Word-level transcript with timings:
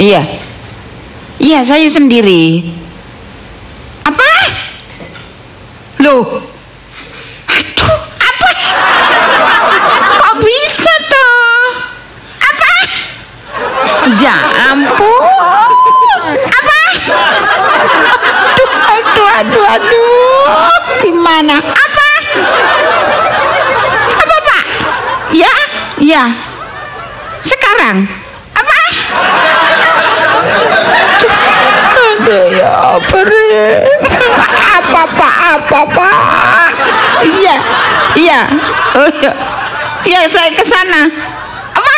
Iya. 0.00 0.24
Iya, 1.36 1.60
saya 1.60 1.84
sendiri. 1.92 2.72
Apa? 4.08 4.30
Loh. 6.00 6.49
Oh 38.98 39.08
iya, 39.22 39.32
iya 40.02 40.20
saya 40.26 40.50
ke 40.50 40.64
sana. 40.66 41.06
Apa? 41.76 41.96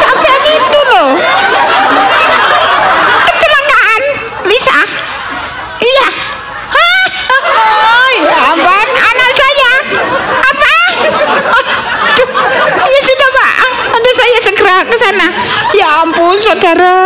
Sampai 0.00 0.36
itu 0.48 0.80
loh. 0.88 1.12
Kecelakaan, 3.28 4.02
Lisa. 4.48 4.78
Iya. 5.84 6.08
Oh, 6.74 8.08
ya 8.16 8.36
ampun, 8.56 8.88
anak 8.88 9.30
saya. 9.36 9.72
Apa? 10.40 10.74
Aduh, 11.52 12.28
ya 12.88 13.00
sudah 13.04 13.28
pak. 13.28 13.52
Aduh 13.94 14.14
saya 14.16 14.38
segera 14.40 14.76
ke 14.88 14.96
sana. 14.96 15.26
Ampun 16.04 16.36
saudara. 16.44 17.00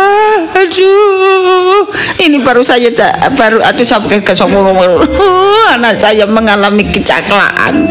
Aduh, 0.51 1.87
ini 2.19 2.43
baru 2.43 2.59
saja 2.59 2.91
baru 3.31 3.63
aduh 3.63 3.87
sampai 3.87 4.19
ke 4.19 4.35
anak 5.71 6.03
saya 6.03 6.27
mengalami 6.27 6.83
kecelakaan. 6.91 7.87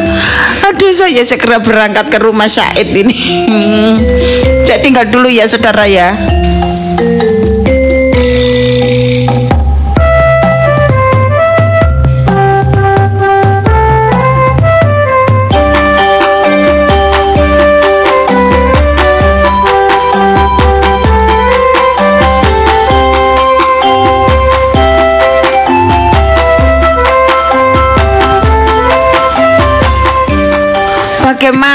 Aduh 0.68 0.92
saya 0.92 1.24
segera 1.24 1.64
berangkat 1.64 2.12
ke 2.12 2.18
rumah 2.20 2.44
Said 2.44 2.92
ini. 2.92 3.16
Hmm. 3.48 3.96
Saya 4.68 4.84
tinggal 4.84 5.08
dulu 5.08 5.32
ya 5.32 5.48
saudara 5.48 5.88
ya. 5.88 6.12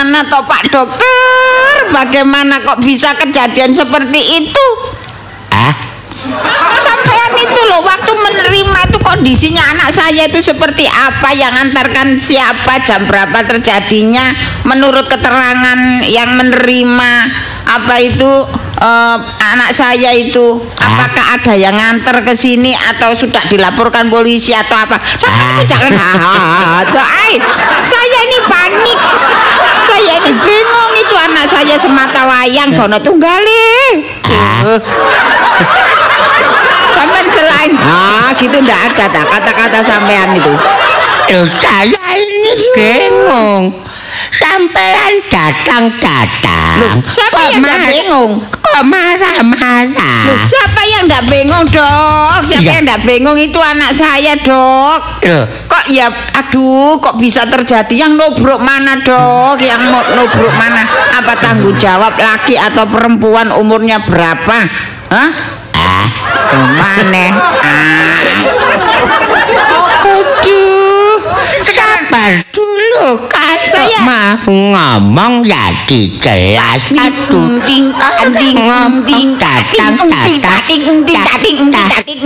Bagaimana 0.03 0.27
toh 0.27 0.43
Pak 0.43 0.63
Dokter? 0.67 1.73
Bagaimana 1.95 2.59
kok 2.59 2.83
bisa 2.83 3.15
kejadian 3.15 3.71
seperti 3.71 4.19
itu? 4.35 4.67
Ah, 5.47 5.71
Sampean 6.75 7.31
itu 7.39 7.61
loh 7.71 7.79
waktu 7.87 8.11
menerima 8.11 8.79
itu 8.91 8.99
kondisinya 8.99 9.63
anak 9.71 9.95
saya 9.95 10.27
itu 10.27 10.43
seperti 10.43 10.91
apa 10.91 11.31
yang 11.31 11.55
antarkan 11.55 12.19
siapa 12.19 12.83
jam 12.83 13.07
berapa 13.07 13.47
terjadinya 13.47 14.35
menurut 14.67 15.07
keterangan 15.07 16.03
yang 16.03 16.35
menerima 16.35 17.11
apa 17.63 17.95
itu 18.03 18.31
eh, 18.83 19.17
anak 19.39 19.71
saya 19.71 20.11
itu 20.11 20.67
apakah 20.75 21.39
ada 21.39 21.55
yang 21.55 21.79
nganter 21.79 22.27
ke 22.27 22.35
sini 22.35 22.75
atau 22.75 23.15
sudah 23.15 23.47
dilaporkan 23.47 24.11
polisi 24.11 24.51
atau 24.51 24.83
apa 24.83 24.99
saya 25.15 25.63
Ah. 25.63 25.63
jangan 25.63 25.91
ay, 27.23 27.39
saya 27.87 28.19
ini 28.27 28.39
panik 28.51 28.99
saya 29.93 30.17
ini 30.25 30.31
bingung 30.41 30.93
itu 30.97 31.15
anak 31.21 31.45
saya 31.45 31.75
semata 31.77 32.25
wayang 32.25 32.73
gono 32.73 32.97
tunggale 32.97 33.69
ah, 34.25 34.81
Sampean 36.97 37.27
selain 37.29 37.71
ah 37.77 38.33
gitu 38.41 38.57
ndak 38.57 38.89
ada 38.89 39.05
tak 39.05 39.25
kata-kata 39.29 39.79
sampean 39.85 40.33
itu. 40.33 40.49
loh, 41.29 41.45
saya 41.61 42.05
ini 42.17 42.65
bingung. 42.73 43.63
Sampean 44.33 45.13
datang-datang. 45.29 47.01
Kok 47.05 47.45
yang 47.53 47.65
bingung? 47.85 48.31
Marah-marah? 48.81 50.25
Loh, 50.25 50.37
siapa 50.49 50.81
yang 50.81 51.05
ndak 51.05 51.29
bingung, 51.29 51.65
Dok? 51.69 52.41
Siapa 52.41 52.65
Iya. 52.65 52.71
yang 52.81 52.83
ndak 52.89 53.01
bingung 53.05 53.37
itu 53.37 53.59
anak 53.61 53.93
saya, 53.93 54.33
Dok. 54.41 54.99
Loh, 55.21 55.43
Kok 55.69 55.85
ya 55.93 56.09
aduh 56.33 56.97
kok 56.97 57.21
bisa 57.21 57.45
terjadi 57.45 58.07
yang 58.09 58.17
nubruk 58.17 58.57
mana, 58.57 58.97
Dok? 59.05 59.61
Yang 59.61 59.81
mau 59.93 60.01
nubruk 60.17 60.53
mana? 60.57 60.81
Apa 61.13 61.37
tanggung 61.37 61.77
jawab 61.77 62.17
laki 62.17 62.57
atau 62.57 62.89
perempuan 62.89 63.53
umurnya 63.53 64.01
berapa? 64.01 64.57
Hah? 65.13 65.29
ah, 65.77 66.05
Ke 66.49 66.57
mana? 66.57 67.25
Ah. 67.61 68.17
Aduh. 70.03 71.21
Sekarang 71.61 71.93
sabar 72.13 72.45
dulu 72.93 73.25
kan 73.25 73.57
Saya- 73.65 74.05
mau 74.05 74.37
ngomong 74.45 75.41
ya 75.41 75.73
ting 75.89 76.13
datang 76.21 77.09
ting 77.33 77.57
ting 77.65 77.85
datang 77.97 78.31
ting 78.37 78.53
ting 80.69 80.85
ting 81.33 81.41
ting 81.41 82.21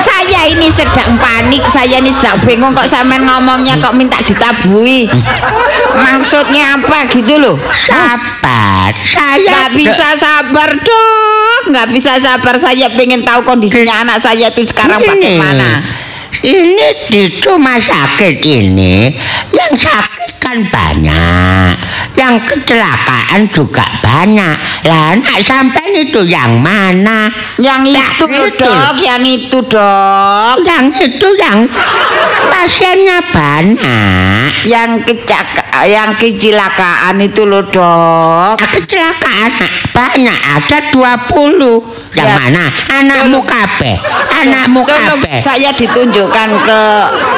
saya 0.00 0.48
ini 0.48 0.72
sedang 0.72 1.20
panik, 1.20 1.60
saya 1.68 2.00
ini 2.00 2.08
sedang 2.08 2.40
bingung 2.40 2.72
kok 2.72 2.88
sampean 2.88 3.28
ngomongnya 3.28 3.76
kok 3.76 3.92
minta 3.92 4.16
ditabui. 4.24 5.04
Maksudnya 5.92 6.80
apa 6.80 7.04
gitu 7.12 7.36
loh? 7.36 7.56
Sabar, 7.84 8.96
saya 9.04 9.68
bisa 9.76 10.16
sabar 10.16 10.72
dong, 10.80 11.29
nggak 11.68 11.88
bisa 11.92 12.16
sabar. 12.16 12.56
Saya 12.56 12.88
pengen 12.96 13.26
tahu 13.26 13.44
kondisinya 13.44 14.06
anak 14.06 14.22
saya 14.22 14.48
itu 14.48 14.64
sekarang 14.64 15.04
bagaimana. 15.04 15.84
Ini 16.40 17.10
di 17.10 17.22
rumah 17.42 17.76
sakit 17.76 18.40
ini 18.40 19.12
yang 19.52 19.72
sakit 19.76 20.40
kan 20.40 20.56
banyak, 20.72 21.74
yang 22.16 22.40
kecelakaan 22.48 23.44
juga 23.52 23.84
banyak. 24.00 24.56
Lah 24.88 25.20
anak 25.20 25.44
sampean 25.44 25.90
itu 25.92 26.24
yang 26.24 26.56
mana? 26.64 27.28
Yang 27.60 27.92
itu 27.92 28.24
itu. 28.24 28.56
dok, 28.56 28.96
yang 29.04 29.20
itu 29.26 29.58
dok. 29.68 30.56
Yang 30.64 30.84
itu 31.12 31.28
yang 31.36 31.58
pasiennya 32.48 33.18
banyak. 33.34 34.39
Yang 34.60 34.90
kecaka, 35.08 35.62
yang 35.88 36.12
kecelakaan 36.16 37.16
itu 37.16 37.48
loh 37.48 37.64
dok. 37.64 38.60
Kecelakaan 38.60 39.50
banyak 39.90 40.36
ada 40.36 40.78
20 40.92 41.80
Yang 42.12 42.28
Ya. 42.28 42.36
mana? 42.36 42.64
Anakmu 42.90 43.40
kabeh. 43.46 43.96
Anakmu 44.30 44.82
Tolong 44.82 45.20
kabeh. 45.22 45.38
saya 45.40 45.70
ditunjukkan 45.72 46.48
ke 46.66 46.80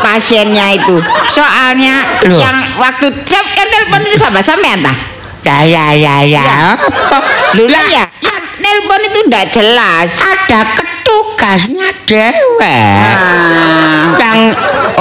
pasiennya 0.01 0.81
itu. 0.81 0.97
Soalnya 1.29 2.03
Loh. 2.27 2.41
yang 2.41 2.57
waktu 2.77 3.07
saya 3.23 3.43
telepon 3.53 4.01
itu 4.03 4.17
sama 4.17 4.41
sampean 4.41 4.81
tah? 4.81 4.97
Ya 5.43 5.67
ya 5.67 5.87
ya 5.93 6.23
ya. 6.23 6.43
Ya. 6.43 6.61
Apa? 6.79 7.19
Lu 7.59 7.67
lah 7.67 7.83
ya, 7.91 8.07
yang 8.23 8.43
nelpon 8.59 9.03
itu 9.03 9.19
ndak 9.27 9.51
jelas. 9.51 10.23
Ada 10.23 10.61
ketugasnya 10.79 11.89
dewek. 12.07 13.11
Nah, 13.11 14.15
Yang 14.17 14.39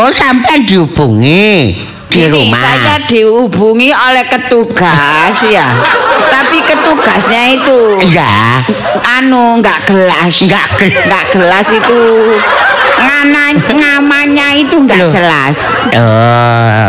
oh 0.01 0.11
sampai 0.11 0.65
dihubungi 0.65 1.77
di 2.11 2.27
rumah. 2.27 2.59
Saya 2.59 2.95
dihubungi 3.07 3.89
oleh 3.89 4.27
ketugas 4.27 5.35
ya. 5.55 5.71
Tapi 6.27 6.59
ketugasnya 6.61 7.55
itu 7.55 7.79
Iya. 8.03 8.67
anu 9.17 9.63
nggak 9.63 9.87
gelas. 9.87 10.35
Nggak 10.43 10.67
gelas. 10.77 11.03
Nggak 11.07 11.25
gelas 11.31 11.67
itu 11.71 11.99
ngana 13.01 13.45
ngamanya 13.71 14.47
itu 14.53 14.75
nggak 14.77 15.01
Loh. 15.07 15.11
jelas. 15.11 15.57
Oh. 15.95 16.87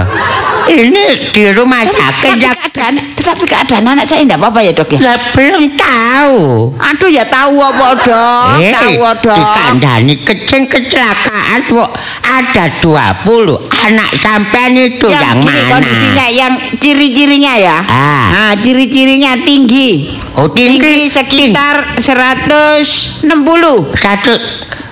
Ini 0.64 1.04
di 1.30 1.44
rumah 1.50 1.82
sakit 1.82 2.32
Tapi 2.32 2.40
ya. 2.40 2.54
keadaan, 2.54 2.94
tetapi 3.12 3.44
keadaan 3.44 3.84
anak 3.84 4.04
saya 4.04 4.22
enggak 4.22 4.38
apa-apa 4.38 4.60
ya 4.60 4.72
dok 4.72 4.88
ya? 4.92 4.98
Ya, 5.00 5.14
belum 5.30 5.64
tahu. 5.74 6.38
Aduh 6.78 7.10
ya 7.10 7.24
tahu 7.26 7.56
apa 7.58 7.86
dok, 7.98 8.56
Eh, 8.58 8.70
tahu 8.70 8.94
dok. 9.20 9.36
dikandani 9.36 10.14
kecing 10.22 10.64
kecelakaan 10.66 11.58
kok 11.66 11.90
ada 12.22 12.64
20 12.78 13.58
anak 13.68 14.10
sampean 14.18 14.72
itu 14.72 15.06
yang, 15.06 15.38
gini 15.38 15.50
mana? 15.60 15.70
kondisinya 15.72 16.26
yang 16.28 16.52
ciri-cirinya 16.78 17.52
ya. 17.54 17.76
Ah. 17.84 18.24
Nah, 18.30 18.52
ciri-cirinya 18.56 19.34
tinggi. 19.42 20.16
Oh, 20.32 20.48
tinggi. 20.48 21.04
sekitar 21.04 21.98
160. 21.98 23.92
Satu 23.92 24.32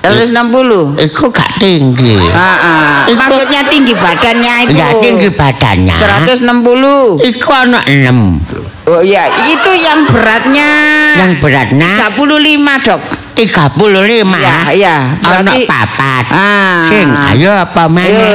160. 0.00 0.96
Iku 0.96 1.28
gak 1.28 1.60
tinggi. 1.60 2.16
Iku- 2.16 3.20
maksudnya 3.20 3.60
tinggi 3.68 3.92
badannya 3.92 4.54
itu. 4.64 4.72
Ya 4.80 4.88
tinggi 4.96 5.28
badannya. 5.28 5.92
160. 5.92 7.20
Iku 7.20 7.48
ana 7.52 7.84
6. 7.84 8.40
Oh 8.88 9.04
iya, 9.04 9.28
itu 9.46 9.70
yang 9.76 10.02
beratnya 10.08 10.66
Yang 11.14 11.32
beratnya 11.38 12.10
35, 12.10 12.74
Dok. 12.80 13.00
35. 13.36 14.40
Iya, 14.40 14.56
iya. 14.74 14.96
Ana 15.20 15.52
papat. 15.68 16.24
Ah. 16.32 16.88
Sing 16.88 17.06
ayo 17.06 17.52
apa 17.54 17.86
Ayo, 17.86 17.92
mana? 17.92 18.26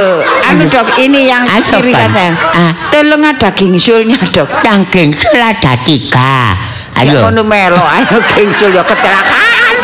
anu 0.48 0.64
dok, 0.66 0.96
ini 0.96 1.28
yang 1.28 1.44
Ayo, 1.44 1.62
kiri 1.68 1.92
Kan. 1.92 2.08
saya. 2.10 2.32
Ah. 2.54 2.72
Tolong 2.88 3.22
ada 3.22 3.50
gingsulnya 3.52 4.16
dok. 4.32 4.48
Yang 4.64 4.80
gengsul 4.88 5.36
ada 5.36 5.72
tiga. 5.82 6.56
Ya 6.96 7.04
Ayo. 7.04 7.28
ngono 7.28 7.44
melo, 7.44 7.82
ayo 7.82 8.16
gingsul 8.32 8.72
ya 8.72 8.80
kecelakaan. 8.82 9.74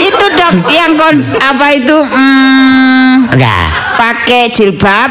Itu 0.00 0.24
dok, 0.32 0.52
yang 0.68 0.94
kon 0.94 1.16
apa 1.34 1.66
itu? 1.72 1.96
Hmm, 1.98 3.28
Ya. 3.34 3.58
pakai 3.94 4.48
jilbab. 4.48 5.10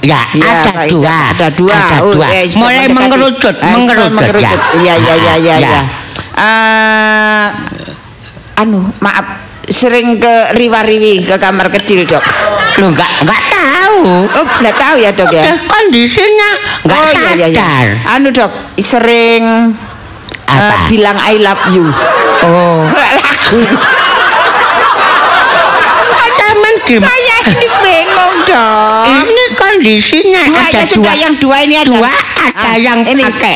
Ya, 0.00 0.24
Ya, 0.32 0.64
ada 0.64 0.88
dua. 0.88 1.16
Ada 1.30 1.48
dua. 1.52 1.74
Ada 1.76 1.96
Oh, 2.00 2.16
dua. 2.16 2.26
ya, 2.32 2.40
Mulai 2.56 2.88
mengerucut, 2.88 3.52
Ah, 3.60 3.76
mengerucut, 3.76 4.32
ya. 4.40 4.52
Iya, 4.74 4.94
iya, 4.96 5.14
iya, 5.14 5.34
iya, 5.36 5.54
Ya. 5.60 5.70
ya. 5.70 5.82
Eh, 6.40 7.48
anu, 8.56 8.88
maaf, 8.96 9.44
sering 9.68 10.16
ke 10.16 10.56
riwa-riwi 10.56 11.20
ke 11.22 11.36
kamar 11.36 11.68
kecil 11.70 12.08
dok. 12.08 12.24
Lu 12.80 12.88
enggak 12.88 13.12
enggak 13.20 13.42
tahu. 13.52 14.24
Oh, 14.24 14.46
nggak 14.64 14.76
tahu 14.78 14.94
ya 14.98 15.12
dok 15.12 15.28
ya. 15.30 15.42
Ya, 15.44 15.54
kondisinya 15.68 16.50
enggak 16.80 16.96
oh, 16.96 17.10
sadar. 17.12 17.34
iya, 17.36 17.46
iya. 17.52 17.68
Anu 18.08 18.32
dok, 18.32 18.50
sering 18.80 19.76
Apa? 20.48 20.64
eh, 20.64 20.80
bilang 20.88 21.18
I 21.20 21.36
love 21.38 21.64
you. 21.70 21.84
Oh, 22.40 22.88
Lagu. 22.88 23.60
Saya 26.98 27.36
ini 27.46 27.66
bingung 27.78 28.34
dok. 28.42 29.04
Ini 29.06 29.44
kondisinya 29.54 30.42
Dua 30.44 30.58
ada 30.64 30.74
ya 30.74 30.84
sudah 30.84 31.14
dua. 31.14 31.22
yang 31.22 31.34
dua 31.38 31.56
ini 31.62 31.74
aja. 31.76 31.86
Dua 31.86 32.10
ada 32.10 32.66
Ah, 32.66 32.76
yang 32.76 33.06
ini. 33.06 33.22
pakai 33.22 33.54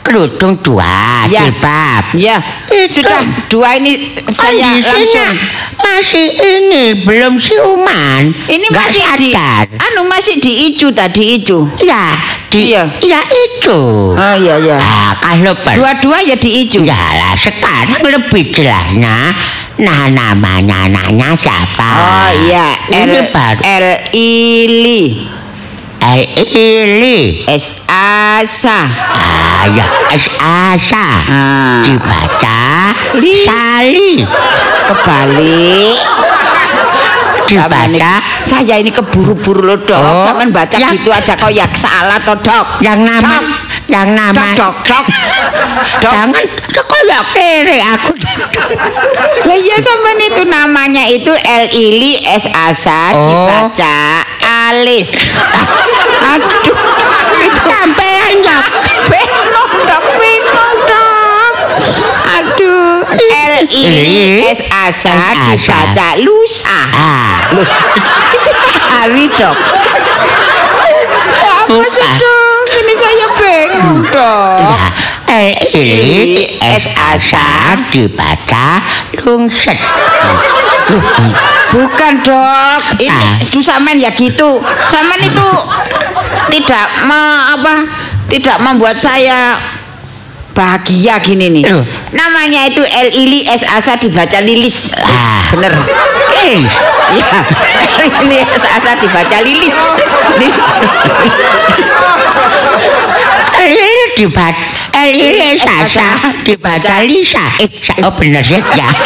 kerudung 0.00 0.56
dua, 0.60 1.28
Ya. 1.28 1.46
jilbab. 1.46 2.04
Ya, 2.16 2.36
Itu. 2.66 3.00
sudah 3.00 3.20
dua 3.46 3.76
ini 3.76 4.10
saya 4.32 4.80
Kondisinya 4.80 4.90
langsung. 4.90 5.34
masih 5.78 6.26
ini 6.34 6.84
belum 7.04 7.36
siuman. 7.36 8.32
Ini 8.46 8.64
Nggak 8.66 8.86
masih 8.88 9.02
di, 9.16 9.30
sadar. 9.30 9.64
anu 9.78 10.00
masih 10.06 10.34
di 10.40 10.52
icu 10.72 10.88
tadi 10.90 11.38
icu. 11.38 11.68
Ya, 11.78 12.16
di, 12.48 12.72
Iya. 12.72 12.82
ya 13.00 13.20
itu. 13.22 13.80
Oh 14.12 14.34
iya 14.36 14.56
iya. 14.58 14.76
Nah, 14.80 15.12
kalau 15.20 15.54
per 15.60 15.76
Dua-dua 15.78 16.18
ya 16.20 16.34
di 16.34 16.50
icu. 16.64 16.80
Ya 16.82 16.96
lah, 16.96 17.36
sekarang 17.36 18.02
lebih 18.02 18.50
jelasnya. 18.50 19.36
Nah, 19.80 20.12
namanya 20.12 20.84
anaknya 20.84 21.32
siapa? 21.40 21.88
Oh 21.88 22.30
iya, 22.44 22.76
Ini 22.92 23.16
L 23.16 23.32
baru. 23.32 23.60
L 23.64 23.86
Ili 24.12 25.24
Eh, 26.00 26.24
Ili. 26.48 27.44
S 27.46 27.76
A 27.86 28.40
Sa. 28.42 28.88
Ah, 28.88 29.68
ya, 29.68 29.84
S 30.10 30.24
Asa. 30.40 31.06
Ah. 31.22 31.80
Dibaca 31.84 32.60
Li. 33.20 33.44
Sali. 33.44 34.10
Kebalik. 34.88 35.96
Dibaca 37.44 38.14
Saya 38.46 38.78
ini 38.78 38.90
keburu-buru 38.90 39.62
loh 39.64 39.78
dok. 39.78 39.98
Oh, 39.98 40.22
Jangan 40.22 40.48
baca 40.50 40.76
ya. 40.76 40.90
gitu 40.90 41.10
aja 41.10 41.34
kok 41.34 41.50
ya 41.50 41.66
salah 41.72 42.18
toh 42.18 42.38
dok. 42.38 42.78
yang 42.80 43.02
nama 43.02 43.38
Dok. 43.38 43.44
yang 43.86 44.08
nama 44.14 44.54
Dok 44.54 44.56
dok 44.56 44.76
dok. 44.86 45.04
Dok. 46.02 46.12
jangan 46.12 46.44
sekolah 46.70 47.20
kere 47.34 47.78
aku 47.82 48.12
Lah 49.44 49.56
iya 49.56 49.76
sampean 49.78 50.20
itu 50.22 50.42
namanya 50.46 51.04
itu 51.04 51.32
L 51.32 51.64
Ili 51.68 52.22
S 52.22 52.46
Asa 52.46 53.10
Oh. 53.12 53.26
dibaca 53.26 54.22
Alis. 54.70 55.10
Aduh, 56.30 56.78
itu 57.42 57.60
sampean 57.66 58.38
ya 58.38 58.62
bingung 59.10 59.50
dok, 59.82 60.04
bingung 60.14 60.78
dok. 60.86 61.54
Aduh, 62.38 63.02
L 63.50 63.54
Ili 63.66 64.46
S 64.46 64.62
Asa 64.70 65.10
S 65.10 65.42
Asa. 65.42 65.58
dibaca 65.58 66.08
Lusa. 66.22 66.80
ah 66.94 67.50
Loh, 67.50 67.66
itu 68.30 68.50
hari 68.78 69.26
dok. 69.34 69.58
Apa 71.66 71.86
sih 71.90 72.10
dok? 72.22 72.62
Ini 72.70 72.94
saya 72.94 73.26
bingung 73.42 74.06
dok. 74.06 74.78
Eh, 75.34 75.50
ini 75.74 76.46
S 76.62 76.86
Asa 76.94 77.74
dibaca 77.90 78.86
lungset. 79.18 79.82
Bukan 81.70 82.12
dok, 82.20 82.82
ini 82.98 83.06
Ah. 83.08 83.38
itu 83.38 83.62
samen 83.62 83.94
ya 83.94 84.10
gitu. 84.10 84.58
Samen 84.86 85.20
itu 85.20 85.48
tidak 86.50 87.06
me, 87.06 87.20
apa? 87.48 87.86
Tidak 88.26 88.58
membuat 88.58 88.94
saya 88.94 89.54
bahagia 90.50 91.18
gini 91.18 91.46
nih. 91.48 91.62
Loh. 91.64 91.86
Namanya 92.10 92.66
itu 92.66 92.82
L 92.82 93.08
Ili 93.12 93.46
S 93.46 93.62
Asa 93.62 93.94
dibaca 93.94 94.42
Lilis. 94.42 94.90
Ah. 94.98 95.46
Bener. 95.50 95.70
Eh, 96.42 96.58
Iya. 97.10 97.38
L 98.02 98.10
Ili 98.26 98.38
S 98.42 98.64
Asa 98.66 98.98
dibaca 98.98 99.38
Lilis. 99.40 99.78
Li- 100.38 100.58
ini 103.60 104.04
dibaca 104.16 104.58
eh, 104.96 105.08
ini 105.12 105.54
Sasa 105.54 106.34
dibaca 106.42 107.04
Lisa. 107.06 107.44
Eh, 107.62 107.70
oh 108.02 108.10
bener 108.10 108.42
sih 108.42 108.58
ya. 108.74 108.88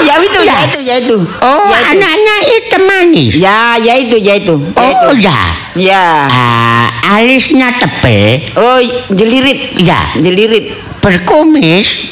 ya 0.00 0.14
itu, 0.18 0.40
ya 0.40 0.52
Ya. 0.52 0.60
itu, 0.64 0.78
ya 0.80 0.94
itu. 0.98 1.16
Oh, 1.40 1.68
ya 1.68 1.78
itu. 1.80 1.90
anaknya 1.94 2.36
itu 2.46 2.76
manis. 2.80 3.32
Ya, 3.34 3.60
ya 3.76 3.94
itu, 3.94 4.16
ya 4.16 4.34
itu. 4.36 4.54
Ya 4.54 4.80
Oh 4.80 4.90
itu. 4.90 5.08
ya. 5.20 5.40
Ya. 5.78 6.06
Ah, 6.26 6.86
alisnya 7.14 7.70
tebel, 7.76 8.42
Oh, 8.54 8.78
jelirit. 9.08 9.78
ya, 9.78 10.10
Jelirit. 10.14 10.74
berkumis. 10.98 12.10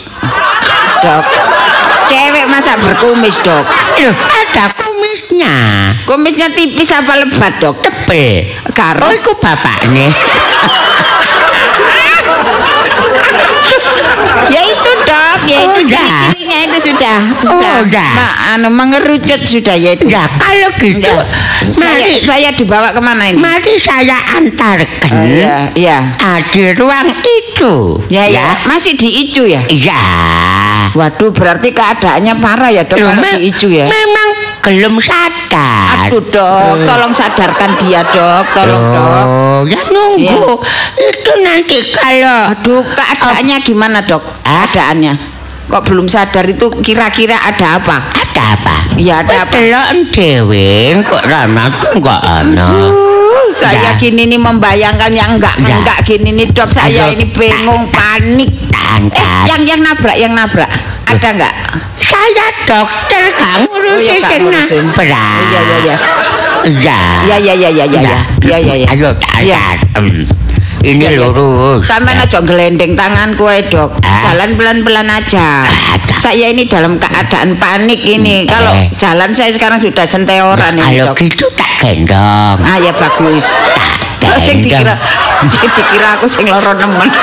Dok. 1.03 1.25
Cewek 2.06 2.47
masa 2.47 2.79
berkumis, 2.79 3.35
Dok? 3.43 3.67
Loh, 3.99 4.15
ada 4.15 4.71
kumisnya. 4.79 5.55
Kumisnya 6.06 6.49
tipis 6.55 6.94
apa 6.94 7.19
lebat, 7.19 7.59
Dok? 7.59 7.82
Tebel. 7.82 8.47
Karo. 8.71 9.03
Oh, 9.03 9.12
itu 9.12 9.32
bapaknya. 9.37 10.15
Ya 14.46 14.63
itu, 14.63 14.91
Dok. 15.03 15.39
Ya 15.51 15.58
Oh, 15.67 15.75
itu 15.82 15.96
ya. 16.56 16.65
ciri-cirinya 16.65 16.72
itu 16.72 16.79
sudah. 16.89 17.17
Oh, 17.44 17.60
Sudah. 17.84 18.08
ya. 18.08 18.17
Ma- 18.17 18.36
anu 18.56 18.69
mengerucut 18.72 19.41
sudah 19.44 19.77
ya 19.77 19.91
itu. 19.93 20.05
Ya, 20.08 20.25
kalau 20.41 20.70
gitu, 20.81 21.13
Ya. 21.13 21.25
Saya, 21.72 22.05
mari, 22.05 22.15
saya 22.20 22.51
dibawa 22.53 22.89
kemana 22.93 23.22
ini? 23.29 23.39
mari 23.41 23.75
saya 23.77 24.17
antarkan 24.36 25.10
Oh, 25.13 25.25
iya, 25.25 25.56
iya. 25.75 25.98
ah, 26.20 26.39
di 26.41 26.72
ruang 26.72 27.08
itu. 27.13 28.01
Ya, 28.08 28.29
ya. 28.29 28.65
Masih 28.65 28.94
di 28.94 29.08
icu 29.27 29.44
ya? 29.44 29.65
Iya. 29.67 30.01
Waduh, 30.96 31.29
berarti 31.29 31.75
keadaannya 31.75 32.34
parah 32.41 32.70
ya, 32.72 32.82
Dok, 32.86 32.96
Loh, 32.96 33.13
kalau 33.13 33.36
di 33.36 33.53
icu 33.53 33.69
ya? 33.69 33.84
Memang 33.84 34.29
belum 34.65 34.94
sadar. 35.03 36.08
Aduh, 36.08 36.22
Dok, 36.25 36.89
tolong 36.89 37.13
sadarkan 37.13 37.77
dia, 37.77 38.01
Dok. 38.01 38.44
Tolong, 38.56 38.84
Dok. 38.94 39.25
Oh, 39.27 39.60
ya 39.69 39.81
nunggu. 39.93 40.56
Itu 40.96 41.32
nanti 41.44 41.79
kalau 41.93 42.48
Aduh, 42.55 42.81
keadaannya 42.86 43.56
gimana, 43.60 44.01
Dok? 44.01 44.22
Keadaannya. 44.41 45.35
Kok 45.67 45.82
belum 45.85 46.06
sadar 46.06 46.46
itu 46.46 46.70
kira-kira 46.79 47.35
ada 47.37 47.77
apa? 47.77 47.99
ada 48.06 48.44
apa? 48.55 48.77
Iya, 48.94 49.20
ada 49.20 49.44
apa? 49.44 49.58
Dewe 50.08 50.70
kok 51.03 51.23
rana 51.23 51.67
tuh 51.75 51.99
enggak 51.99 52.20
ana. 52.23 52.70
Saya 53.49 53.91
Ya. 53.91 53.93
gini 53.96 54.27
nih 54.27 54.39
membayangkan 54.39 55.11
yang 55.11 55.37
enggak 55.37 55.55
Ya. 55.58 55.77
enggak 55.77 55.99
gini 56.03 56.31
nih 56.32 56.46
dok 56.51 56.67
saya 56.69 57.08
Ayo, 57.08 57.15
ini 57.15 57.27
bingung 57.29 57.87
panik 57.89 58.51
eh 58.51 58.94
Angkat. 58.96 59.44
yang 59.46 59.63
yang 59.63 59.81
nabrak 59.81 60.17
yang 60.17 60.32
nabrak 60.32 60.67
ada 61.05 61.29
enggak 61.31 61.55
Saya 61.96 62.46
dokter 62.65 63.23
gak 63.32 63.55
ngurusi 63.65 64.19
Kak, 64.19 64.31
sing 64.31 64.43
ngurusin. 64.43 64.85
nabrak. 64.85 65.39
iya 65.44 65.61
iya 65.61 65.77
iya 65.79 65.96
Iya. 66.67 66.99
iya 67.25 67.37
iya 67.39 67.55
iya 67.55 67.70
iya 67.70 67.85
iya 67.87 68.01
iya 68.43 68.56
iya 68.58 68.75
iya 68.75 68.89
iya 69.41 69.58
Iya. 70.79 70.89
Ini 70.89 71.03
Iya, 71.03 71.11
iya. 71.13 71.27
lurus. 71.27 71.83
Sampai 71.83 72.13
aja 72.13 72.39
gelendeng 72.39 72.93
tangan 72.93 73.33
kue 73.35 73.59
dok 73.65 73.97
Ah. 74.01 74.23
Jalan 74.27 74.55
pelan-pelan 74.55 75.09
aja 75.09 75.65
Ada. 75.65 76.15
Saya 76.17 76.47
ini 76.49 76.65
dalam 76.65 76.97
keadaan 76.97 77.55
panik 77.56 78.01
ini 78.01 78.43
Hmm, 78.43 78.51
Kalau 78.51 78.73
jalan 78.95 79.31
saya 79.31 79.51
sekarang 79.51 79.79
sudah 79.79 80.03
senteoran 80.03 80.75
ini 80.75 80.99
Kalau 80.99 81.11
dok 81.11 81.17
gitu 81.19 81.47
tak 81.53 81.71
gendong. 81.81 82.59
Ah 82.61 82.77
ya 82.77 82.91
bagus 82.91 83.47
Tak 84.17 84.41
sing 84.45 84.59
dikira, 84.59 84.95
sing 85.53 85.69
dikira 85.69 86.17
aku 86.17 86.27
sing 86.27 86.45
loro 86.45 86.73
nemen. 86.73 87.09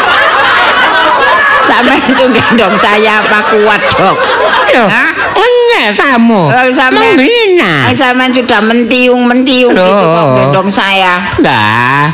Sampai 1.63 1.95
itu 1.97 2.23
gendong 2.27 2.75
saya 2.77 3.19
apa 3.19 3.39
kuat 3.47 3.81
dok? 3.89 4.15
Loh, 4.73 4.87
ngenyek 5.33 5.95
kamu. 5.95 6.41
Oh, 6.49 6.65
Menghina. 6.91 7.87
Sampai 7.93 8.27
sudah 8.29 8.59
mentiung 8.59 9.23
mentiung 9.23 9.71
gitu 9.71 10.05
kok 10.05 10.27
gendong 10.35 10.69
saya. 10.69 11.23
Nah, 11.39 12.11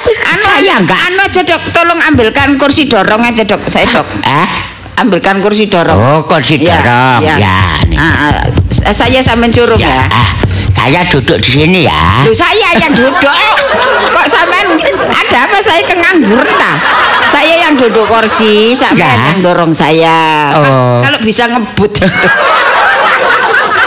tapi 0.00 0.16
Anu 0.16 0.44
saya 0.48 0.74
enggak. 0.80 0.98
anu 0.98 1.20
aja 1.20 1.40
dok, 1.44 1.62
tolong 1.70 2.00
ambilkan 2.00 2.56
kursi 2.56 2.88
dorong 2.88 3.20
aja 3.20 3.44
dok, 3.44 3.60
saya 3.68 3.84
dok. 3.86 4.08
Eh? 4.24 4.48
ambilkan 4.96 5.40
kursi 5.40 5.64
dorong. 5.64 5.96
Oh, 5.96 6.20
kursi 6.24 6.56
Ya, 6.56 6.76
dorong. 6.76 7.20
ya. 7.24 7.36
Ya. 7.36 7.58
nih. 7.84 7.96
Ah, 7.96 8.12
ah, 8.32 8.92
saya 8.92 9.20
sampean 9.20 9.48
suruh 9.48 9.76
ya. 9.76 10.04
Ah, 10.04 10.36
saya 10.72 11.04
duduk 11.08 11.40
di 11.40 11.50
sini 11.50 11.80
ya. 11.84 12.24
Loh 12.24 12.32
saya 12.32 12.76
yang 12.76 12.92
duduk. 12.92 13.36
Kok 14.10 14.26
sampean 14.28 14.76
ada 15.08 15.36
apa 15.48 15.56
saya 15.60 15.80
kengangguran 15.84 16.52
ta? 16.52 16.72
Saya 17.28 17.60
yang 17.60 17.76
duduk 17.76 18.04
kursi, 18.06 18.72
sampean 18.72 19.16
Ya. 19.16 19.24
yang 19.32 19.40
dorong 19.40 19.72
saya. 19.72 20.16
Oh. 20.52 21.00
Kalau 21.00 21.16
bisa 21.20 21.48
ngebut. 21.48 21.96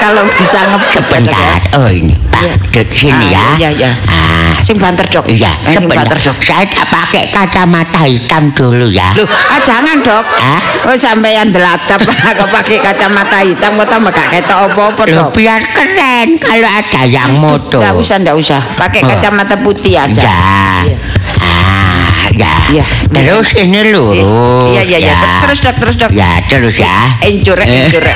Kalau 0.04 0.28
bisa 0.36 0.60
ngebut. 0.68 0.92
Sebentar. 1.00 1.60
Oh, 1.80 1.88
ini, 1.88 2.12
Pak. 2.28 2.42
Ya. 2.44 2.54
Duduk 2.76 2.92
sini 2.92 3.26
Ah, 3.32 3.32
ya. 3.32 3.46
iya, 3.56 3.70
iya. 3.72 3.92
Ah, 4.04 4.52
Sing 4.60 4.76
banter, 4.76 5.08
Dok. 5.08 5.24
Iya, 5.26 5.56
Eh, 5.64 5.74
sebentar. 5.74 6.12
Dok. 6.12 6.36
Saya 6.38 6.68
tak 6.68 6.88
pakai 6.88 7.32
kacamata 7.32 8.04
hitam 8.04 8.52
dulu 8.52 8.92
ya. 8.92 9.16
Loh, 9.16 9.24
ah 9.24 9.60
jangan, 9.60 10.04
Dok. 10.04 10.26
Hah? 10.28 10.62
Oh, 10.84 10.96
sampean 10.98 11.52
delatap 11.52 12.04
kok 12.40 12.50
pakai 12.52 12.80
kacamata 12.80 13.40
hitam 13.40 13.76
kok 13.76 13.88
tambah 13.88 14.12
gak 14.12 14.28
ketok 14.30 14.60
apa-apa, 14.68 15.02
Loh, 15.08 15.32
Dok. 15.32 15.40
biar 15.40 15.62
keren 15.72 16.36
kalau 16.36 16.68
ada 16.68 17.02
yang 17.06 17.32
moto. 17.34 17.80
Enggak 17.80 17.96
usah, 17.96 18.16
enggak 18.20 18.36
usah. 18.36 18.60
Pakai 18.76 19.02
Oh. 19.04 19.08
kacamata 19.08 19.56
putih 19.58 19.96
aja. 19.96 20.20
Ya. 20.20 20.36
Iya. 20.84 20.98
Ah, 21.40 22.28
ya. 22.30 22.54
Iya. 22.72 22.86
Terus 23.08 23.48
ini 23.56 23.80
lurus. 23.88 24.28
Iya, 24.68 24.84
iya, 24.84 24.98
iya. 25.00 25.16
ya. 25.16 25.32
Terus, 25.48 25.60
Dok, 25.60 25.76
terus, 25.80 25.96
Dok. 25.96 26.12
Ya, 26.12 26.44
terus 26.44 26.76
ya. 26.76 27.20
Encur, 27.20 27.56
encur. 27.58 28.04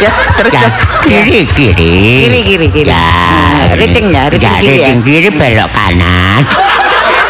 Ya, 0.00 0.12
terus, 0.32 0.52
Ya, 0.56 0.60
Dok. 0.64 0.72
kiri 1.04 1.40
kiri. 1.52 1.94
Kiri, 2.24 2.40
kiri, 2.40 2.66
kiri. 2.72 2.88
Ya. 2.88 2.96
Nah, 2.96 3.76
riting 3.76 4.06
ya, 4.08 4.22
riting 4.32 4.48
ya, 4.48 4.60
kiri 4.60 4.78
ya. 4.80 4.88
kiri 4.96 5.28
belok 5.28 5.70
kanan. 5.70 6.42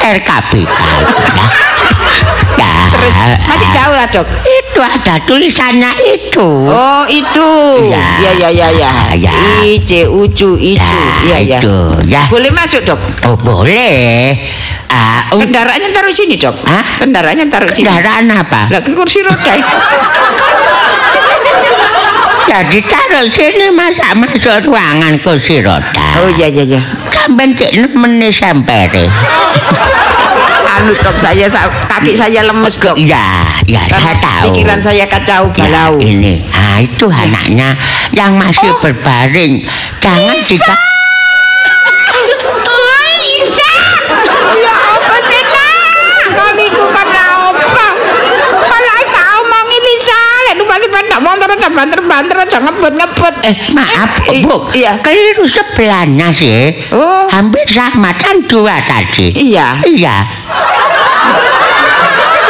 RKBK. 0.01 0.81
Ya. 1.35 1.47
ya. 2.57 2.73
Terus 2.95 3.15
masih 3.43 3.69
jauh 3.75 3.95
lah, 3.95 4.07
Dok. 4.07 4.27
Itu 4.47 4.81
ada 4.81 5.15
tulisannya 5.27 5.91
itu. 6.15 6.49
Oh, 6.71 7.05
itu. 7.11 7.51
Ya. 7.91 8.07
Ya, 8.23 8.31
ya, 8.39 8.49
ya, 8.55 8.69
ya. 8.71 8.93
Ya. 9.19 9.35
I 9.67 9.83
C 9.83 10.07
U 10.07 10.31
C 10.31 10.47
itu. 10.55 10.79
Ya, 11.27 11.37
Iya, 11.37 11.39
ya. 11.43 11.59
itu. 11.59 11.77
Ya. 12.07 12.23
Boleh 12.31 12.55
masuk, 12.55 12.87
Dok. 12.87 13.01
Oh, 13.27 13.35
boleh. 13.35 14.39
Ah, 14.91 15.27
uh, 15.31 15.39
Kendaraannya 15.43 15.91
taruh 15.91 16.15
sini, 16.15 16.39
Dok. 16.39 16.55
Hah? 16.67 17.03
Kendaraannya 17.03 17.47
taruh 17.51 17.71
sini. 17.71 17.87
kendaraan 17.87 18.31
apa? 18.31 18.71
Lah 18.71 18.79
ke 18.79 18.95
kursi 18.95 19.27
roda. 19.27 19.55
Jadi 22.51 22.83
taruh 22.83 23.31
sini 23.31 23.71
masa 23.71 24.11
masuk 24.13 24.67
ruangan 24.67 25.15
kursi 25.23 25.63
roda. 25.63 26.09
Oh 26.19 26.27
iya 26.35 26.51
iya 26.51 26.67
iya. 26.67 26.81
Sampai 27.15 27.55
cek 27.55 27.79
nemeni 27.79 28.27
sempere. 28.29 29.07
Anu 30.71 30.91
dok 30.97 31.15
saya 31.15 31.47
sa- 31.47 31.71
kaki 31.87 32.19
saya 32.19 32.43
lemes 32.43 32.75
dok. 32.75 32.99
Ya, 32.99 33.47
ya 33.71 33.87
saya 33.87 34.19
tahu. 34.19 34.51
Pikiran 34.51 34.81
saya 34.81 35.07
kacau 35.07 35.47
Ya, 35.55 35.63
balau. 35.63 36.03
ini, 36.03 36.43
ah 36.51 36.83
itu 36.83 37.07
anaknya 37.07 37.79
yang 38.11 38.35
masih 38.35 38.75
berbaring. 38.79 39.63
Jangan 40.01 40.37
dika 40.43 40.75
motor 51.21 51.49
aja 51.53 51.69
banter-banter 51.71 52.37
aja 52.37 52.59
ngebut-ngebut. 52.65 53.35
Eh, 53.45 53.55
maaf, 53.77 54.11
Bu. 54.43 54.73
iya. 54.75 54.99
Keliru 55.01 55.45
sebelahnya 55.47 56.33
sih. 56.33 56.75
Oh. 56.93 57.29
Hampir 57.31 57.65
sama 57.69 58.13
kan 58.17 58.43
dua 58.49 58.77
tadi. 58.85 59.33
Iya. 59.37 59.81
Iya. 59.85 60.17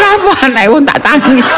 Kenapa 0.01 0.33
anak 0.47 0.65
tak 0.89 0.99
tangis? 1.05 1.49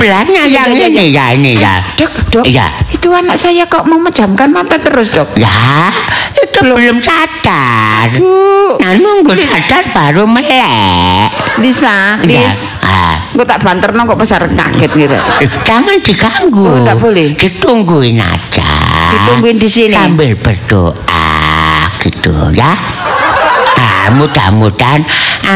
Sebelahnya 0.00 0.48
Iya, 0.48 0.64
yang 0.64 0.70
iya, 0.72 0.86
ini 0.88 1.04
iya. 1.12 1.12
ya, 1.12 1.26
ini 1.36 1.52
ya. 1.60 1.74
Dok, 2.00 2.12
dok. 2.32 2.44
Iya. 2.48 2.72
Itu 2.88 3.12
anak 3.12 3.36
saya 3.36 3.68
kok 3.68 3.84
memejamkan 3.84 4.48
mata 4.48 4.80
terus, 4.80 5.12
Dok. 5.12 5.36
Ya, 5.36 5.92
itu 6.40 6.56
belum 6.64 7.04
sadar. 7.04 8.08
Duh. 8.16 8.80
Nah, 8.80 8.96
nunggu 8.96 9.36
sadar 9.36 9.92
baru 9.92 10.24
melek. 10.24 11.28
Lisa, 11.60 12.16
Ya. 12.24 12.48
Lis. 12.48 12.72
Ah. 12.80 13.19
Gue 13.40 13.48
tak 13.48 13.64
banterno 13.64 14.04
kok 14.04 14.20
besar 14.20 14.44
kaget 14.52 14.92
gitu. 15.00 15.16
Jangan 15.64 15.96
diganggu. 16.04 16.60
Oh, 16.60 16.84
tak 16.84 17.00
boleh. 17.00 17.32
Ditungguin 17.32 18.20
aja. 18.20 18.68
Ditungguin 19.16 19.56
di 19.56 19.64
sini. 19.64 19.96
Sambil 19.96 20.36
berdoa 20.36 21.88
gitu 22.04 22.52
ya. 22.52 22.68
Ah, 23.80 24.12
mudah-mudahan 24.12 25.00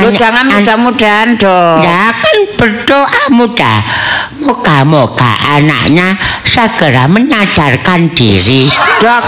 Lo 0.01 0.09
jangan 0.17 0.49
an- 0.49 0.65
mudah-mudahan 0.65 1.37
dong. 1.37 1.85
Ya 1.85 2.09
kan 2.17 2.39
berdoa 2.57 3.23
mudah. 3.37 3.85
Moga-moga 4.41 5.37
anaknya 5.53 6.17
segera 6.49 7.05
menyadarkan 7.05 8.17
diri. 8.17 8.73
Dok. 8.97 9.25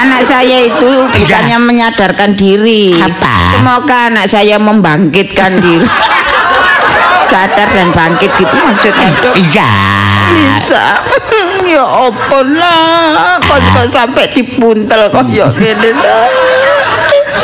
Anak 0.00 0.24
saya 0.24 0.64
itu 0.64 1.04
bukannya 1.12 1.60
menyadarkan 1.60 2.32
diri. 2.40 2.96
Apa? 2.96 3.52
Semoga 3.52 4.08
anak 4.08 4.32
saya 4.32 4.56
membangkitkan 4.56 5.60
diri. 5.60 5.84
Sadar 7.30 7.68
dan 7.70 7.94
bangkit 7.94 8.30
gitu 8.34 8.50
maksudnya, 8.58 9.14
Dok. 9.22 9.34
Iya. 9.38 9.70
Bisa. 10.30 10.82
ya 11.70 11.86
apa 11.86 12.38
lah. 12.42 13.38
Kok 13.38 13.86
sampai 13.86 14.26
dibuntel 14.34 15.06
kok 15.14 15.30
ya 15.30 15.46
gini 15.54 15.90
lah. 15.94 16.26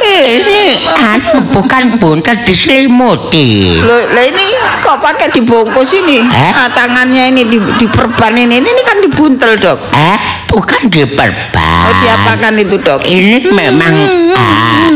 Ini 0.02 0.60
anu 0.96 1.48
bukan 1.52 1.96
buntel 1.96 2.42
diselimuti. 2.44 3.80
Loh, 3.80 4.10
lah 4.12 4.24
ini 4.24 4.44
kok 4.82 4.98
pakai 5.00 5.32
dibungkus 5.32 5.96
ini? 5.96 6.22
Eh? 6.22 6.52
Ah, 6.52 6.68
tangannya 6.70 7.32
ini 7.32 7.42
di, 7.48 7.58
diperban 7.58 8.34
ini. 8.36 8.60
Ini 8.60 8.82
kan 8.84 9.00
dibuntel, 9.02 9.56
Dok. 9.56 9.78
Eh, 9.94 10.18
bukan 10.50 10.90
diperban. 10.90 11.84
Oh, 11.88 11.94
diapakan 12.02 12.52
itu, 12.60 12.76
Dok? 12.80 13.00
Ini 13.06 13.38
memang 13.50 13.94
ah, 14.34 14.88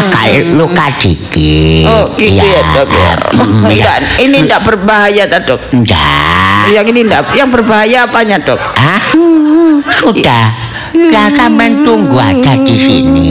agak 0.00 0.50
luka 0.54 0.86
dikit. 0.98 1.86
Oh, 1.88 2.04
gitu 2.16 2.40
ya, 2.40 2.60
Dok 2.74 2.88
ya. 2.90 3.12
Mm, 3.36 3.40
ya. 3.40 3.70
Enggak, 3.70 3.98
ini 4.20 4.36
enggak 4.44 4.62
berbahaya, 4.64 5.24
ta, 5.28 5.38
Dok. 5.42 5.60
Enggak. 5.72 6.62
Yang 6.70 6.86
ini 6.94 7.00
enggak, 7.06 7.22
yang 7.36 7.48
berbahaya 7.48 7.98
apanya, 8.06 8.36
Dok? 8.40 8.60
Ah, 8.76 9.02
sudah. 10.00 10.46
Ya 10.90 11.32
sampean 11.32 11.86
tunggu 11.86 12.18
aja 12.18 12.54
di 12.60 12.76
sini. 12.76 13.30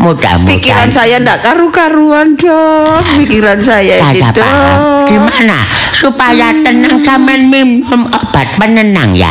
Pikiran 0.00 0.16
Mudah-mudahan 0.16 0.88
saya 0.88 1.16
enggak 1.20 1.44
karu-karuan, 1.44 2.32
Dok. 2.32 3.04
Pikiran 3.20 3.60
saya 3.60 4.00
ini, 4.00 4.24
saya 4.24 4.32
paham. 4.32 4.40
Dok. 4.40 5.04
Gimana 5.12 5.58
supaya 5.92 6.56
tenang 6.64 7.04
sampean 7.04 7.52
minum 7.52 8.08
obat 8.08 8.48
penenang 8.56 9.12
ya? 9.12 9.28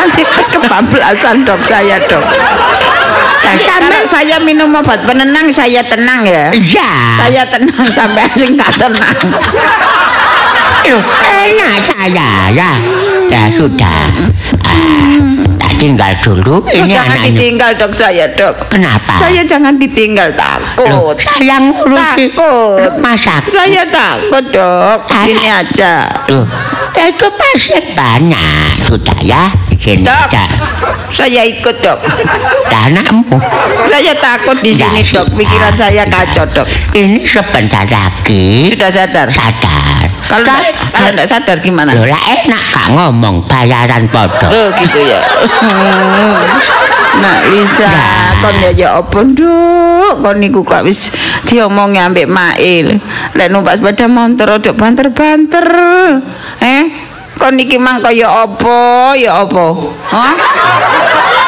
Nanti 0.00 0.24
pas 0.24 0.48
kebablasan, 0.48 1.44
Dok, 1.44 1.60
saya, 1.68 2.00
Dok. 2.08 2.24
Kalau 3.48 4.00
saya 4.08 4.40
minum 4.40 4.72
obat 4.72 5.04
penenang, 5.04 5.52
saya 5.52 5.84
tenang 5.84 6.24
ya. 6.24 6.48
Iya. 6.48 6.92
Saya 7.20 7.42
tenang 7.52 7.84
sampai 7.92 8.24
asing 8.32 8.56
enggak 8.56 8.72
tenang. 8.80 9.28
Loh, 10.88 11.04
enak 11.20 11.84
saya 11.84 12.48
ya. 12.48 12.72
Ya 13.28 13.42
sudah. 13.52 14.08
Ah, 14.64 15.20
tak 15.57 15.57
tinggal 15.78 16.12
dulu 16.18 16.56
Oh, 16.58 16.68
ini 16.68 16.90
jangan 16.90 17.16
anaknya. 17.16 17.30
ditinggal, 17.32 17.70
Dok, 17.74 17.92
saya, 17.94 18.26
Dok. 18.28 18.54
Kenapa? 18.68 19.14
Saya 19.16 19.42
jangan 19.42 19.74
ditinggal 19.74 20.28
Loh, 20.28 20.36
takut. 20.36 21.16
saya 21.16 21.56
ngurusi 21.60 22.24
Takut. 22.28 22.78
rumah 22.92 23.16
sakit. 23.16 23.50
Saya 23.50 23.82
takut, 23.86 24.44
Dok. 24.50 24.98
Sini 25.24 25.46
aja. 25.46 25.94
Tuh, 26.24 26.44
itu 26.94 27.26
pasien 27.32 27.84
banyak 27.92 28.84
sudah 28.84 29.18
ya. 29.22 29.44
Sini 29.78 30.02
Dok. 30.02 30.28
aja. 30.28 30.44
Saya 31.08 31.42
ikut, 31.44 31.76
Dok. 31.78 31.98
Anakmu. 32.68 33.38
Saya 33.86 34.12
takut 34.14 34.58
di 34.58 34.72
sini, 34.72 35.00
Ya, 35.00 35.22
Dok. 35.22 35.26
Pikiran 35.34 35.74
saya 35.74 36.02
kacau, 36.04 36.44
Dok. 36.48 36.66
Ini 36.92 37.22
sebentar 37.22 37.84
lagi 37.84 38.72
Sudah 38.72 38.90
sadar. 38.90 39.28
sadar. 39.28 39.97
Kalau 40.28 40.44
enggak, 40.44 40.76
kalau 40.92 41.10
enggak 41.16 41.28
sadar 41.28 41.56
gimana? 41.64 41.96
Loh, 41.96 42.04
lah 42.04 42.20
enak 42.20 42.62
kak 42.68 42.88
ngomong 42.92 43.48
bayaran 43.48 44.04
podo. 44.12 44.46
Oh, 44.52 44.68
gitu 44.76 45.00
ya. 45.00 45.24
Nah, 47.18 47.36
bisa 47.48 47.90
kon 48.38 48.54
ya 48.62 48.70
ya 48.70 48.88
apa 49.02 49.18
nduk 49.26 50.22
kon 50.22 50.38
niku 50.38 50.62
kok 50.62 50.86
wis 50.86 51.10
diomongi 51.48 51.98
ambek 51.98 52.28
Mail. 52.28 53.00
Lek 53.34 53.48
numpak 53.48 53.80
sepeda 53.80 54.06
motor 54.06 54.60
ojo 54.60 54.70
banter-banter. 54.76 55.66
Eh? 56.60 56.84
Kon 57.38 57.56
niki 57.56 57.80
mang 57.80 58.04
kaya 58.04 58.28
apa 58.28 59.14
ya 59.16 59.46
apa? 59.46 59.66
Hah? 60.12 60.34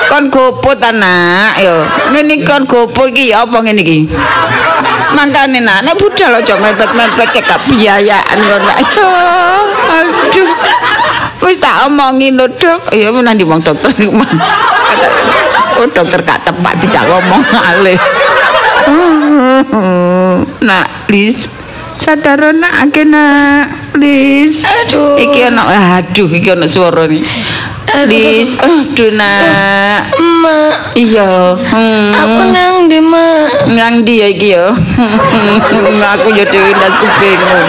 Kon 0.08 0.32
gopo 0.32 0.74
ta 0.74 0.90
nak 0.90 1.60
yo. 1.62 1.86
Ngene 2.16 2.42
kon 2.48 2.66
gopo 2.66 3.06
iki 3.06 3.30
ya 3.30 3.46
apa 3.46 3.60
ngene 3.62 3.82
iki? 3.84 3.98
Mangkane 5.10 5.58
nak 5.60 5.82
nek 5.82 5.98
budal 5.98 6.38
aja 6.38 6.54
mepet-mepet 6.54 7.28
cekap 7.34 7.60
biayaan 7.66 8.38
ngono. 8.38 8.72
Aduh. 9.90 10.50
Wis 11.40 11.56
tak 11.56 11.88
omongi 11.88 12.30
lho, 12.36 12.46
Dok. 12.46 12.92
Ya 12.92 13.08
nanti 13.10 13.42
wong 13.42 13.64
dokter 13.64 13.90
iku. 13.96 14.12
Oh, 15.80 15.88
dokter 15.88 16.20
gak 16.20 16.44
tepat 16.44 16.76
dijak 16.84 17.08
ngomong 17.08 17.40
alih. 17.56 17.96
Nah, 20.60 20.84
Lis, 21.08 21.48
Sadar 22.00 22.56
nak 22.56 22.88
ake 22.88 23.04
nak. 23.04 23.92
Lis. 24.00 24.64
Aduh. 24.64 25.20
Iki 25.20 25.52
ana 25.52 25.68
aduh 26.00 26.32
iki 26.32 26.48
ana 26.48 26.64
suara 26.64 27.04
nih. 27.04 27.20
Lis, 28.08 28.56
aduh 28.56 29.12
nak. 29.12 30.08
Mak, 30.40 30.96
Iya. 30.96 31.52
Hmm. 31.52 32.16
aku 32.16 32.42
nang 32.48 32.88
di 32.88 32.96
mak. 32.96 33.68
Nang 33.68 34.00
dia 34.08 34.32
iki 34.32 34.56
ya. 34.56 34.72
aku 36.16 36.28
ya 36.32 36.44
dhewe 36.48 36.72
ndasku 36.72 37.06
bingung. 37.20 37.68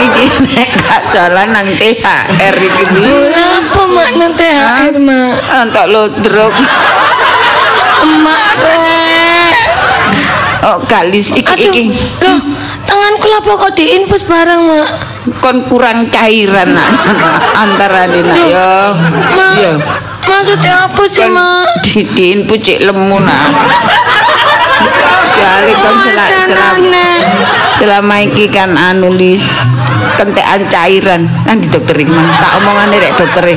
iki 0.00 0.24
nek 0.54 0.70
gak 0.86 1.02
jalan 1.10 1.48
nang 1.50 1.66
THR 1.74 2.54
iki. 2.56 2.82
Kenapa 2.94 3.82
mak 3.90 4.10
nang 4.14 4.32
THR 4.38 4.94
mak? 5.02 5.32
Entuk 5.50 5.86
lodrok. 5.90 6.54
Emak 8.00 8.42
rek. 8.62 9.54
Oh, 10.60 10.78
galis 10.86 11.32
iki 11.34 11.42
Aduh, 11.42 11.72
iki. 11.72 11.84
loh, 12.20 12.40
tanganku 12.84 13.26
lapo 13.32 13.56
kok 13.56 13.72
diinfus 13.74 14.22
bareng 14.22 14.62
mak? 14.62 14.88
Kon 15.42 15.64
kurang 15.66 16.06
cairan 16.08 16.76
nak. 16.76 16.88
Antara 17.66 18.06
ya. 18.08 18.92
Mak, 19.34 19.52
Iya. 19.58 19.72
Maksudnya 20.26 20.88
apa 20.88 21.02
sih 21.08 21.26
mak? 21.28 21.84
Didiin 21.84 22.44
pucik 22.44 22.80
lemu 22.84 23.16
nak. 23.20 23.68
Jali 25.40 25.72
kon 25.76 25.96
selama, 26.04 26.36
selama, 26.48 27.06
selama 27.76 28.14
iki 28.24 28.44
kan 28.48 28.76
anulis 28.76 29.44
kentekan 30.20 30.68
cairan 30.68 31.28
kan 31.48 31.56
di 31.60 31.68
dokter 31.68 31.96
Iman 31.96 32.28
tak 32.40 32.60
omongane 32.60 32.96
rek 33.00 33.16
dokter 33.16 33.56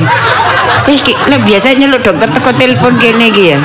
Iki 0.84 1.12
nek 1.32 1.40
biasanya 1.48 1.88
lu 1.88 1.96
dokter 2.00 2.28
teko 2.28 2.52
telepon 2.56 3.00
kene 3.00 3.32
iki 3.32 3.56
ya. 3.56 3.58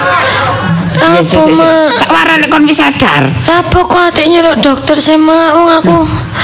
Apa 0.99 1.41
mak? 1.55 1.87
Tak 1.95 2.09
warane 2.11 2.45
kon 2.51 2.63
wis 2.67 2.79
sadar. 2.79 3.23
Apa 3.47 3.79
kok 3.87 4.01
adik 4.11 4.27
nyeluk 4.27 4.59
dokter 4.59 4.97
sih 4.99 5.15
mak? 5.15 5.55
Wong 5.55 5.67
aku. 5.71 5.97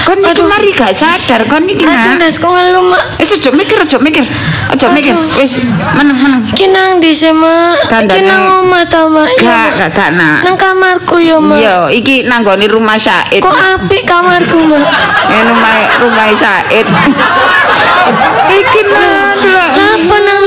Kon 0.07 0.19
iki 0.23 0.43
mari 0.43 0.69
gak 0.71 0.95
sadar 0.95 1.43
kon 1.45 1.67
iki 1.67 1.83
Aduh, 1.83 2.15
nak. 2.15 2.23
nes 2.23 2.35
kok 2.39 2.51
ngeluh 2.51 2.83
mak. 2.87 3.03
Wis 3.19 3.35
aja 3.35 3.49
mikir, 3.51 3.77
aja 3.77 3.97
mikir. 3.99 4.25
Aja 4.71 4.87
mikir. 4.91 5.13
Aduh. 5.13 5.37
Wis 5.39 5.59
meneng 5.95 6.17
meneng. 6.17 6.41
Iki 6.49 6.65
nang 6.71 7.03
di 7.03 7.11
sih 7.11 7.35
mak. 7.35 7.91
Iki 7.91 8.21
nang 8.23 8.63
omah 8.63 8.83
ta 8.87 9.05
mak? 9.11 9.27
Gak, 9.39 9.67
gak, 9.77 9.89
gak 9.91 10.09
nak. 10.15 10.47
Nang 10.47 10.55
kamarku 10.55 11.19
ya 11.19 11.37
mak. 11.37 11.59
Iya, 11.59 11.77
iki 11.91 12.23
nanggone 12.25 12.65
rumah 12.71 12.95
Said. 12.95 13.43
Kok 13.43 13.55
apik 13.55 14.07
kamarku 14.07 14.63
mak? 14.63 14.87
Ini 15.29 15.41
rumah 15.51 15.73
rumah 15.99 16.27
Said. 16.39 16.87
iki 18.59 18.81
nang 18.87 19.35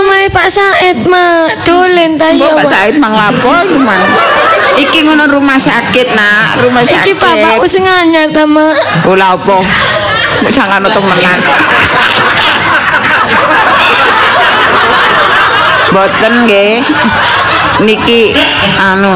rumah 0.08 0.24
Pak 0.32 0.48
Said 0.48 1.04
mak? 1.04 1.68
Dolen 1.68 2.16
ta 2.16 2.32
ya 2.32 2.56
Pak 2.56 2.64
mak? 2.64 2.72
Said 2.72 2.96
mang 2.96 3.12
lapo 3.12 3.52
iki 3.60 3.76
mang. 3.76 4.00
Iki 4.80 4.98
ngono 5.04 5.28
rumah 5.28 5.60
sakit 5.60 6.16
nak, 6.16 6.64
rumah 6.64 6.80
sakit. 6.80 7.12
Iki 7.12 7.12
bapakku 7.20 7.68
sing 7.68 7.84
anyar 7.84 8.32
ta 8.32 8.48
mak? 8.48 8.72
Ora 9.04 9.36
apa. 9.36 9.60
Jangan 10.48 10.80
temenan. 10.88 11.38
Boten 15.92 16.34
nggih. 16.48 16.80
Niki 17.84 18.32
anu, 18.80 19.12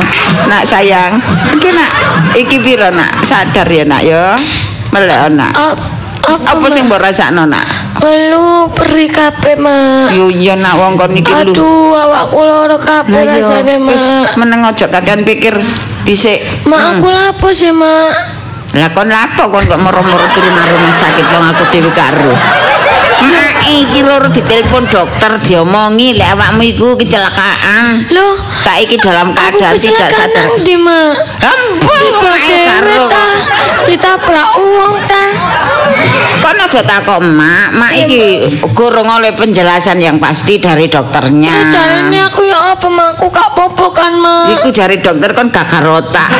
nak 0.46 0.62
sayang. 0.68 1.16
Iki 1.56 1.72
nak, 1.72 1.90
iki 2.36 2.60
piro 2.60 2.92
nak? 2.92 3.24
Sadar 3.24 3.66
ya 3.66 3.82
nak 3.88 4.04
ya. 4.04 4.36
Melek 4.92 5.32
nak. 5.34 5.56
Oh, 5.56 5.72
apa, 6.36 6.52
Apa 6.52 6.66
sing 6.68 6.84
mbok 6.84 7.00
rasakno 7.00 7.48
nak? 7.48 7.64
Lu 8.02 8.66
perih 8.74 9.06
kabeh 9.06 9.54
mak. 9.54 10.10
Yo 10.10 10.26
iya 10.26 10.58
nak 10.58 10.74
wong 10.74 10.98
kon 10.98 11.14
iki 11.14 11.30
lu. 11.30 11.54
Aduh, 11.54 11.94
awakku 11.94 12.42
lara 12.42 12.74
kabeh 12.74 13.22
rasane 13.22 13.78
wis 13.86 14.02
mak. 14.02 14.34
meneng 14.42 14.66
aja 14.66 14.90
kakean 14.90 15.22
pikir 15.22 15.54
dhisik. 16.02 16.42
Mak 16.66 16.98
aku 16.98 17.08
lapo 17.14 17.54
sih 17.54 17.70
mak? 17.70 18.10
Lah 18.74 18.90
kon 18.90 19.06
lapo 19.06 19.46
kon 19.54 19.62
kok 19.62 19.78
moro-moro 19.78 20.26
turu 20.34 20.50
rumah 20.50 20.94
sakit 20.98 21.26
wong 21.30 21.44
aku 21.54 21.64
dhewe 21.70 21.90
karo. 21.94 22.34
Iki 23.62 24.00
loro 24.02 24.26
ditelepon 24.26 24.90
dokter 24.90 25.38
diomongi 25.46 26.18
lek 26.18 26.34
awakmu 26.34 26.62
iku 26.66 26.88
kecelakaan. 26.98 28.10
Loh, 28.10 28.34
Saiki 28.58 28.98
dalam 28.98 29.30
keadaan 29.30 29.78
tidak 29.78 30.10
sadar. 30.10 30.46
di 30.66 30.74
mak. 30.74 31.14
Ampun, 31.38 32.02
karo. 32.18 33.06
ta, 33.06 33.26
ditabrak 33.86 34.50
uang 34.58 34.94
ta. 35.06 35.24
Kon 36.42 36.58
aja 36.58 36.82
takok 36.82 37.22
mak, 37.22 37.70
mak 37.78 37.92
iki 38.02 38.50
gurung 38.74 39.06
oleh 39.06 39.30
penjelasan 39.30 40.02
yang 40.02 40.18
pasti 40.18 40.58
dari 40.58 40.90
dokternya. 40.90 41.54
Terus 41.54 41.70
jarine 41.70 42.18
aku 42.26 42.42
ya 42.42 42.74
apa 42.74 42.86
mak? 42.90 43.14
Aku 43.14 43.30
gak 43.30 43.54
popo 43.54 43.94
kan 43.94 44.10
mak. 44.18 44.58
Iku 44.58 44.74
jari 44.74 44.98
dokter 44.98 45.30
kan 45.30 45.54
gak 45.54 45.70
otak. 45.86 46.30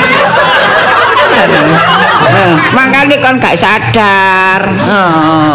Eh, 1.33 2.55
makanya 2.71 3.17
kan 3.19 3.35
gak 3.43 3.57
sadar. 3.59 4.61
Heeh. 4.63 5.53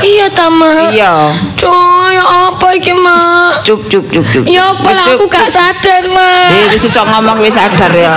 Iya 0.00 0.26
ta 0.32 0.48
mak. 0.48 0.96
Iya. 0.96 1.36
Duh, 1.60 2.08
ya 2.08 2.24
apa 2.24 2.72
iki 2.72 2.96
mak? 2.96 3.60
Cup 3.62 3.84
cup 3.92 4.04
cup 4.08 4.24
cup. 4.32 4.42
Ya 4.48 4.72
apa 4.72 4.88
lah 4.90 5.06
Cup, 5.06 5.20
aku 5.20 5.26
gak 5.28 5.48
sadar 5.52 6.02
mak. 6.08 6.48
Eh, 6.50 6.72
wis 6.72 6.88
iso 6.88 7.04
ngomong 7.04 7.38
wis 7.44 7.52
sadar 7.54 7.92
ya. 7.92 8.16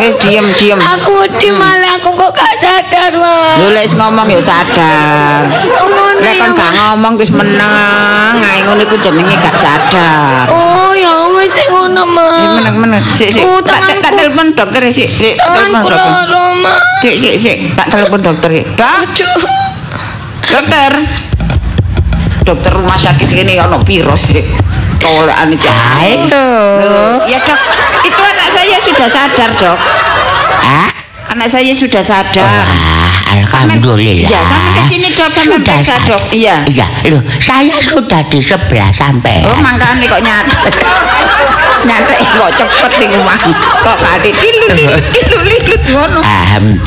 Wis 0.00 0.16
diem 0.24 0.48
diem. 0.56 0.80
Aku 0.80 1.20
wedi 1.20 1.52
malah 1.52 2.00
aku 2.00 2.16
kok 2.16 2.32
gak 2.32 2.54
sadar 2.58 3.12
mak. 3.20 3.60
Lho 3.60 3.68
lek 3.76 3.84
wis 3.86 3.94
ngomong 3.94 4.26
ya 4.32 4.40
sadar. 4.40 5.42
Oh, 5.52 5.88
ngono 5.88 6.20
Lek 6.24 6.34
kon 6.40 6.52
gak 6.56 6.72
ngomong 6.80 7.12
wis 7.20 7.30
meneng, 7.34 8.36
ae 8.40 8.58
ngono 8.64 8.80
iku 8.82 8.96
jenenge 8.98 9.36
gak 9.36 9.56
sadar. 9.56 10.48
Oh 10.48 10.96
ya 10.96 11.21
wis 11.42 11.50
sik 11.52 11.66
ngono 11.68 12.02
Eh, 12.02 12.08
mak. 12.08 12.54
meneng 12.56 12.76
meneng. 12.78 13.02
Sik 13.12 13.30
sik. 13.30 13.42
Tak 13.66 13.80
telepon 14.08 14.54
dokter 14.54 14.82
sik 14.88 15.08
sik. 15.08 15.34
Telepon 15.36 15.82
dokter. 15.84 16.28
Sik 17.00 17.14
sik 17.18 17.34
sik. 17.36 17.56
Tak 17.74 17.86
telepon 17.88 18.20
dokter. 18.22 18.50
Dok, 18.72 18.86
Aduh. 18.86 19.42
dokter. 20.44 20.92
Dokter 22.42 22.72
rumah 22.72 22.98
sakit 22.98 23.28
ini 23.28 23.54
ono 23.56 23.78
piro 23.80 24.14
sih? 24.16 24.42
Tolekan 24.98 25.50
iki. 25.50 25.66
Ayo. 25.66 26.46
Ya 27.26 27.38
dok, 27.38 27.58
itu 28.02 28.22
anak 28.24 28.48
saya 28.50 28.76
sudah 28.78 29.08
sadar 29.08 29.50
dok. 29.52 29.78
Ah, 30.62 30.88
Anak 31.28 31.48
saya 31.48 31.72
sudah 31.72 32.02
sadar. 32.02 32.66
Ah, 33.22 33.38
alhamdulillah. 33.38 34.26
Ya, 34.26 34.40
sampai 34.42 34.70
ke 34.74 34.82
sini 34.84 35.08
dok, 35.10 35.28
sampai 35.30 35.56
Sudah 35.56 35.60
periksa 35.62 35.94
dok. 36.04 36.22
Iya. 36.30 36.56
Iya, 36.66 36.86
loh, 37.08 37.22
saya 37.38 37.76
sudah 37.78 38.20
di 38.26 38.38
sebelah 38.38 38.90
sampai. 38.92 39.46
Oh, 39.46 39.56
makanya 39.58 40.06
kok 40.06 40.20
nyatet. 40.20 40.74
nyatet 41.88 42.18
kok 42.20 42.50
cepet 42.56 42.92
nih 43.00 43.08
mah. 43.20 43.38
Kok 43.82 43.98
tilu 44.22 44.66
tilu 44.70 44.96
tilu 45.12 45.38
tilu 45.46 45.76
ngono. 45.90 46.20
Ahem. 46.22 46.78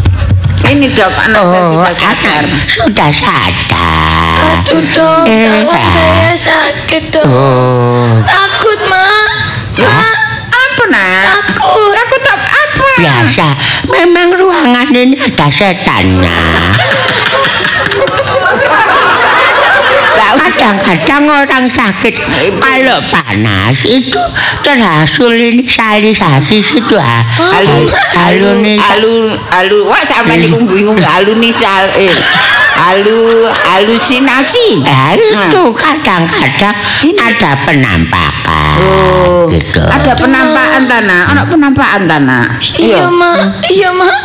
Ini 0.66 0.88
dok, 0.98 1.14
anak 1.14 1.46
saya 1.46 1.62
Oh, 1.62 1.86
sudah 1.86 1.94
sadar. 1.94 2.44
sudah 2.66 3.12
sadar. 3.14 4.66
Aduh 4.66 4.82
dong, 4.92 5.26
Eh, 5.30 5.62
saya 5.94 6.34
sakit 6.34 7.04
dong. 7.14 7.28
Oh, 7.30 8.18
Takut 8.26 8.80
mak. 8.90 9.30
Mak, 9.78 10.16
Apa 10.50 10.84
nak? 10.90 11.22
takut. 11.38 11.94
Takut 11.94 12.22
apa? 12.26 12.55
Biasa. 12.98 13.48
Memang 13.92 14.34
ruangan 14.36 14.90
ini 14.92 15.16
ada 15.20 15.48
setannya. 15.52 16.42
Kadang-kadang 20.66 21.30
orang 21.30 21.66
sakit 21.70 22.16
kalau 22.58 23.00
panas 23.14 23.78
itu 23.86 24.18
terhasil 24.66 25.30
ini 25.38 25.62
salisasi 25.62 26.58
situ 26.58 26.98
ah. 26.98 27.22
Halu, 27.22 27.86
halu 28.18 28.50
nih. 28.66 28.78
alu 28.82 29.38
alu 29.54 29.78
wah 29.86 30.02
sampe 30.02 30.42
niku 30.42 30.66
bingung 30.66 30.98
alu 30.98 31.38
nisal 31.38 31.94
eh 31.94 32.10
alu 32.76 33.48
halusinasi. 33.48 34.84
Nah, 34.84 35.16
itu 35.16 35.64
kadang-kadang 35.72 36.76
ada 37.16 37.52
penampakan. 37.64 38.76
Oh 38.76 39.26
gitu. 39.50 39.82
ada 39.82 40.12
penampakan 40.18 40.84
tanah 40.90 41.22
ana 41.32 41.42
penampakan 41.48 42.02
tanah 42.10 42.46
Iya 42.76 43.08
mak, 43.08 43.64
iya 43.72 43.90
mak. 43.94 44.16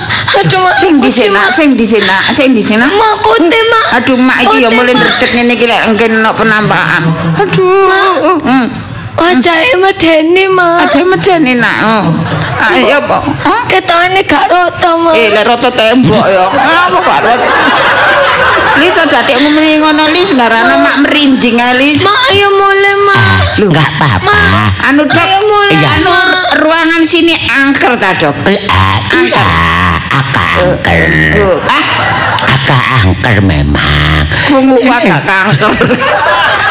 Aduh 0.42 0.58
mak. 0.64 0.74
sing 0.80 0.98
di 0.98 1.10
sana 1.12 1.46
Mak. 1.46 1.48
sing 1.54 1.68
di 1.76 1.86
sana 1.86 2.16
sing 2.34 2.50
di 2.56 2.62
sana 2.64 2.86
Mak 2.90 3.14
putih 3.22 3.62
mak. 3.70 3.86
aduh 4.00 4.18
mak 4.18 4.38
iki 4.48 4.66
ya 4.66 4.68
mulai 4.72 4.94
ndredeg 4.96 5.30
ngene 5.34 5.52
iki 5.54 5.66
lek 5.70 5.80
engken 5.92 6.12
ana 6.20 6.30
penampakan. 6.34 7.02
Aduh 7.38 7.86
Wajahnya 9.18 9.75
medeni 9.79 10.44
mak. 10.49 10.90
ada 10.90 11.01
medeni 11.05 11.53
nak 11.59 11.77
oh 11.83 12.05
ayo 12.73 13.03
apa 13.03 13.18
Hah? 13.46 13.61
Ketone 13.70 14.20
gak 14.27 14.51
rata 14.51 14.90
mak. 14.99 15.14
Eh, 15.14 15.31
lek 15.31 15.44
rata 15.46 15.70
tembok 15.70 16.27
ya. 16.27 16.51
Apa 16.51 16.99
kok 16.99 17.18
rata? 17.23 17.46
Lis 18.81 18.96
dekmu 18.96 19.49
muni 19.55 19.79
ngono 19.79 20.05
Lis 20.11 20.35
ngarana 20.35 20.75
mak 20.81 20.96
merinding 21.07 21.57
Lis. 21.79 22.03
Mak 22.03 22.18
ayo 22.35 22.49
mulai 22.51 22.94
mak. 23.07 23.18
Ah, 23.20 23.38
enggak 23.61 23.88
apa-apa. 23.99 24.37
Anu 24.90 25.07
dok, 25.07 25.20
Ayo 25.20 25.38
mulai, 25.46 25.79
anu 25.79 26.09
Mak. 26.11 26.64
ruangan 26.64 27.03
sini 27.07 27.37
angker 27.46 27.94
ta 28.01 28.11
dok? 28.18 28.35
Eh, 28.49 28.59
ah, 30.11 30.20
iya, 30.20 30.20
agak 30.20 30.49
angker. 30.59 31.11
Tuh, 31.33 31.57
ah, 31.64 31.85
Agak 32.40 32.83
angker 33.01 33.37
memang. 33.40 34.23
krungu 34.46 34.77
agak 34.83 35.23
kanker. 35.23 35.73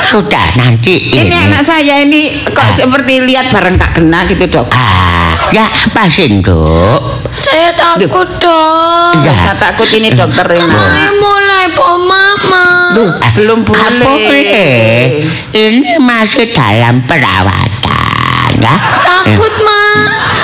Sudah 0.01 0.57
nanti 0.57 1.13
Ini 1.13 1.21
ini. 1.21 1.35
anak 1.37 1.61
saya 1.61 2.01
ini 2.01 2.41
kok 2.43 2.73
seperti 2.73 3.21
lihat 3.21 3.53
bareng 3.53 3.77
tak 3.77 3.93
kena 3.93 4.25
gitu 4.25 4.49
dok. 4.49 4.67
Ah, 4.73 5.37
ya 5.51 5.65
pasin 5.91 6.41
dok. 6.41 7.21
Saya 7.35 7.69
takut 7.71 8.25
dong. 8.37 9.21
Ya. 9.21 9.37
Saya 9.37 9.55
takut 9.55 9.85
ini 9.91 10.09
dokter 10.09 10.43
Rena. 10.43 10.65
Saya 10.65 11.13
mulai 11.13 11.65
po 11.71 11.85
mama. 11.99 12.89
Eh, 13.21 13.31
belum 13.37 13.61
nggak 13.61 13.91
boleh. 14.01 15.29
Ini 15.51 16.01
masih 16.01 16.51
dalam 16.51 17.05
perawatan, 17.05 18.51
ya. 18.57 18.75
Takut 19.05 19.53
ma. 19.61 19.81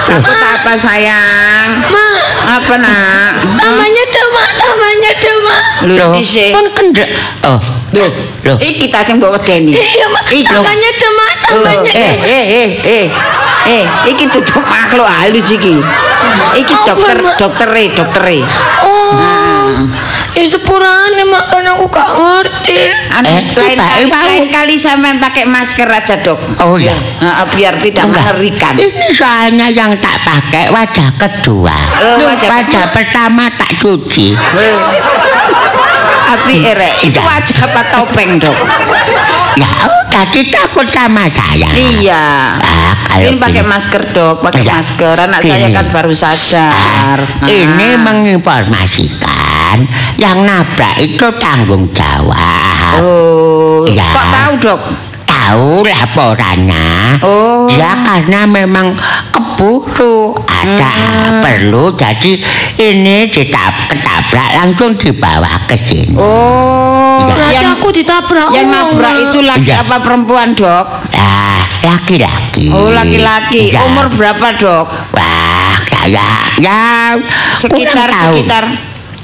Takut 0.05 0.37
apa 0.37 0.71
sayang? 0.77 1.24
apa 2.55 2.73
nak? 2.79 3.31
Namanya 3.59 4.03
Dema, 4.07 4.43
namanya 4.55 5.11
Dema. 5.19 5.55
Lho, 5.91 6.07
lho. 6.15 6.45
Pun 6.55 6.65
kendek. 6.71 7.09
Oh, 7.43 7.59
lho, 7.91 8.07
lho. 8.47 8.53
Ini 8.63 8.71
kita 8.79 9.03
sing 9.03 9.19
bawa 9.19 9.35
Denny. 9.43 9.75
Iya, 9.75 10.05
mak. 10.07 10.23
Namanya 10.31 10.89
Dema, 10.95 11.27
namanya 11.51 11.91
Eh, 11.91 12.13
eh, 12.23 12.43
eh, 12.47 12.69
eh. 12.83 13.05
Eh, 13.65 13.83
iki 14.13 14.29
duduk 14.29 14.61
makhluk 14.61 15.09
halus 15.09 15.49
iki. 15.49 15.81
Iki 16.53 16.73
dokter, 16.85 17.17
doktere, 17.35 17.83
doktere. 17.97 18.39
Oh. 18.85 19.17
Ah. 19.17 19.81
Ya 20.35 20.43
sepurane 20.45 21.23
mak 21.23 21.47
kan 21.47 21.63
aku 21.65 21.87
gak 21.87 22.09
ngerti. 22.11 22.77
Anu, 23.09 23.25
Eh, 23.25 23.41
lain, 23.55 23.77
kali, 23.79 24.03
eh, 24.03 24.07
lain 24.11 24.45
kali 24.51 24.75
sampean 24.75 25.17
pakai 25.17 25.47
masker 25.47 25.87
aja 25.87 26.19
dok. 26.19 26.35
Oh, 26.59 26.75
ya. 26.75 26.93
Nah, 27.17 27.47
biar 27.47 27.79
tidak 27.79 28.05
Enggak. 28.05 28.35
mengerikan. 28.35 28.73
Ini 28.75 29.07
soalnya 29.09 29.67
yang 29.69 29.95
tak 29.97 30.19
pakai 30.21 30.67
wajah 30.67 31.09
kedua. 31.15 31.71
Oh, 31.95 32.19
Loh, 32.19 32.27
wajah 32.27 32.49
wajah 32.51 32.83
pertama 32.91 33.47
tak 33.49 33.79
cuci. 33.79 34.35
Eh. 34.35 34.77
Api 36.25 36.57
erek, 36.65 37.05
itu 37.05 37.15
Iya. 37.15 37.23
wajah 37.23 37.59
apa 37.63 37.81
topeng 37.87 38.31
dok? 38.35 38.57
Ya, 39.55 39.69
oh, 39.87 40.01
tadi 40.09 40.49
takut 40.49 40.83
sama 40.83 41.29
saya. 41.29 41.69
Iya. 41.71 42.57
Ah, 42.57 42.93
kalau 43.07 43.29
Ini 43.29 43.37
pakai 43.37 43.63
masker 43.63 44.03
dok, 44.11 44.41
pakai 44.41 44.65
Iya. 44.65 44.73
masker. 44.73 45.15
Anak 45.21 45.39
Gini. 45.39 45.53
saya 45.53 45.67
kan 45.71 45.85
baru 45.87 46.11
sadar. 46.11 47.19
Ah, 47.39 47.47
Ini 47.47 47.87
Ah. 47.95 49.54
Menginformasikan 49.65 49.77
yang 50.17 50.37
nabrak 50.45 50.95
itu 51.01 51.27
tanggung 51.41 51.89
jawab. 51.91 53.01
Oh, 53.01 53.83
Iya. 53.89 54.07
kok 54.13 54.25
tahu 54.31 54.53
dok? 54.61 54.81
Tahu 55.25 55.69
laporannya. 55.85 57.19
Oh. 57.21 57.67
Ya 57.69 58.01
karena 58.01 58.47
memang 58.47 58.95
keburu 59.29 60.33
ada 60.47 60.89
Hmm. 60.89 61.41
perlu 61.43 61.93
jadi 61.93 62.39
ini 62.79 63.29
ditap 63.29 63.91
ketabrak 63.91 64.49
langsung 64.57 64.95
dibawa 64.95 65.49
ke 65.67 65.75
sini. 65.77 66.15
Oh, 66.17 67.19
Iya. 67.19 67.33
Berarti 67.35 67.53
yang 67.53 67.67
aku 67.77 67.89
ditabrak 67.91 68.49
yang 68.55 68.67
nabrak 68.71 69.15
itu 69.21 69.39
laki 69.43 69.69
Iya. 69.69 69.83
apa 69.85 69.95
perempuan 70.01 70.55
dok? 70.55 70.85
Ah, 71.13 71.61
laki-laki. 71.83 72.71
Oh 72.71 72.89
laki-laki. 72.89 73.69
Iya. 73.69 73.85
Umur 73.85 74.07
berapa 74.15 74.47
dok? 74.55 74.85
Wah, 75.13 75.75
saya 75.85 76.25
ya 76.57 76.81
Sekitar 77.59 78.07
sekitar 78.09 78.63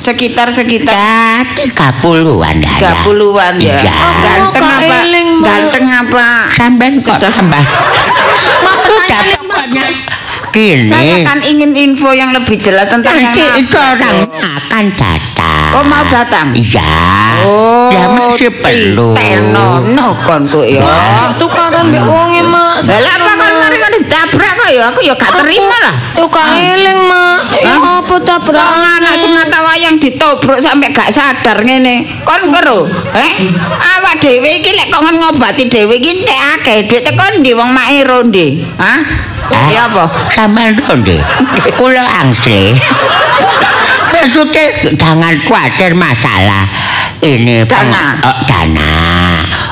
sekitar 0.01 0.49
sekitar 0.49 1.45
tiga 1.53 1.93
puluhan 2.01 2.57
ya. 2.57 2.73
tiga 2.77 2.93
puluhan 3.05 3.53
ya. 3.61 3.77
Iya. 3.85 3.93
Ganteng 4.21 4.65
Aku 4.65 4.73
apa? 4.73 4.81
kailing, 4.81 5.29
Ma. 5.37 5.45
Ganteng 5.45 5.85
apa? 5.87 6.27
Sampai 6.57 6.87
kok 6.97 7.17
tambah. 7.21 7.63
Mak 8.65 8.75
Sudah 8.81 9.21
pokoknya 9.37 9.85
gini. 10.51 10.89
Saya 10.89 11.15
kan 11.23 11.39
ingin 11.41 11.71
info 11.73 12.11
yang 12.11 12.35
lebih 12.35 12.59
jelas 12.59 12.91
tentang 12.91 13.15
yang 13.15 13.31
Nanti 13.31 13.43
itu 13.63 13.77
orang 13.77 14.27
akan 14.27 14.85
datang. 14.99 15.69
Oh 15.71 15.83
mau 15.87 16.03
datang? 16.11 16.51
Iya. 16.51 16.91
Oh, 17.47 17.87
ya 17.89 18.05
masih 18.11 18.51
perlu. 18.59 19.15
Tenono 19.15 20.19
kon 20.27 20.43
kok 20.49 20.67
ya. 20.67 20.83
Mak, 20.83 21.39
tukaran 21.39 21.87
mbek 21.89 22.03
wonge 22.03 22.41
mak. 22.43 22.83
Lah 22.83 23.15
apa 23.15 23.31
ditabrak 23.93 24.51
kok 24.55 24.69
ya? 24.71 24.83
Aku 24.89 24.99
ya 25.01 25.13
gak 25.13 25.31
terima 25.39 25.75
lah. 25.83 25.95
Yo 26.15 26.25
gak 26.27 26.47
eling 26.55 26.99
mak. 27.05 27.37
Ya 27.59 27.75
apa 27.75 28.07
Kok 28.07 28.19
tabrakan? 28.23 28.99
anak 28.99 29.13
sing 29.15 29.31
ngata 29.35 29.59
wayang 29.61 29.95
ditobrok 29.97 30.59
sampai 30.59 30.91
gak 30.91 31.11
sadar 31.11 31.59
ngene. 31.61 32.23
Kon 32.23 32.49
karo, 32.49 32.87
eh? 33.11 33.31
Awak 33.77 34.19
dhewe 34.19 34.59
iki 34.59 34.71
lek 34.71 34.89
kon 34.89 35.11
ngobati 35.11 35.67
dhewe 35.67 35.95
iki 35.97 36.23
nek 36.23 36.39
akeh 36.59 36.77
duit 36.87 37.03
teko 37.03 37.25
ndi 37.37 37.51
wong 37.53 37.71
make 37.71 38.03
ronde? 38.03 38.63
Hah? 38.79 38.99
Ah, 39.51 39.67
Ya 39.67 39.85
apa? 39.85 40.07
Sampean 40.31 40.79
ronde. 40.79 41.19
Kula 41.75 42.03
angsle. 42.23 42.75
Maksudnya 44.11 44.63
jangan 44.95 45.33
khawatir 45.41 45.95
masalah 45.95 46.67
ini 47.23 47.63
Dana. 47.65 48.19
oh, 48.21 48.37
dana. 48.45 48.91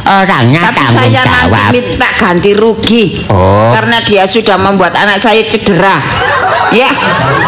Orangnya 0.10 0.74
Tapi 0.74 0.78
tanggung 0.82 0.98
saya 0.98 1.22
nanti 1.22 1.38
jawab. 1.45 1.69
minta 1.69 2.10
ganti 2.17 2.52
rugi. 2.58 3.04
Oh. 3.30 3.69
Karena 3.78 4.02
dia 4.02 4.26
sudah 4.26 4.58
membuat 4.58 4.98
anak 4.98 5.22
saya 5.22 5.45
cedera. 5.45 6.02
Ya, 6.74 6.89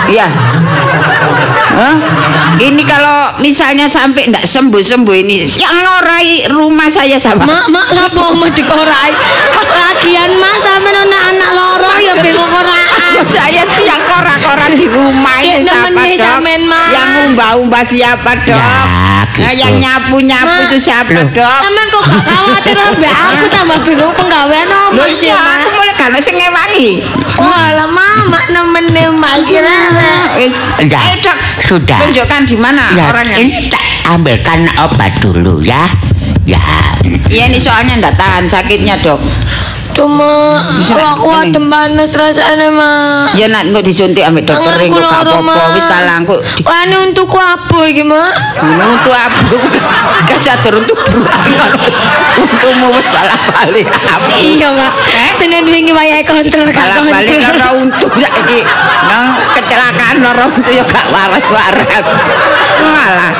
ya. 0.09 0.25
Hah? 1.71 1.95
Ini 2.57 2.83
kalau 2.85 3.37
misalnya 3.37 3.85
sampai 3.85 4.29
tidak 4.29 4.45
sembuh-sembuh 4.45 5.15
ini, 5.25 5.45
yang 5.57 5.77
ngorai 5.77 6.49
rumah 6.49 6.89
saya 6.89 7.17
sama. 7.21 7.45
Mak, 7.45 7.65
mak 7.69 7.87
lapo 7.97 8.33
mau 8.37 8.49
dikorai. 8.49 9.13
Lagian 9.71 10.37
mak 10.41 10.55
sama 10.61 10.89
anak 10.89 11.21
anak 11.33 11.49
loro 11.53 11.93
ya 12.01 12.13
bingung 12.21 12.49
koraan. 12.49 12.89
saya 13.33 13.61
tuh 13.65 13.81
yang 13.85 14.01
kora-kora 14.09 14.67
di 14.73 14.85
rumah 14.89 15.37
ini 15.41 15.61
siapa 15.65 15.89
dok? 16.17 16.41
Yang 16.89 17.09
umbah-umbah 17.29 17.83
siapa 17.85 18.31
dok? 18.41 18.57
Ya, 18.57 19.20
gitu. 19.31 19.41
Nah, 19.41 19.53
yang 19.53 19.73
nyapu-nyapu 19.77 20.55
itu 20.67 20.77
siapa 20.81 21.11
Loh. 21.11 21.27
dok? 21.29 21.59
Sampean 21.63 21.87
kok 21.87 22.03
gak 22.03 22.23
khawatir 22.23 22.75
ambek 22.77 23.11
aku 23.11 23.45
tambah 23.47 23.77
bingung 23.83 24.13
penggawean 24.13 24.67
apa 24.67 24.93
Loh 24.93 25.07
sih 25.07 25.27
iya, 25.27 25.37
mak? 25.39 25.55
aku 25.61 25.69
mulai 25.73 25.93
gak 25.95 26.19
sing 26.19 26.35
ngewangi. 26.35 26.89
Walah 27.37 27.89
mama 27.89 28.39
nemenin 28.49 29.11
mak 29.15 29.35
kira. 29.45 29.79
Wis, 30.35 30.57
Ya, 30.81 30.99
eh 31.11 31.17
dok, 31.19 31.37
sudah. 31.65 31.99
tunjukkan 32.01 32.41
di 32.43 32.55
mana 32.55 32.91
Ya, 32.93 33.09
orangnya. 33.09 33.37
ini 33.37 33.67
tak 33.67 33.83
ambilkan 34.07 34.67
obat 34.77 35.17
dulu 35.19 35.61
ya. 35.61 35.87
Ya. 36.43 36.59
Iya 37.29 37.47
ini 37.47 37.57
soalnya 37.57 38.01
ndak 38.01 38.17
tahan 38.17 38.45
sakitnya 38.45 38.97
dok. 38.99 39.21
Cuma 39.91 40.63
Bisa, 40.73 40.95
aku 40.95 41.27
ini. 41.29 41.51
adem 41.51 41.65
panas 41.67 42.11
rasanya 42.11 42.67
mak. 42.69 43.35
Ya 43.35 43.45
nak 43.45 43.67
engko 43.67 43.79
disuntik 43.81 44.23
ambek 44.23 44.45
dokter 44.45 44.79
engko 44.79 44.97
gak 44.97 45.21
apa-apa 45.21 45.53
wis 45.73 45.83
talang 45.83 46.23
kok. 46.23 46.39
di- 46.39 46.63
Wani 46.63 46.95
untukku 47.01 47.35
apa 47.35 47.77
iki 47.85 48.01
mak? 48.01 48.31
Ini 48.57 48.83
untuk 48.87 49.11
apa? 49.11 49.39
Kecatur 50.25 50.79
untuk. 50.79 50.95
Untukmu 52.33 52.87
wis 52.91 53.05
balik-balik. 53.05 53.87
Apa? 53.87 54.27
Iya 54.37 54.69
mak. 54.71 54.93
Eh? 55.03 55.31
Senin 55.33 55.65
wingi 55.65 55.91
wayahe 55.91 56.23
kontrol 56.23 56.65
gak 56.65 56.87
kontrol. 56.95 57.39
lara 57.41 57.69
untuk 57.73 58.11
saiki 58.13 58.59
nang 59.03 59.25
kecelakaan 59.51 60.15
lara 60.19 60.45
untuk 60.47 60.69
ya 60.69 60.83
gak 60.83 61.05
waras-waras 61.09 62.05
malah 62.81 63.33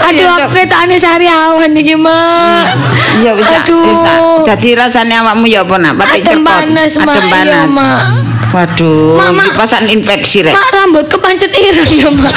Aduh 0.00 0.20
Iya, 0.20 0.46
aku 0.46 0.54
ketane 0.54 0.94
sariawan 0.94 1.72
iki 1.72 1.94
mak. 1.94 2.70
iya 3.18 3.32
wis 3.32 3.42
tak- 3.44 3.66
Aduh. 3.66 4.42
jadi 4.44 4.70
rasanya 4.76 5.22
awakmu 5.22 5.46
ya 5.46 5.62
apa 5.62 5.74
nak 5.78 5.94
Adem 5.98 6.42
cepot 6.42 6.44
panas, 6.44 6.92
Mak. 6.94 7.06
adem 7.08 7.24
Iya, 7.24 7.32
panas 7.32 7.68
Mak. 7.70 8.00
waduh 8.48 9.16
Mak, 9.16 9.30
Mak. 9.32 9.44
iki 9.44 9.50
pasan 9.56 9.84
infeksi 9.86 10.38
rek 10.42 10.54
Mak 10.54 10.68
rambut 10.70 11.04
kepancet 11.06 11.52
ireng 11.52 11.90
ya 11.90 12.08
mak. 12.08 12.32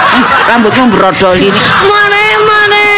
rambutmu 0.48 0.84
brodol 0.90 1.34
ini 1.34 1.50
Mane 1.80 2.24
mane. 2.40 2.88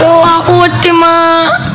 Oh 0.00 0.22
aku 0.22 0.52
wedi 0.62 0.90
mak. 0.90 1.67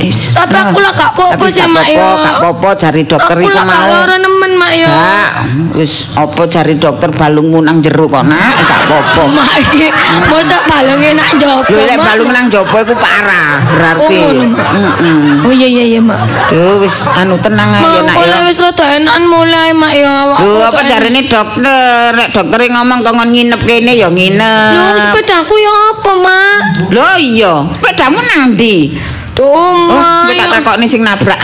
Is, 0.00 0.32
Tapi 0.32 0.56
aku 0.56 0.80
lah 0.80 0.96
gak 0.96 1.12
Tapi 1.12 1.44
sih, 1.46 1.60
Mak, 1.60 1.84
ya. 1.84 2.08
gak 2.16 2.34
apa-apa 2.40 2.68
cari 2.72 3.04
dokter 3.04 3.36
Aku 3.36 3.44
itu 3.44 3.52
lah 3.52 3.64
gak 3.64 3.68
mau 3.68 3.92
lara 3.92 4.16
nemen 4.16 4.52
mak 4.56 4.72
ya. 4.72 4.88
Gak, 4.88 5.30
wis 5.76 5.92
apa 6.16 6.42
cari 6.48 6.74
dokter 6.74 7.12
balungmu 7.12 7.60
nang 7.60 7.78
jero 7.78 8.08
kok 8.08 8.24
nak 8.24 8.40
gak 8.64 8.80
apa-apa 8.88 9.22
Mak 9.28 9.52
iki 9.60 9.86
mosok 10.26 10.62
balunge 10.64 11.10
nak 11.12 11.30
jopo. 11.36 11.76
Mak. 11.76 12.00
balung 12.00 12.30
nang 12.32 12.46
jopo 12.48 12.74
iku 12.76 12.94
parah 12.96 13.60
berarti. 13.68 14.18
Oh, 14.18 14.48
Mak. 14.48 14.96
Oh 15.44 15.52
iya 15.52 15.68
iya 15.68 15.84
iya 15.86 16.00
mak. 16.00 16.24
Duh 16.48 16.80
wis 16.80 16.96
anu 17.06 17.36
tenang 17.38 17.68
aja 17.70 18.00
Mak 18.00 18.02
nak 18.02 18.14
kalau 18.16 18.38
ya. 18.40 18.48
wis 18.48 18.56
rada 18.56 18.86
enakan 18.96 19.22
mulai 19.28 19.70
mak. 19.70 19.92
Aku 19.92 20.40
Lho 20.40 20.64
rada 20.64 20.68
apa 20.72 20.80
enak. 20.80 20.88
jarine 20.88 21.20
dokter? 21.28 22.08
Nek 22.16 22.28
dokter 22.32 22.60
ngomong 22.66 22.98
kok 23.00 23.12
ngon 23.12 23.30
nginep 23.30 23.60
kene 23.60 23.92
Lho 23.94 24.08
nginep. 24.08 24.96
sepedaku 25.12 25.54
ya 25.60 25.74
apa 25.92 26.12
mak? 26.16 26.60
Lho 26.88 27.08
iya, 27.20 27.54
sepedamu 27.76 28.16
nang 28.16 28.56
ndi? 28.56 28.96
Tuh 29.30 29.46
Oh, 29.46 30.26
tak 30.26 30.36
ya. 30.36 30.46
takokne 30.50 30.86
sing 30.86 31.02
nabrak. 31.02 31.38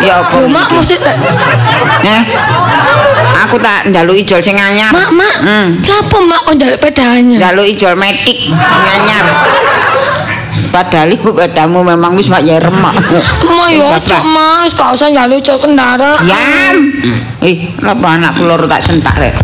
Ya 0.00 0.20
apa? 0.22 0.44
Mak 0.46 0.68
mesti 0.76 0.96
tak. 1.00 1.16
Eh. 2.04 2.22
Aku 3.48 3.56
tak 3.58 3.88
njaluk 3.88 4.16
ijol 4.16 4.40
sing 4.40 4.56
anyar. 4.56 4.92
Mak 4.92 5.10
mak. 5.10 5.36
Hmm. 5.40 5.68
Kenapa 5.80 6.16
mak 6.20 6.40
kok 6.44 6.54
njaluk 6.56 6.78
pedanya? 6.78 7.36
Njaluk 7.40 7.66
ijol 7.66 7.94
metik 7.96 8.38
sing 8.52 8.86
anyar. 8.92 9.24
Padahal 10.70 11.10
iku 11.10 11.34
pedamu 11.34 11.82
memang 11.82 12.14
wis 12.14 12.30
mak 12.30 12.46
remak. 12.46 12.94
Mak 13.42 13.68
ya 13.72 13.90
Bapak. 13.90 14.06
cok 14.06 14.22
mas, 14.24 14.70
gak 14.70 14.90
usah 14.94 15.08
njaluk 15.10 15.40
cok 15.42 15.58
kendaraan. 15.66 16.22
Diam. 16.22 16.76
Ih, 17.42 17.74
apa 17.80 18.06
anakku 18.06 18.44
loro 18.44 18.68
tak 18.68 18.84
sentak 18.84 19.16
rek. 19.16 19.34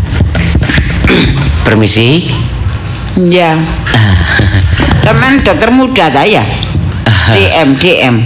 Permisi. 1.65 2.11
Ya. 3.17 3.57
Teman 5.01 5.41
dokter 5.41 5.73
muda 5.73 6.13
tak 6.13 6.29
ya? 6.29 6.45
DM, 7.29 7.69
DM. 7.77 8.17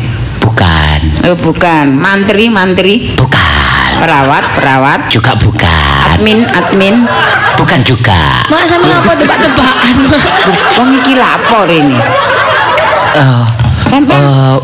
Bukan. 0.41 0.99
Oh, 1.23 1.37
bukan, 1.37 1.87
mantri, 1.95 2.49
mantri, 2.49 3.13
Bukan. 3.13 3.91
perawat, 3.97 4.45
perawat, 4.57 5.01
Juga 5.07 5.37
bukan. 5.37 6.17
admin, 6.17 6.45
admin. 6.47 7.05
Bukan 7.55 7.81
juga. 7.83 8.41
Mak 8.47 8.65
sampe 8.67 8.89
apa 8.89 9.13
tebak-tebakan, 9.15 9.95
Mak? 10.07 10.25
Wong 10.75 10.91
iki 10.97 11.13
lapor 11.15 11.69
ini. 11.69 11.97
Eh, 13.13 13.45
Sampai 13.83 14.17
eh, 14.17 14.57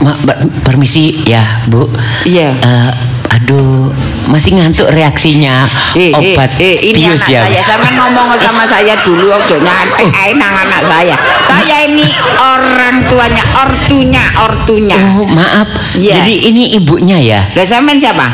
ma- 0.00 0.20
ba- 0.20 0.40
permisi 0.62 1.22
ya, 1.22 1.64
Bu. 1.64 1.88
Iya. 2.22 2.52
Eh, 2.54 2.90
aduh, 3.30 3.90
masih 4.30 4.58
ngantuk 4.58 4.88
reaksinya 4.90 5.66
Eh, 5.96 6.12
obat 6.12 6.56
eh, 6.60 6.76
eh, 6.78 6.92
ini 6.92 7.08
bius 7.08 7.24
anak 7.24 7.30
ya. 7.30 7.42
saya. 7.46 7.62
Sama 7.64 7.88
ngomong 7.92 8.28
sama 8.38 8.62
saya 8.68 8.94
dulu 9.02 9.32
ojo 9.32 9.56
nyampe 9.58 10.06
eh, 10.12 10.34
nang 10.36 10.54
anak 10.54 10.82
saya. 10.84 11.16
Saya 11.46 11.88
ini 11.88 12.06
orang 12.36 13.06
tuanya, 13.08 13.42
ortunya, 13.56 14.24
ortunya. 14.36 14.96
Oh, 15.16 15.26
maaf. 15.26 15.68
Iya. 15.96 16.22
Jadi 16.22 16.34
ini 16.52 16.62
ibunya 16.76 17.18
ya? 17.18 17.40
Lah 17.56 17.66
sampean 17.66 17.96
siapa? 17.96 18.26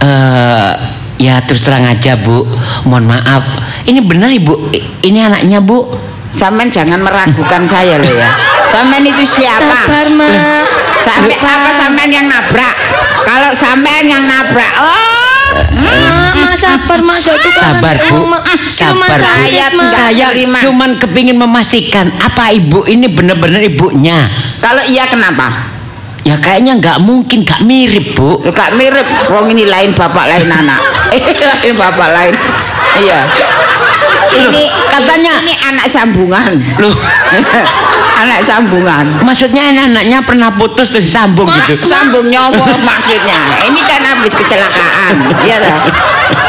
Eh, 0.00 0.72
ya 1.20 1.38
terus 1.44 1.60
terang 1.62 1.84
aja, 1.84 2.16
Bu. 2.16 2.48
Mohon 2.88 3.16
maaf. 3.16 3.44
Ini 3.84 4.00
benar 4.00 4.32
Ibu? 4.32 4.72
Ini 5.04 5.28
anaknya, 5.28 5.60
Bu? 5.60 5.94
Sampean 6.32 6.70
jangan 6.72 7.02
meragukan 7.02 7.68
saya 7.68 8.00
loh 8.00 8.12
ya. 8.12 8.30
Sampean 8.70 9.02
itu 9.02 9.24
siapa? 9.26 9.86
Sabar, 9.86 10.06
Mak. 10.14 10.64
Sampai 11.02 11.36
apa 11.42 11.70
sampean 11.74 12.10
yang 12.14 12.26
nabrak? 12.30 12.74
Kalau 13.26 13.50
sampean 13.50 14.06
yang 14.06 14.24
nabrak, 14.24 14.72
oh, 14.78 15.30
Mak, 15.74 16.34
Mak 16.38 16.54
sabar, 16.54 16.98
Mak. 17.02 17.18
Sabar, 17.58 17.94
Bu. 18.10 18.30
Sabar. 18.70 19.10
Saya 19.18 19.66
Saya 19.90 20.30
terima. 20.30 20.62
cuman 20.62 21.02
kepingin 21.02 21.34
memastikan 21.34 22.14
apa 22.22 22.54
ibu 22.54 22.86
ini 22.86 23.10
benar-benar 23.10 23.58
ibunya. 23.64 24.30
kalau 24.62 24.82
iya 24.86 25.10
kenapa? 25.10 25.70
Ya 26.20 26.36
kayaknya 26.36 26.76
nggak 26.76 26.98
mungkin, 27.00 27.48
nggak 27.48 27.64
mirip, 27.64 28.12
Bu. 28.12 28.44
Loh, 28.44 28.52
Gak 28.52 28.76
mirip, 28.76 29.08
wong 29.32 29.50
ini 29.56 29.64
lain 29.64 29.96
bapak 29.96 30.28
lain 30.28 30.46
anak. 30.52 30.78
Eh, 31.16 31.20
lain 31.64 31.74
bapak 31.80 32.08
lain. 32.12 32.34
Iya. 33.00 33.20
Ini 34.30 34.62
katanya- 34.86 35.42
ini 35.42 35.54
anak 35.58 35.86
sambungan. 35.86 36.54
Loh, 36.78 36.94
anak 38.22 38.40
sambungan. 38.42 39.04
maksudnya 39.20 39.68
ini 39.68 39.80
anaknya 39.82 40.20
pernah 40.20 40.50
putus 40.50 40.90
terus 40.90 41.06
sambung 41.06 41.48
Mak, 41.48 41.66
gitu. 41.66 41.86
sambung 41.86 42.26
nyowo 42.26 42.62
maksudnya. 42.80 43.38
Ini 43.64 43.80
kan 43.82 44.00
habis 44.04 44.30
kecelakaan, 44.30 45.14
ya 45.42 45.56
toh? 45.58 45.80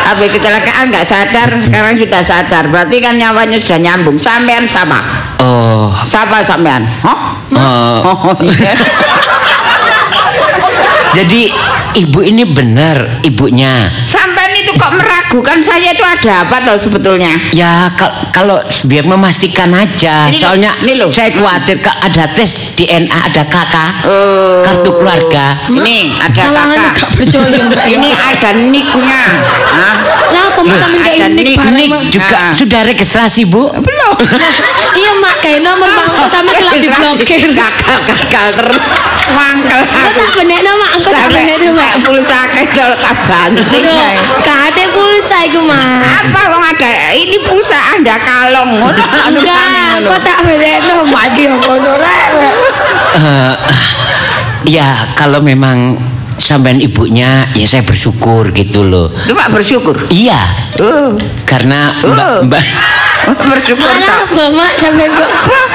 Habis 0.04 0.30
kecelakaan 0.32 0.90
nggak 0.90 1.04
sadar, 1.04 1.50
sekarang 1.58 1.96
sudah 1.96 2.22
sadar. 2.22 2.64
Berarti 2.68 3.00
kan 3.00 3.16
nyawanya 3.16 3.58
sudah 3.58 3.80
nyambung. 3.80 4.16
Sampean 4.16 4.68
sama. 4.68 5.00
Oh, 5.40 5.90
Siapa 6.02 6.44
sampean? 6.44 6.86
Hah? 7.02 7.20
eh, 7.50 8.00
Oh, 8.06 8.36
iya. 8.42 8.74
jadi 11.12 11.42
ibu 11.98 12.20
ini 12.22 12.44
benar 12.46 13.20
ibunya. 13.22 13.92
Sampean 14.06 14.52
itu 14.56 14.72
kok 14.74 14.92
meragukan 15.32 15.64
saya 15.64 15.96
itu 15.96 16.04
ada 16.04 16.44
apa 16.44 16.60
toh 16.60 16.76
sebetulnya? 16.76 17.32
Ya 17.56 17.88
kal- 17.96 18.28
kalau 18.36 18.60
biar 18.84 19.08
memastikan 19.08 19.72
aja. 19.72 20.28
Ini 20.28 20.36
Soalnya 20.36 20.76
ini 20.84 21.00
loh. 21.00 21.08
saya 21.08 21.32
khawatir 21.32 21.80
Kak, 21.80 22.04
ada 22.04 22.28
tes 22.36 22.76
DNA, 22.76 23.08
ada 23.32 23.48
kakak, 23.48 24.04
Oh. 24.04 24.60
kartu 24.60 24.92
keluarga. 24.92 25.56
Ini 25.72 26.20
ada 26.20 26.44
kakak. 26.52 27.16
Ini 27.88 28.10
ada 28.12 28.50
nicknya. 28.60 29.24
Hah? 29.72 29.96
Mak 30.64 30.78
sampe 30.78 30.98
kayak 31.00 31.28
ini 31.32 31.42
nik- 31.58 31.90
Mak? 31.90 32.02
juga 32.10 32.38
Ah. 32.40 32.54
sudah 32.54 32.82
registrasi 32.84 33.42
bu. 33.44 33.70
Belum. 33.74 34.16
Iya, 34.92 35.12
Mak, 35.16 35.36
kayak 35.40 35.60
nomor 35.62 35.88
Mak 35.88 36.08
kok 36.16 36.28
sampe 36.30 36.52
kelak 36.52 36.78
diblokir. 36.78 37.50
Gagal 37.50 37.98
gagal 38.04 38.48
terus. 38.54 38.84
Mangkel 39.32 39.82
Kok 39.82 39.96
aku. 40.04 40.18
tak 40.18 40.30
benekno, 40.34 40.72
Mak? 40.76 40.92
Kok 40.98 41.10
tak 41.10 41.24
Sampai 41.24 41.42
benekno, 41.48 41.70
Mak? 41.72 41.80
kayak 41.80 41.98
pulsa 42.02 42.40
kalau 42.68 42.96
tak 42.96 43.16
banting. 43.24 43.84
Kayak. 43.84 44.14
kate 44.42 44.84
pulsa 44.90 45.38
iku, 45.44 45.60
Mak. 45.62 45.86
Apa 46.26 46.42
wong 46.50 46.64
ada 46.66 46.90
ini 47.12 47.38
pulsa 47.40 47.78
Anda 47.92 48.16
kalong 48.18 48.72
ngono 48.78 49.04
Enggak, 49.24 50.04
kok 50.04 50.20
tak 50.22 50.38
benekno, 50.44 50.96
Mak 51.06 51.24
iki 51.30 51.44
ngono 51.48 51.92
rek. 51.96 52.30
Eh, 53.14 53.54
ya 54.68 54.88
kalau 55.14 55.40
memang 55.40 55.96
sampean 56.42 56.82
ibunya, 56.82 57.46
ya 57.54 57.64
saya 57.64 57.86
bersyukur 57.86 58.50
gitu 58.52 58.82
loh. 58.82 59.14
Lu 59.30 59.34
Pak 59.34 59.54
bersyukur. 59.54 59.96
Iya, 60.10 60.42
Oh. 60.76 61.14
karena 61.46 61.94
mbak, 62.02 62.26
Oh. 62.26 62.40
mbak 62.44 62.64
bersyukur 63.54 63.86
Malah 63.86 64.26
tak. 64.26 64.50
Mak? 64.52 64.72
Kok 64.82 65.66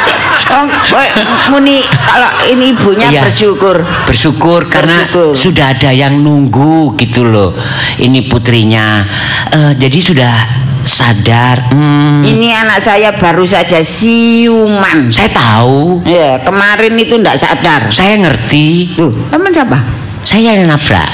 Oh, 0.46 0.62
oh, 0.62 1.06
muni 1.50 1.82
kalau 1.82 2.30
ini 2.46 2.70
ibunya 2.70 3.10
Iya. 3.10 3.22
bersyukur. 3.26 3.82
bersyukur 4.06 4.70
karena 4.70 5.10
Bersyukur. 5.10 5.34
sudah 5.34 5.74
ada 5.74 5.90
yang 5.90 6.22
nunggu 6.22 6.94
gitu 6.96 7.26
loh. 7.26 7.50
Ini 7.96 8.26
putrinya, 8.26 9.02
Eh, 9.48 9.72
jadi 9.74 9.98
sudah 9.98 10.34
sadar. 10.82 11.66
Hmm, 11.74 12.22
Ini 12.22 12.54
anak 12.56 12.78
saya 12.78 13.10
baru 13.12 13.42
saja 13.42 13.82
siuman. 13.82 15.10
saya 15.10 15.30
tahu, 15.30 16.06
Ya, 16.06 16.38
kemarin 16.38 16.94
itu 16.94 17.18
ndak 17.18 17.34
sadar. 17.34 17.90
saya 17.90 18.14
ngerti. 18.16 18.94
Loh, 18.94 19.10
teman 19.26 19.50
siapa? 19.50 20.05
saya 20.26 20.58
yang 20.58 20.66
nabrak. 20.66 21.06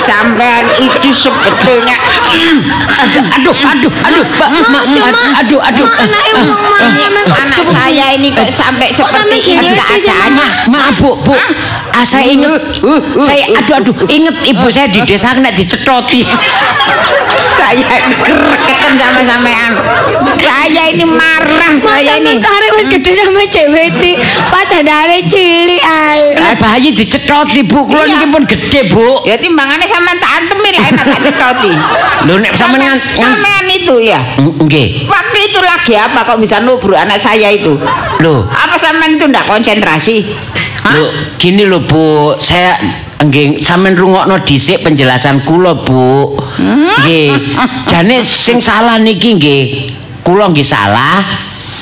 Sampean 0.00 0.64
itu 0.80 1.12
sebetulnya 1.12 1.92
aduh 3.04 3.26
aduh 3.36 3.56
aduh 3.68 3.92
aduh 4.00 4.24
aduh. 4.80 5.04
Aduh 5.44 5.60
aduh 5.60 5.88
anak 7.36 7.64
saya 7.68 8.16
ini 8.16 8.32
kok 8.32 8.48
sampai 8.48 8.96
seperti 8.96 9.60
ini 9.60 9.76
enggak 9.76 9.88
ada 10.00 10.64
maaf 10.72 10.96
bu 10.96 11.20
bu. 11.20 11.36
Ah, 12.00 12.06
saya 12.06 12.26
inget, 12.26 12.48
saya 13.20 13.44
aduh 13.54 13.74
aduh, 13.76 13.94
inget 14.08 14.36
ibu 14.46 14.66
saya 14.66 14.88
di 14.88 15.04
desa 15.04 15.36
kena 15.36 15.52
dicetoti. 15.52 16.24
Saya 17.52 17.76
ini 17.76 18.16
kereketan 18.16 18.92
sama 18.96 19.20
sampean. 19.22 19.72
Saya 20.34 20.84
ini 20.88 21.04
marah 21.04 21.74
saya 21.76 22.16
ini. 22.16 22.40
tarik 22.40 22.70
wis 22.74 22.88
gede 22.88 23.12
sampe 23.12 23.44
CWT, 23.46 24.02
padahal 24.48 25.12
cilik 25.22 25.82
ae. 25.82 26.34
Lah 26.34 26.56
bayi 26.56 26.90
dicetoti 26.90 27.60
bu, 27.62 27.84
kalau 27.84 28.02
Iya. 28.02 28.16
ini 28.16 28.26
pun 28.26 28.42
gede 28.42 28.88
bu. 28.88 29.22
Ya 29.22 29.36
timbangannya 29.36 29.84
sampean 29.84 30.16
tak 30.16 30.30
antemi 30.40 30.72
lah 30.72 30.82
enak 30.82 31.04
tak 31.06 31.20
cekoti. 31.22 31.72
Lho 32.24 32.34
nek 32.40 32.52
sampean 32.56 32.80
ngan- 32.80 32.96
ngan- 32.96 33.36
sampean 33.36 33.64
itu 33.68 33.94
ya. 34.00 34.20
Nggih. 34.40 35.04
Waktu 35.04 35.38
itu 35.46 35.60
lagi 35.60 35.94
apa 35.94 36.24
kok 36.24 36.38
bisa 36.40 36.58
nubruk 36.58 36.96
anak 36.96 37.20
saya 37.20 37.52
itu? 37.52 37.76
Loh, 38.18 38.48
Apa 38.48 38.74
sampean 38.74 39.14
itu 39.14 39.28
ndak 39.28 39.44
konsentrasi? 39.44 40.24
Loh, 40.90 41.08
gini 41.38 41.62
loh 41.66 41.86
Bu, 41.86 42.34
saya 42.42 42.74
nggih 43.20 43.62
sampean 43.62 43.94
rungokno 43.94 44.42
dhisik 44.42 44.82
penjelasan 44.82 45.46
kula, 45.46 45.76
Bu. 45.86 46.34
Nggih. 46.58 47.56
Jane 47.86 48.24
sing 48.26 48.58
salah 48.58 48.98
niki 48.98 49.38
nggih 49.38 49.62
kula 50.26 50.50
nggih 50.50 50.66
salah. 50.66 51.22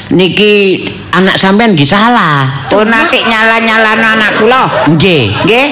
Niki 0.09 0.85
anak 1.13 1.37
sampean 1.37 1.77
nggih 1.77 1.89
salah. 1.89 2.69
Tuh 2.69 2.85
nanti 2.85 3.21
nyala-nyalano 3.25 4.07
anak 4.17 4.41
kula. 4.41 4.89
Nggih. 4.93 5.45
Nggih, 5.45 5.67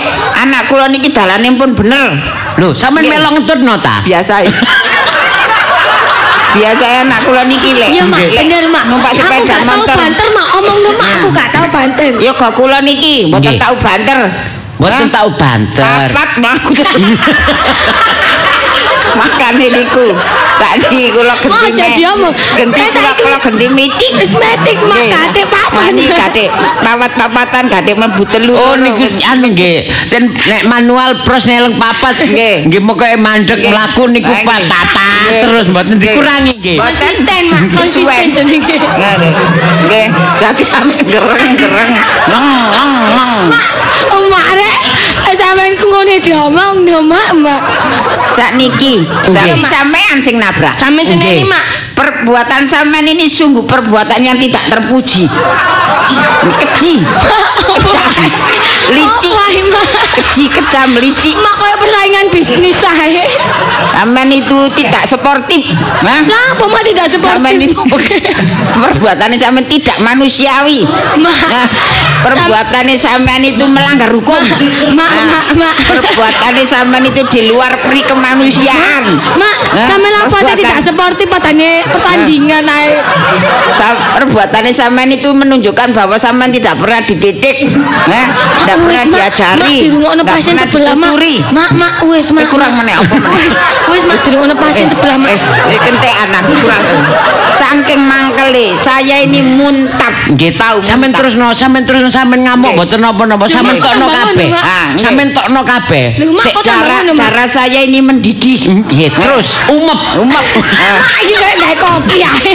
anak 0.44 0.68
kula 0.68 0.88
niki 0.92 1.12
dalane 1.12 1.48
pun 1.56 1.72
bener. 1.76 2.16
Loh, 2.56 2.72
sampean 2.72 3.04
Nggih. 3.04 3.16
melok 3.16 3.32
ngetutno 3.40 3.74
ta? 3.80 4.00
Biasa. 4.04 4.34
Biasa 6.56 6.84
anak 7.04 7.20
kula 7.28 7.42
niki 7.44 7.70
lek. 7.76 7.88
Iya, 7.92 8.04
Mak, 8.08 8.20
bener, 8.32 8.64
Mak. 8.72 8.84
Numpak 8.88 9.12
Aku 9.12 9.20
sepeda 9.20 9.44
gak 9.44 9.60
tau 9.68 9.76
motor. 9.76 9.96
banter, 9.96 10.26
Mak. 10.32 10.46
Omong 10.56 10.78
dong, 10.80 10.96
Mak. 10.96 11.10
Aku 11.20 11.28
gak 11.36 11.48
tau 11.52 11.66
banter. 11.68 12.12
Ya 12.16 12.32
kok 12.32 12.52
kula 12.56 12.78
niki 12.80 13.28
mboten 13.28 13.54
tau 13.60 13.74
banter. 13.76 14.18
Mboten 14.80 15.08
Hah? 15.08 15.12
tau 15.12 15.28
banter. 15.36 16.06
Papat 16.12 16.30
mlaku. 16.40 16.70
Makane 19.16 19.66
niku. 19.72 20.06
Sakniki 20.56 21.12
kula 21.12 21.34
genti. 21.40 21.68
Mak, 21.68 21.72
jadi 21.76 22.02
omong. 22.16 22.34
Genti 22.56 22.80
kula 22.80 22.92
saiki 22.94 23.22
kula 23.24 23.38
genti 23.40 23.66
meeting. 23.68 24.12
Wis 24.20 24.32
metik, 24.36 24.76
Mak. 24.84 24.96
Nggih. 24.96 25.10
Kate 25.12 25.42
papan. 25.48 25.90
Niki 25.96 26.12
kate 26.12 26.44
papat-papatan 26.84 27.64
kate 27.72 27.92
mlebu 27.96 28.22
telu. 28.28 28.54
Oh 28.56 28.74
niku 28.76 29.04
anu 29.26 29.52
nggih. 29.52 29.88
Sen 30.08 30.32
nek 30.32 30.62
manual 30.68 31.22
pros 31.24 31.44
neleng 31.48 31.76
papat 31.80 32.16
Nggih. 32.26 32.68
nggih 32.68 32.80
mokoke 32.82 33.16
mandek 33.20 33.58
Nggih. 33.60 33.72
mlaku 33.72 34.02
niku 34.08 34.32
Nggih. 34.32 34.46
patata 34.46 35.08
Nggih. 35.28 35.42
terus 35.44 35.64
mboten 35.72 35.96
dikurangi 36.00 36.52
nggih. 36.56 36.76
Mboten. 36.80 36.94
Konsisten, 36.96 37.42
Mak. 37.52 37.60
Konsisten 37.76 38.28
jenenge. 38.32 38.76
Nggih. 38.80 39.32
Nggih. 39.86 40.06
Dadi 40.40 40.64
ame 40.72 40.94
gereng-gereng. 41.04 41.92
Long 42.32 42.48
long 42.72 42.92
long. 43.16 43.32
Oh, 44.06 44.22
Mak, 44.30 44.46
rek. 45.36 45.44
Sampeyan 45.44 45.72
ku 45.76 45.86
ngene 45.92 46.16
diomong 46.24 46.74
no, 46.88 46.98
Mak, 47.04 47.28
Mak. 47.36 47.60
Sakniki 48.32 49.04
berarti 49.04 49.60
sampean 49.62 50.18
sing 50.24 50.40
nabrak. 50.40 50.74
Sampeyan 50.80 51.16
jenenge. 51.16 51.44
Mak. 51.44 51.64
Perbuatan 51.96 52.68
sampean 52.68 53.08
ini 53.08 53.28
sungguh 53.28 53.64
perbuatan 53.64 54.20
yang 54.20 54.36
tidak 54.36 54.64
terpuji. 54.68 55.28
Keji. 56.62 57.02
Kecam. 57.66 58.10
Lici. 58.94 59.30
Keji 60.16 60.44
kecam 60.48 60.88
lici. 60.96 61.30
Mak 61.34 61.54
kayak 61.58 61.76
persaingan 61.82 62.26
bisnis 62.30 62.76
saya. 62.78 63.24
Sampean 63.96 64.30
itu 64.30 64.58
tidak 64.76 65.04
sportif. 65.08 65.62
Hah? 66.04 66.22
Lah, 66.24 66.44
apa 66.54 66.64
mak 66.68 66.82
tidak 66.84 67.06
Sampean 67.16 67.56
seperti 67.58 67.70
itu 67.72 67.82
perbuatannya 68.76 69.38
sampean 69.40 69.66
tidak 69.66 69.96
manusiawi. 70.02 70.84
Mak. 71.18 71.38
Nah, 71.48 71.66
perbuatannya 72.22 72.96
sampean 72.98 73.42
itu 73.42 73.64
melanggar 73.66 74.10
hukum. 74.12 74.38
Mak, 74.92 75.10
Nah, 75.16 75.24
mak, 75.32 75.46
mak. 75.56 75.74
Perbuatannya 75.80 76.64
sampean 76.68 77.04
itu 77.08 77.22
di 77.32 77.40
luar 77.48 77.72
peri 77.80 78.04
kemanusiaan. 78.04 79.04
Mak, 79.36 79.56
Nah, 79.76 79.86
sama 79.88 80.08
apa 80.08 80.56
tidak 80.56 80.80
seperti 80.84 81.28
padanya 81.28 81.84
pertandingan 81.88 82.64
ae. 82.64 83.00
Perbuatannya 84.20 84.72
sampean 84.72 85.12
itu 85.12 85.32
menunjukkan 85.32 85.95
bahwa 85.96 86.16
sampean 86.16 86.52
tidak 86.52 86.76
pernah 86.76 87.00
dididik, 87.00 87.72
nah, 88.04 88.24
tidak 88.60 88.76
pernah 88.76 89.02
Mak. 89.02 89.14
diajari, 89.16 89.64
Mak 89.72 89.80
dirungokno 89.80 90.20
nggak 90.20 90.28
pasien 90.28 90.54
pernah 90.54 90.68
sebelah 90.68 90.92
mak. 90.92 91.08
dituturi. 91.08 91.34
Mak, 91.48 91.70
mak, 91.72 91.94
wes 92.04 92.26
mak. 92.28 92.44
Eh, 92.44 92.48
kurang 92.48 92.72
meneh, 92.76 92.94
apa 92.94 93.14
meneh? 93.16 93.48
Wes, 93.88 94.02
mak 94.04 94.18
dirungokno 94.20 94.54
pasien 94.54 94.84
Eh, 94.84 94.90
sebelah 94.92 95.16
mak. 95.16 95.30
Eh, 95.32 95.38
eh 95.72 95.80
kentekan 95.80 96.30
aku 96.36 96.52
kurang. 96.54 96.84
Saking 97.56 98.00
mangkele, 98.04 98.66
saya 98.78 99.16
ini 99.18 99.40
muntap. 99.40 100.12
Nggih 100.28 100.52
tahu 100.54 100.84
Sampeyan 100.84 101.08
muntap. 101.08 101.20
terusno, 101.24 101.46
sampeyan 101.50 101.84
terusno 101.84 102.10
sampeyan 102.10 102.44
ngamuk 102.44 102.68
Nggih. 102.68 102.76
mboten 102.76 103.00
napa-napa, 103.00 103.44
sampeyan 103.48 103.80
tokno 103.80 104.06
kabeh. 104.06 104.48
Ah, 104.52 104.92
nggih. 104.92 105.00
Sampeyan 105.00 105.30
tokno 105.32 105.60
kabeh. 105.64 106.04
Sik 106.36 106.54
Cara, 106.60 107.00
cara 107.06 107.44
saya 107.46 107.80
ini 107.80 107.98
mendidih. 107.98 108.60
Nggih, 108.76 109.08
terus 109.16 109.56
umep. 109.66 110.00
Umap. 110.18 110.44
Ah, 110.76 111.00
iki 111.22 111.34
kayak 111.34 111.78
kopi 111.78 112.20
ae. 112.20 112.54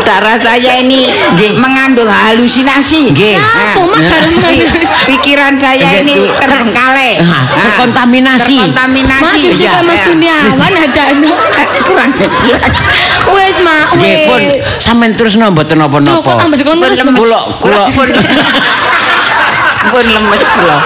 Cara 0.00 0.38
saya 0.38 0.80
ini 0.80 1.10
mengandung 1.54 2.08
halusinasi. 2.54 3.00
Nggih. 3.10 3.34
Apa 3.34 3.80
mak 3.82 3.98
Nah, 3.98 4.06
cara 4.06 4.26
mengandung 4.34 4.70
Pikiran 5.04 5.54
saya 5.58 5.88
Nggih, 5.90 6.02
ini 6.06 6.12
tuh. 6.14 6.28
terbengkalai. 6.38 7.10
Ah, 7.20 7.44
terkontaminasi. 7.50 8.56
Terkontaminasi. 8.62 9.22
Mas 9.24 9.36
susi 9.36 9.64
Ya, 9.64 9.72
kan 9.72 9.82
Mas 9.84 9.98
ya. 9.98 10.04
Kurniawan 10.06 10.72
ada. 10.72 11.02
Eh, 11.10 11.32
Kurang. 11.88 12.10
Wes 13.26 13.56
mak, 13.60 13.82
Nggih 13.98 14.16
pun 14.24 14.42
sampeyan 14.78 15.12
terusno 15.14 15.50
mboten 15.50 15.76
Duh, 15.76 15.88
kok 15.90 16.00
napa-napa. 16.00 16.46
terus. 16.54 16.98
Kula 17.02 17.40
kula 17.58 17.82
pun 17.90 18.08
pun 19.92 20.04
lemes 20.06 20.42
kula. 20.48 20.78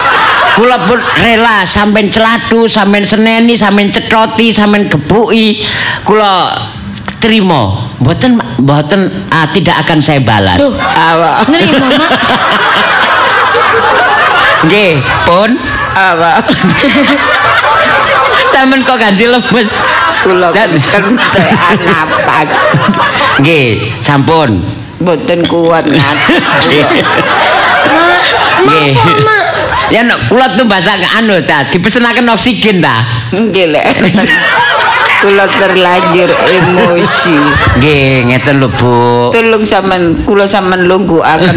kula 0.58 0.76
pun 0.90 0.98
rela 1.16 1.62
sampeyan 1.62 2.10
celatu, 2.10 2.66
sampeyan 2.66 3.06
seneni, 3.06 3.54
sampeyan 3.54 3.94
cetoti, 3.94 4.50
sampeyan 4.50 4.90
gebuki. 4.90 5.62
Kula 6.02 6.50
terima. 7.18 7.87
Mboten 7.98 8.38
mboten 8.62 9.10
ah, 9.28 9.46
tidak 9.50 9.82
akan 9.82 9.98
saya 9.98 10.22
balas. 10.22 10.54
Duh, 10.54 10.70
Apa? 10.78 11.42
nerima 11.50 11.86
mak. 11.98 12.10
Nggih, 14.66 15.02
pun 15.26 15.50
Apa? 15.94 16.42
sampeyan 18.50 18.82
kok 18.82 18.98
ganti 18.98 19.24
lemes. 19.26 19.70
Kula 20.18 20.50
Jan- 20.50 20.78
kentekan 20.78 21.14
napas. 21.86 22.48
Nggih, 23.38 23.94
sampun. 23.98 24.62
Mboten 24.98 25.46
kuat 25.46 25.86
ngatur. 25.86 26.38
Mak, 28.66 28.66
Nggih. 28.66 28.90
apa. 28.94 29.36
Ya 29.88 30.02
nek 30.04 30.26
kula 30.26 30.52
tumbasa 30.52 30.98
anu 31.16 31.38
ta, 31.46 31.66
dipesenaken 31.70 32.26
oksigen 32.30 32.82
ta. 32.82 33.06
Nggih 33.30 33.74
lek. 33.74 33.94
Kula 35.18 35.50
terlanjur 35.50 36.30
emosi. 36.30 37.36
Nggih, 37.82 38.30
ngeten 38.30 38.62
lho, 38.62 38.70
Bu. 38.70 39.34
Tolong 39.34 39.66
sampean 39.66 40.14
kula 40.22 40.46
sampean 40.46 40.86
lungguh 40.86 41.18
akan 41.18 41.54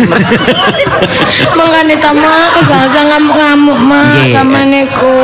Mangane 1.57 1.93
ta 2.01 2.09
mak, 2.09 2.57
usah 2.57 2.89
ngamuk-ngamuk 2.89 3.79
mak 3.85 4.17
Nggih. 4.17 4.33
sama 4.33 4.61
niku. 4.65 5.17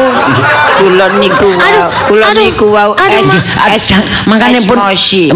kula 0.78 1.10
niku 1.17 1.50
kula 2.06 2.38
niku 2.38 2.69
wau 2.69 2.93
aduh, 2.93 3.17
es 3.17 3.50
es 3.73 3.97
makanya 4.30 4.62
pun 4.62 4.78
emosi 4.78 5.34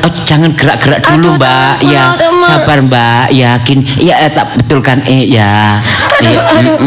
Oh, 0.00 0.12
jangan 0.24 0.52
gerak-gerak 0.56 1.04
dulu, 1.04 1.36
Aduh, 1.36 1.40
Mbak. 1.40 1.76
Ya, 1.84 2.16
sabar, 2.44 2.78
Mbak. 2.80 3.26
Yakin. 3.36 3.78
Ya, 4.00 4.24
eh, 4.24 4.32
tak 4.32 4.56
betulkan 4.56 5.04
eh 5.04 5.28
ya. 5.28 5.80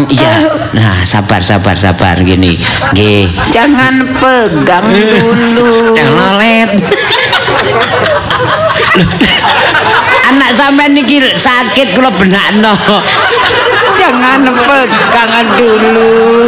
Iya. 0.10 0.34
Nah, 0.74 1.06
sabar, 1.06 1.46
sabar, 1.46 1.78
sabar 1.78 2.18
gini. 2.26 2.58
Nggih. 2.94 3.30
jangan 3.54 4.18
pegang 4.18 4.87
dulu 4.92 5.96
Yang 5.96 6.12
lolet. 6.16 6.70
Loh, 8.98 9.10
Anak 10.28 10.50
sampean 10.60 10.92
niki 10.92 11.24
sakit 11.24 11.96
kula 11.96 12.12
benakno. 12.12 12.76
jangan 13.98 14.46
pegangan 14.46 15.46
dulu 15.58 16.46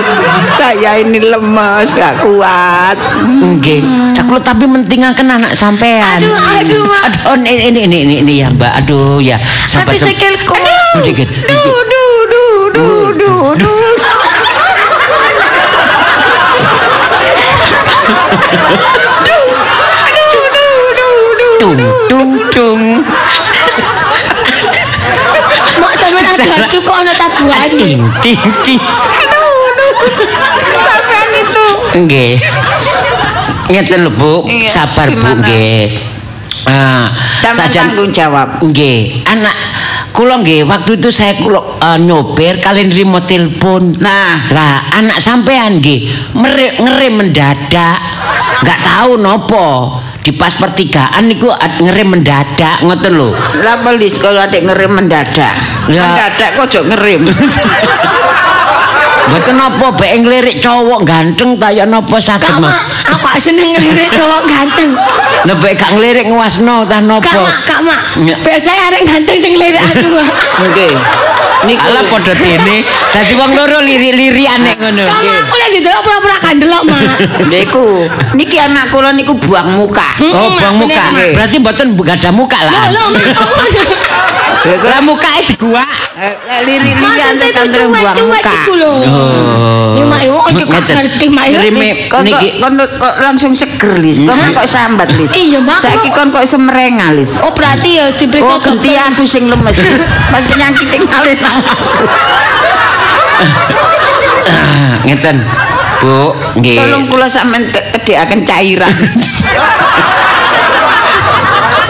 saya 0.53 1.01
ini 1.01 1.17
lemes 1.19 1.91
gak 1.97 2.21
kuat 2.21 2.95
Nggih. 3.25 4.13
Cak 4.13 4.27
kula 4.27 4.39
tapi 4.43 4.67
mentingaken 4.67 5.27
anak 5.31 5.53
sampean. 5.55 6.19
Aduh, 6.21 6.35
aduh, 6.35 6.83
Mak. 6.85 7.03
Aduh, 7.23 7.39
ini 7.39 7.71
ini 7.71 7.79
ini 7.87 7.97
ini, 8.03 8.15
ini 8.21 8.33
ya, 8.43 8.47
Mbak. 8.51 8.71
Aduh, 8.83 9.23
ya. 9.23 9.39
Sabar. 9.65 9.87
Tapi 9.87 9.95
sabar. 9.97 10.07
sikilku. 10.11 10.55
Dikit, 10.99 11.27
dikit. 11.31 11.47
duh 11.47 11.79
duh 11.87 12.19
tung 21.59 21.79
tung 22.09 22.31
tung 22.55 22.81
mau 25.79 25.93
sampe 25.95 26.19
ada 26.23 26.43
hantu 26.43 26.77
kok 26.81 26.95
ana 27.03 27.13
tabuan 27.15 27.69
ting 27.77 27.99
ting 28.23 28.39
ting 28.63 28.79
aduh 28.79 29.59
sampean 30.87 31.29
itu 31.35 31.67
Nggih. 31.89 32.37
nyata 33.69 33.95
lho 33.97 34.11
bu. 34.13 34.45
Sabar 34.69 35.09
bu 35.13 35.29
nggih. 35.41 35.97
Uh, 36.69 37.07
sajan 37.41 37.97
tanggung 37.97 38.13
jawab 38.13 38.61
Nggih, 38.61 39.25
anak 39.25 39.55
kula 40.11 40.41
nggih 40.41 40.65
waktu 40.67 40.99
itu 40.99 41.09
saya 41.09 41.37
kula 41.39 41.79
eh, 41.79 41.97
nyopir 42.01 42.59
kalian 42.59 42.89
nrimo 42.91 43.23
telepon. 43.23 43.95
Nah. 43.99 44.49
lah 44.51 44.89
anak 44.93 45.21
sampean 45.21 45.79
nggih 45.79 46.09
ngerem 46.77 47.13
mendadak. 47.13 47.99
Enggak 48.59 48.79
tahu 48.83 49.11
nopo. 49.15 49.67
Di 50.19 50.35
pas 50.35 50.51
pertigaan 50.51 51.31
niku 51.31 51.47
ngerem 51.49 52.19
mendadak 52.19 52.83
ngoten 52.83 53.13
lho. 53.15 53.31
lah 53.63 53.79
polis 53.79 54.19
kalau 54.19 54.43
adik 54.43 54.67
ngerem 54.67 54.91
mendadak 54.91 55.55
Ya. 55.87 56.03
mendadak 56.05 56.59
kok 56.59 56.67
jok 56.69 56.85
ngerem 56.91 57.23
Mboten 59.29 59.55
napa 59.61 59.87
bae 59.93 60.15
ngelirik 60.17 60.57
cowok 60.57 61.05
ganteng 61.05 61.53
ta 61.61 61.69
ya 61.69 61.85
napa 61.85 62.17
saged 62.17 62.49
Kak 62.49 62.57
mak, 62.57 62.73
mah. 62.73 62.81
aku 63.13 63.25
gak 63.29 63.37
seneng 63.37 63.77
ngelirik 63.77 64.09
cowok 64.09 64.41
ganteng. 64.49 64.97
Lah 65.45 65.55
bae 65.61 65.73
gak 65.77 65.91
ngelirik 65.93 66.25
ngewasno 66.25 66.81
ta 66.89 66.97
Kak 66.97 67.05
napa. 67.05 67.31
mak, 67.37 67.57
kak 67.69 67.79
mak. 67.85 67.99
Ya. 68.25 68.35
Biasanya 68.41 68.81
arek 68.89 69.01
ganteng 69.05 69.37
sing 69.37 69.53
ngelirik 69.53 69.83
aku. 69.85 70.17
Nggih 70.65 70.93
niku 71.59 71.83
Alah 71.91 72.03
padha 72.07 72.33
dene. 72.33 72.87
Dadi 73.11 73.33
wong 73.35 73.51
loro 73.51 73.77
lirik-lirian 73.83 74.59
nek 74.65 74.77
ngono. 74.81 75.05
Kak 75.05 75.21
mak, 75.21 75.37
aku 75.45 75.55
lagi 75.61 75.77
delok 75.83 76.01
pura-pura 76.01 76.37
kandelok 76.41 76.83
mak. 76.89 77.01
niku 77.53 77.85
niki 78.33 78.57
anak 78.57 78.89
kula 78.89 79.13
niku 79.13 79.37
buang 79.37 79.77
muka 79.77 80.07
Oh, 80.25 80.57
buang 80.57 80.75
muka. 80.81 81.05
Berarti 81.37 81.61
mboten 81.61 81.93
gak 81.93 82.17
ada 82.25 82.29
muka 82.33 82.57
lah. 82.65 82.73
mak, 82.89 83.23
aku 83.45 83.53
Lah 84.59 84.99
mukae 84.99 85.39
diguak. 85.47 85.87
lirik-lirikan 86.67 86.99
Maksudnya 86.99 87.47
itu 87.47 87.47
tantrum 87.55 87.89
buang 87.95 88.11
cuek-cuek 88.11 88.43
muka 88.43 88.75
lho. 88.75 88.93
Ya 89.95 90.03
mak, 90.03 90.19
ya 90.19 90.29
kok 90.35 90.83
ngerti 90.83 91.25
mak 91.31 91.45
kok, 92.11 92.21
niki 92.27 92.47
kon 92.59 92.73
kok 92.75 93.13
langsung 93.23 93.51
seger 93.55 93.95
lis 93.99 94.19
kok 94.19 94.35
kok 94.35 94.67
sambat 94.67 95.09
lis 95.15 95.31
Iya, 95.31 95.59
Mak. 95.63 95.79
saiki 95.79 96.09
kon 96.11 96.29
kok 96.35 96.43
semerenga 96.43 97.15
lis 97.15 97.31
Oh 97.39 97.51
berarti 97.55 97.99
ya 97.99 98.05
diperiksa 98.11 98.51
Oh, 98.51 98.59
ganti 98.59 98.91
dokter. 98.91 99.07
aku 99.15 99.23
sing 99.23 99.47
lemes. 99.47 99.75
Pas 100.29 100.43
penyakit 100.43 100.87
yang 100.91 101.03
ngalih 101.07 101.35
nang 101.39 101.57
aku. 101.63 102.03
Ngeten. 105.07 105.37
Bu, 105.99 106.31
nggih. 106.59 106.79
Tolong 106.79 107.03
kula 107.11 107.27
sampean 107.27 107.67
kedekaken 107.71 108.43
cairan. 108.43 108.91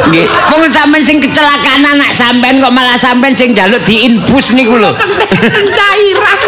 Nggih. 0.08 0.26
Wong 0.56 0.72
sampean 0.72 1.04
sing 1.04 1.20
kecelakaan 1.20 1.84
anak 1.84 2.16
sampean 2.16 2.64
kok 2.64 2.72
malah 2.72 2.96
sampean 2.96 3.36
sing 3.36 3.52
njaluk 3.52 3.84
diinfus 3.84 4.56
niku 4.56 4.80
lho. 4.80 4.96
cairan. 5.76 6.40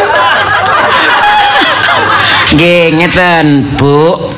Nggih, 2.56 2.84
ngeten, 3.00 3.46
Bu. 3.76 4.32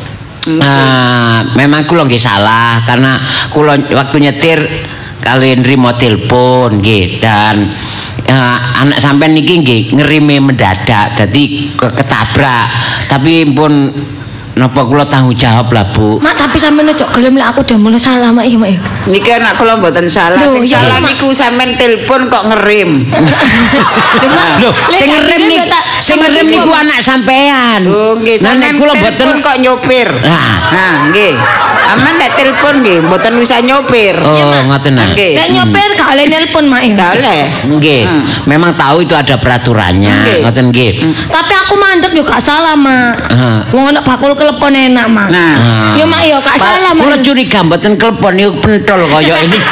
Nah, 0.59 1.39
memang 1.55 1.87
kula 1.87 2.03
nggih 2.03 2.19
salah 2.19 2.83
karena 2.83 3.15
kula 3.47 3.79
waktu 3.95 4.17
nyetir 4.27 4.59
kalian 5.23 5.63
nrimo 5.63 5.95
telepon 5.95 6.83
nggih 6.83 7.23
dan 7.23 7.71
eh, 8.27 8.57
anak 8.83 8.99
sampean 8.99 9.31
niki 9.31 9.63
nggih 9.63 9.81
ngerime 9.95 10.43
mendadak 10.43 11.15
dadi 11.15 11.71
ke- 11.71 11.95
ketabrak 11.95 12.67
tapi 13.07 13.47
pun 13.55 13.87
napa 14.53 14.85
kula 14.85 15.05
tanggung 15.09 15.33
jawab 15.33 15.73
lah, 15.73 15.89
Bu. 15.89 16.21
Mak 16.21 16.37
tapi 16.37 16.57
sampean 16.61 16.93
ojo 16.93 17.05
gelem 17.09 17.33
lek 17.41 17.47
aku 17.49 17.59
udah 17.65 17.77
mulai 17.81 17.97
salah 17.97 18.29
mak 18.29 18.45
iki 18.45 18.57
mak. 18.57 18.77
Niki 19.09 19.29
anak 19.33 19.57
kula 19.57 19.81
mboten 19.81 20.05
salah. 20.05 20.37
Loh, 20.37 20.61
Sing 20.61 20.69
salah 20.69 21.01
niku 21.01 21.33
sampean 21.33 21.73
telepon 21.73 22.29
kok 22.29 22.43
ngerim. 22.53 23.09
Lho, 24.61 24.69
sing 24.93 25.09
gini 25.09 25.57
niku, 25.57 25.65
sing 25.97 26.17
ngerem 26.21 26.45
niku 26.53 26.69
anak 26.69 26.99
sampean. 27.01 27.89
Oh, 27.89 28.13
nggih 28.17 28.37
sampean 28.37 28.77
kula 28.77 28.93
mboten 28.93 29.41
kok 29.41 29.57
nyopir. 29.57 30.09
Nah. 30.21 30.53
Nah, 30.69 30.93
nggih. 31.09 31.33
Aman 31.83 32.15
nek 32.15 32.31
telepon 32.39 32.79
nggih 32.79 33.03
mboten 33.03 33.33
bisa 33.37 33.59
nyopir. 33.59 34.15
Oh, 34.23 34.63
ngoten 34.71 34.95
nah. 34.95 35.11
Nggih. 35.11 35.35
Lek 35.35 35.47
nyopir 35.51 35.89
gak 35.99 36.09
oleh 36.15 36.25
nelpon 36.31 36.65
mak 36.71 36.81
oleh. 36.87 37.43
Nggih, 37.67 38.01
Hmm. 38.07 38.23
memang 38.47 38.71
tahu 38.79 39.03
itu 39.03 39.13
ada 39.13 39.35
peraturannya, 39.35 40.41
ngoten 40.41 40.71
nggih. 40.71 41.03
Tapi 41.27 41.53
aku 41.53 41.75
mandek 41.75 42.15
yo 42.15 42.23
gak 42.23 42.39
salah 42.39 42.73
mak. 42.73 43.19
Heeh. 43.29 43.57
Wong 43.75 43.91
anak 43.91 44.07
bakul 44.07 44.31
kelepon 44.33 44.71
enak 44.71 45.05
mak. 45.11 45.27
Nah, 45.29 45.53
Ah. 45.59 45.93
Yo 45.99 46.07
mak 46.07 46.23
yo 46.23 46.39
gak 46.39 46.57
salah 46.57 46.95
mak. 46.95 47.03
Kula 47.03 47.17
curiga 47.19 47.59
mboten 47.61 47.99
klepon 47.99 48.31
niku 48.39 48.55
pentol 48.63 49.03
kaya 49.11 49.35
ini. 49.43 49.59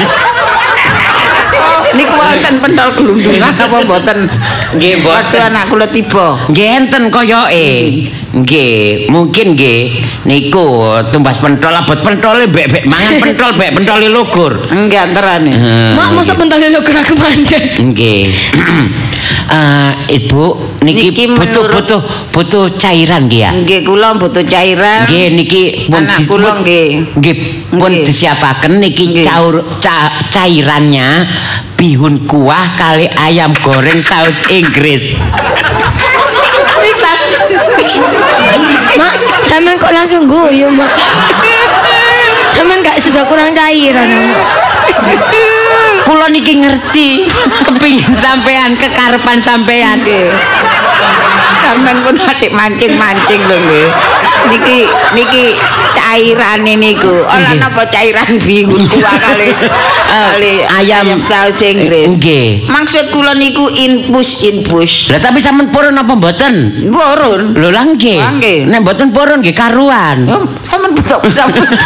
niku 1.92 2.16
wonten 2.16 2.56
pentol 2.64 2.90
glundungan 2.96 3.52
apa 3.52 3.78
mboten? 3.84 4.18
Nggih, 4.76 5.04
mboten. 5.04 5.16
Waktu 5.16 5.38
anak 5.44 5.64
kula 5.68 5.88
tiba. 5.88 6.28
Nggih 6.48 6.68
enten 6.80 7.04
koyoke. 7.12 7.68
Nggih, 8.32 9.12
mungkin 9.12 9.60
nggih 9.60 9.92
niku 10.24 10.88
tumbas 11.12 11.36
pentol 11.36 11.76
abot 11.76 12.00
pentole 12.00 12.48
bek-bek 12.48 12.88
mangan 12.88 13.20
pentol 13.24 13.52
bek 13.54 13.76
pentole 13.76 14.08
lugur. 14.08 14.72
Enggak 14.72 15.12
antarane. 15.12 15.52
Eh, 15.52 15.92
Mak 15.94 16.16
mosok 16.16 16.40
pentol 16.40 16.64
lo 16.64 16.80
gerak 16.80 17.12
mandek. 17.12 17.64
Nggih. 17.78 18.24
Eh, 19.52 19.92
Ibu 20.16 20.44
niki 20.82 21.12
Niki 21.12 21.24
butuh 21.28 21.68
menurut- 21.68 21.84
butuh 21.84 22.02
butuh 22.32 22.66
cairan 22.74 23.28
nggih 23.28 23.42
ya. 23.44 23.52
Nggih 23.52 23.84
kula 23.84 24.16
butuh 24.16 24.48
cairan. 24.48 25.04
Nggih 25.06 25.28
niki 25.36 25.64
pun 25.92 26.08
Anak 26.08 26.24
kula 26.24 26.64
nggih. 26.64 27.20
Nggih 27.20 27.36
pun 27.70 27.92
disiapaken 28.02 28.80
niki 28.80 29.12
Nggih. 29.12 29.26
caur 29.28 29.56
ca- 29.78 30.24
cairannya 30.32 31.28
bihun 31.76 32.24
kuah 32.26 32.80
kali 32.80 33.12
ayam 33.12 33.52
goreng 33.60 34.00
saus 34.00 34.42
Inggris. 34.48 35.20
Sampean 39.62 39.78
kok 39.78 39.94
langsung 39.94 40.26
guyu 40.26 40.74
mak. 40.74 40.90
Sampean 42.50 42.82
gak 42.82 42.98
sudah 42.98 43.22
kurang 43.30 43.54
cairan 43.54 44.10
mak. 44.10 44.42
Kula 46.12 46.28
niki 46.28 46.60
ngerti 46.60 47.24
kepingin 47.64 48.12
sampean 48.20 48.76
kekarepan 48.76 49.40
sampean. 49.40 49.96
Nggih. 50.04 50.28
Sampeyan 51.64 52.04
pun 52.04 52.20
adik 52.20 52.52
mancing-mancing 52.52 53.40
lho 53.48 53.56
nggih. 53.56 53.88
Niki 54.52 54.78
niki 55.16 55.56
cairane 55.96 56.76
niku. 56.76 57.24
Ora 57.24 57.56
napa 57.56 57.88
cairan 57.88 58.44
bihun 58.44 58.84
kuah 58.92 59.16
kali 59.24 59.56
kali 60.36 60.54
ayam- 60.84 61.24
saus 61.24 61.64
Inggris. 61.64 62.12
Nggih. 62.20 62.68
Maksud 62.68 63.16
kula 63.16 63.32
niku 63.32 63.72
infus 63.72 64.44
infus. 64.44 65.08
Lah 65.16 65.24
tapi 65.24 65.40
sampean 65.40 65.72
purun 65.72 65.96
apa 65.96 66.12
mboten? 66.12 66.92
Burun. 66.92 67.56
Lho 67.56 67.72
lah 67.72 67.88
nggih. 67.88 68.20
Nggih. 68.20 68.58
Nek 68.68 68.84
mboten 68.84 69.16
purun 69.16 69.40
nggih 69.40 69.56
karuan. 69.56 70.28
Oh, 70.28 70.44
sampean 70.68 70.92
betok 70.92 71.24
sampean. 71.32 71.72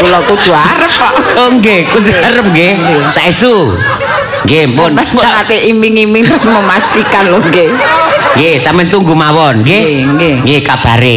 Kula 0.00 0.18
kudu 0.24 0.52
arep 0.52 0.92
kok. 0.92 1.12
Oh 1.38 1.48
nggih, 1.54 1.86
kudu 1.92 2.10
arep 2.12 2.46
nggih. 2.52 2.72
Saestu. 3.12 3.74
Nggih, 4.48 4.72
pun. 4.72 4.96
Sampeyan 4.96 5.10
pun 5.12 5.22
Sa- 5.22 5.44
ate 5.44 5.56
iming-iming 5.68 6.24
terus 6.24 6.44
memastikan 6.48 7.28
lho 7.28 7.38
nggih. 7.44 7.70
Nggih, 8.36 8.54
sampean 8.62 8.88
tunggu 8.88 9.12
mawon, 9.12 9.60
nggih. 9.60 9.82
Nggih, 9.84 10.00
nggih. 10.16 10.34
Nggih, 10.44 10.60
kabare. 10.64 11.16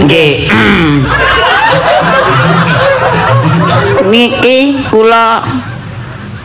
Nggih. 0.00 0.48
Niki 4.10 4.86
kula 4.90 5.44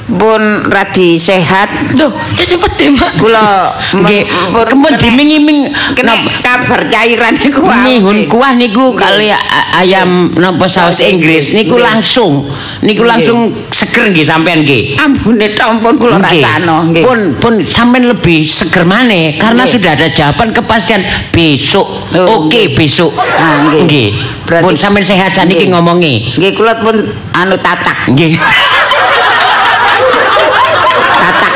pun 0.05 0.41
radi 0.69 1.17
sehat. 1.17 1.97
Duh, 1.97 2.13
cepet 2.37 2.71
deh 2.77 2.89
mak. 2.93 3.17
Kula 3.17 3.73
Nggih, 3.95 4.21
pun 4.53 4.65
kempun 4.69 4.91
kena- 4.93 5.01
diming-iming 5.01 5.59
kena 5.97 6.13
kabar 6.45 6.85
cairan 6.85 7.33
niku 7.41 7.65
Mihun 7.65 8.29
kuah 8.29 8.53
niku 8.53 8.93
kali 8.93 9.33
ayam 9.73 10.29
napa 10.37 10.69
saus 10.69 11.01
Inggris 11.01 11.51
niku 11.51 11.81
langsung 11.81 12.45
niku 12.85 13.01
langsung 13.01 13.49
seger 13.73 14.13
nggih 14.13 14.21
sampean 14.21 14.61
nggih. 14.61 14.93
Ambune 15.01 15.49
tampun 15.57 15.97
kula 15.97 16.21
rasano 16.21 16.91
nggih. 16.93 17.01
Pun 17.01 17.19
pun 17.41 17.53
sampean 17.65 18.05
lebih 18.05 18.45
seger 18.45 18.85
maneh 18.85 19.41
karena 19.41 19.65
sudah 19.65 19.97
ada 19.97 20.11
jawaban 20.11 20.53
kepastian 20.53 21.01
besok. 21.33 21.87
Oh, 22.13 22.45
Oke, 22.45 22.77
besok. 22.77 23.15
Ah, 23.17 23.73
nggih. 23.73 24.13
Pun 24.45 24.77
sampean 24.77 25.01
sehat 25.01 25.33
saniki 25.33 25.71
ngomongi. 25.71 26.37
Nggih 26.37 26.53
kula 26.53 26.77
pun 26.77 26.93
anu 27.33 27.57
tatak, 27.57 28.13
Nggih. 28.13 28.37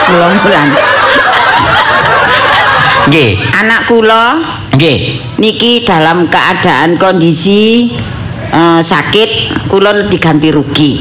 kula 0.10 0.28
bulan. 0.42 0.68
Nggih. 3.10 3.32
Anak 3.54 3.82
kula 3.90 4.24
Nggih. 4.76 4.98
niki 5.38 5.86
dalam 5.86 6.26
keadaan 6.30 6.98
kondisi 6.98 7.94
eh, 8.50 8.82
sakit 8.82 9.30
kula 9.70 10.10
diganti 10.10 10.50
rugi. 10.50 10.94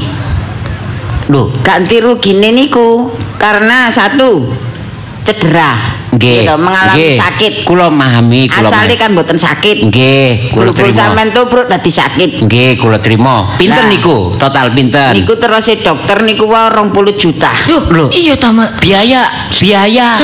Lho, 1.29 1.53
Ganti 1.61 2.01
rugine 2.01 2.57
niku 2.57 3.13
karena 3.37 3.93
satu 3.93 4.49
cedera. 5.29 6.01
nggih. 6.09 6.49
Gitu, 6.49 6.55
mengalami 6.57 6.97
Nggih. 6.97 7.17
sakit. 7.21 7.53
Kula 7.63 7.93
memahami, 7.93 8.49
kula 8.49 8.65
Asale 8.65 8.97
kan 8.97 9.13
mboten 9.13 9.37
sakit. 9.37 9.77
Nggih, 9.87 10.51
kula 10.51 10.73
terima. 10.73 10.97
sampean 10.97 11.29
tubruk 11.31 11.69
dadi 11.69 11.93
sakit. 11.93 12.31
Nggih, 12.49 12.71
kula 12.75 12.97
terima. 12.99 13.53
Pinten 13.55 13.85
Nah. 13.85 13.93
niku? 13.93 14.33
Total 14.35 14.73
pinten? 14.73 15.13
Niku 15.13 15.37
terus 15.37 15.63
si 15.63 15.77
dokter 15.79 16.25
niku 16.25 16.49
wae 16.49 16.73
20 16.73 17.13
juta. 17.13 17.53
Duh, 17.65 17.85
Loh. 17.93 18.09
iya 18.11 18.33
ta 18.35 18.49
biaya 18.81 19.29
biaya 19.53 20.17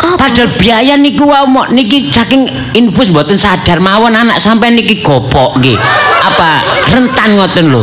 Apa? 0.00 0.16
padahal 0.16 0.54
biaya 0.56 0.94
niku 0.96 1.28
wae 1.28 1.44
mok 1.44 1.68
niki 1.68 2.08
saking 2.08 2.48
infus 2.72 3.10
mboten 3.10 3.36
sadar 3.36 3.76
mawon 3.78 4.14
anak 4.14 4.40
sampean 4.40 4.72
niki 4.72 5.02
gopok 5.02 5.60
nggih 5.60 5.76
apa 6.20 6.50
rentan 6.88 7.36
ngoten 7.36 7.68
lho 7.68 7.82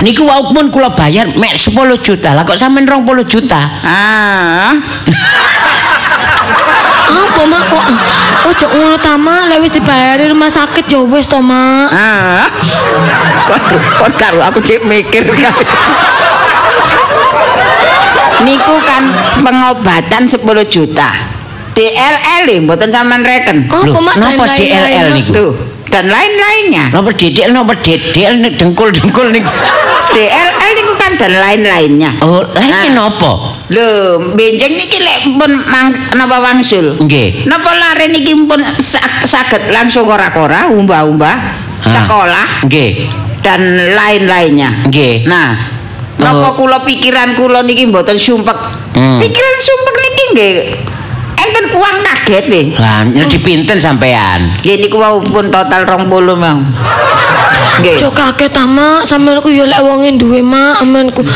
niku 0.00 0.24
wae 0.24 0.42
pun 0.48 0.66
kula 0.68 0.90
bayar 0.90 1.28
mek 1.30 1.54
10 1.54 1.70
juta 2.00 2.32
lah 2.32 2.42
kok 2.42 2.56
sampean 2.56 2.82
20 2.84 3.04
juta 3.24 3.60
Ah, 3.80 4.72
Apa 7.14 7.42
mak 7.44 7.62
kok 7.66 7.84
ojo 8.46 8.66
ngono 8.70 8.96
ta 8.96 9.14
mak 9.14 9.46
lek 9.46 9.58
wis 9.58 9.72
dibayari 9.72 10.26
rumah 10.26 10.46
sakit 10.46 10.86
ya 10.86 10.98
wis 11.02 11.26
to 11.26 11.38
mak. 11.38 11.90
ah. 11.90 12.46
Kon 13.98 14.12
karo 14.14 14.38
aku 14.40 14.58
cek 14.58 14.82
mikir. 14.82 15.22
Niku 18.44 18.74
kan 18.84 19.02
pengobatan 19.40 20.22
10 20.26 20.42
juta. 20.66 21.10
DLL 21.74 22.40
lho, 22.46 22.54
mboten 22.62 22.86
sampean 22.88 23.22
reken. 23.22 23.66
Apa 23.66 23.82
Loh, 23.82 23.98
mak 23.98 24.14
napa 24.14 24.46
dan 24.46 24.54
lain-lain, 24.54 24.70
DLL 24.70 25.08
niku? 25.12 25.44
Dan 25.94 26.10
lain-lainnya. 26.10 26.90
napa 26.90 27.14
dedek 27.14 27.46
napa 27.48 27.70
dedek 27.78 28.26
nek 28.34 28.58
dengkul-dengkul 28.58 29.30
niku 29.30 29.46
DLL 30.10 30.50
niku 30.74 30.92
kan 30.94 31.14
dan 31.14 31.32
lain-lainnya. 31.32 32.18
oh 32.18 32.42
lainnya 32.50 32.90
Nah. 32.90 33.14
napa 33.14 33.32
Lho, 33.70 33.86
benjing 34.34 34.74
niki 34.74 34.98
lek 34.98 35.38
pun 35.38 35.54
napa 36.12 36.42
wangsul? 36.42 36.98
nggih 36.98 37.46
Napa 37.46 37.70
lare 37.72 38.10
niki 38.10 38.34
pun 38.42 38.58
sa- 38.78 39.22
saged 39.22 39.70
langsung 39.70 40.04
ora-ora 40.04 40.66
umbah-umbah 40.68 41.36
Ah. 41.80 41.86
sekolah 41.86 42.48
nggih 42.66 42.90
dan 43.38 43.62
lain-lainnya. 43.94 44.90
nggih 44.90 45.26
Nah, 45.26 45.54
napa 46.16 46.48
Oh. 46.48 46.58
kula 46.58 46.82
pikiran 46.82 47.34
kula 47.34 47.62
niki 47.62 47.86
mboten 47.86 48.16
sumpek. 48.16 48.58
Hmm. 48.92 49.22
Pikiran 49.22 49.56
sumpek 49.60 49.94
niki 49.96 50.24
nggih 50.32 50.54
enten 51.44 51.64
uang 51.72 51.96
kaget 52.02 52.44
nih. 52.46 52.66
lah 52.74 53.04
nyedi 53.04 53.36
pinten 53.38 53.76
sampean 53.76 54.52
Nggih 54.60 54.76
niku 54.80 54.96
wau 54.96 55.20
pun 55.20 55.48
total 55.48 55.84
20 55.84 56.08
mang. 56.34 56.64
Nggih. 57.74 57.98
Cok 57.98 58.12
kakek 58.12 58.48
ta 58.48 58.64
mak, 58.64 59.02
sampeanku 59.02 59.50
ya 59.50 59.66
lek 59.66 59.80
wonge 59.80 60.14
duwe 60.14 60.40
mak, 60.40 60.80
amenku 60.80 61.26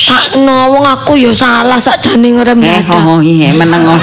sakno 0.00 0.70
wong 0.70 0.84
aku 0.84 1.14
ya 1.14 1.30
salah 1.32 1.76
sakjane 1.76 2.32
ngerem 2.32 2.62
Eh, 2.62 2.80
dadak. 2.80 3.02
oh 3.02 3.18
iya, 3.18 3.50
meneng 3.50 3.82
oh. 3.84 3.98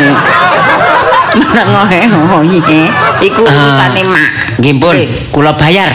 Meneng 1.33 1.69
oh 1.71 1.87
iya, 1.87 2.07
oh 2.29 2.43
iya. 2.43 2.91
Iku 3.19 3.41
Ah. 3.41 3.49
urusane 3.49 4.01
mak. 4.03 4.27
nggih 4.55 4.75
pun 4.75 4.95
kula 5.31 5.51
bayar 5.53 5.91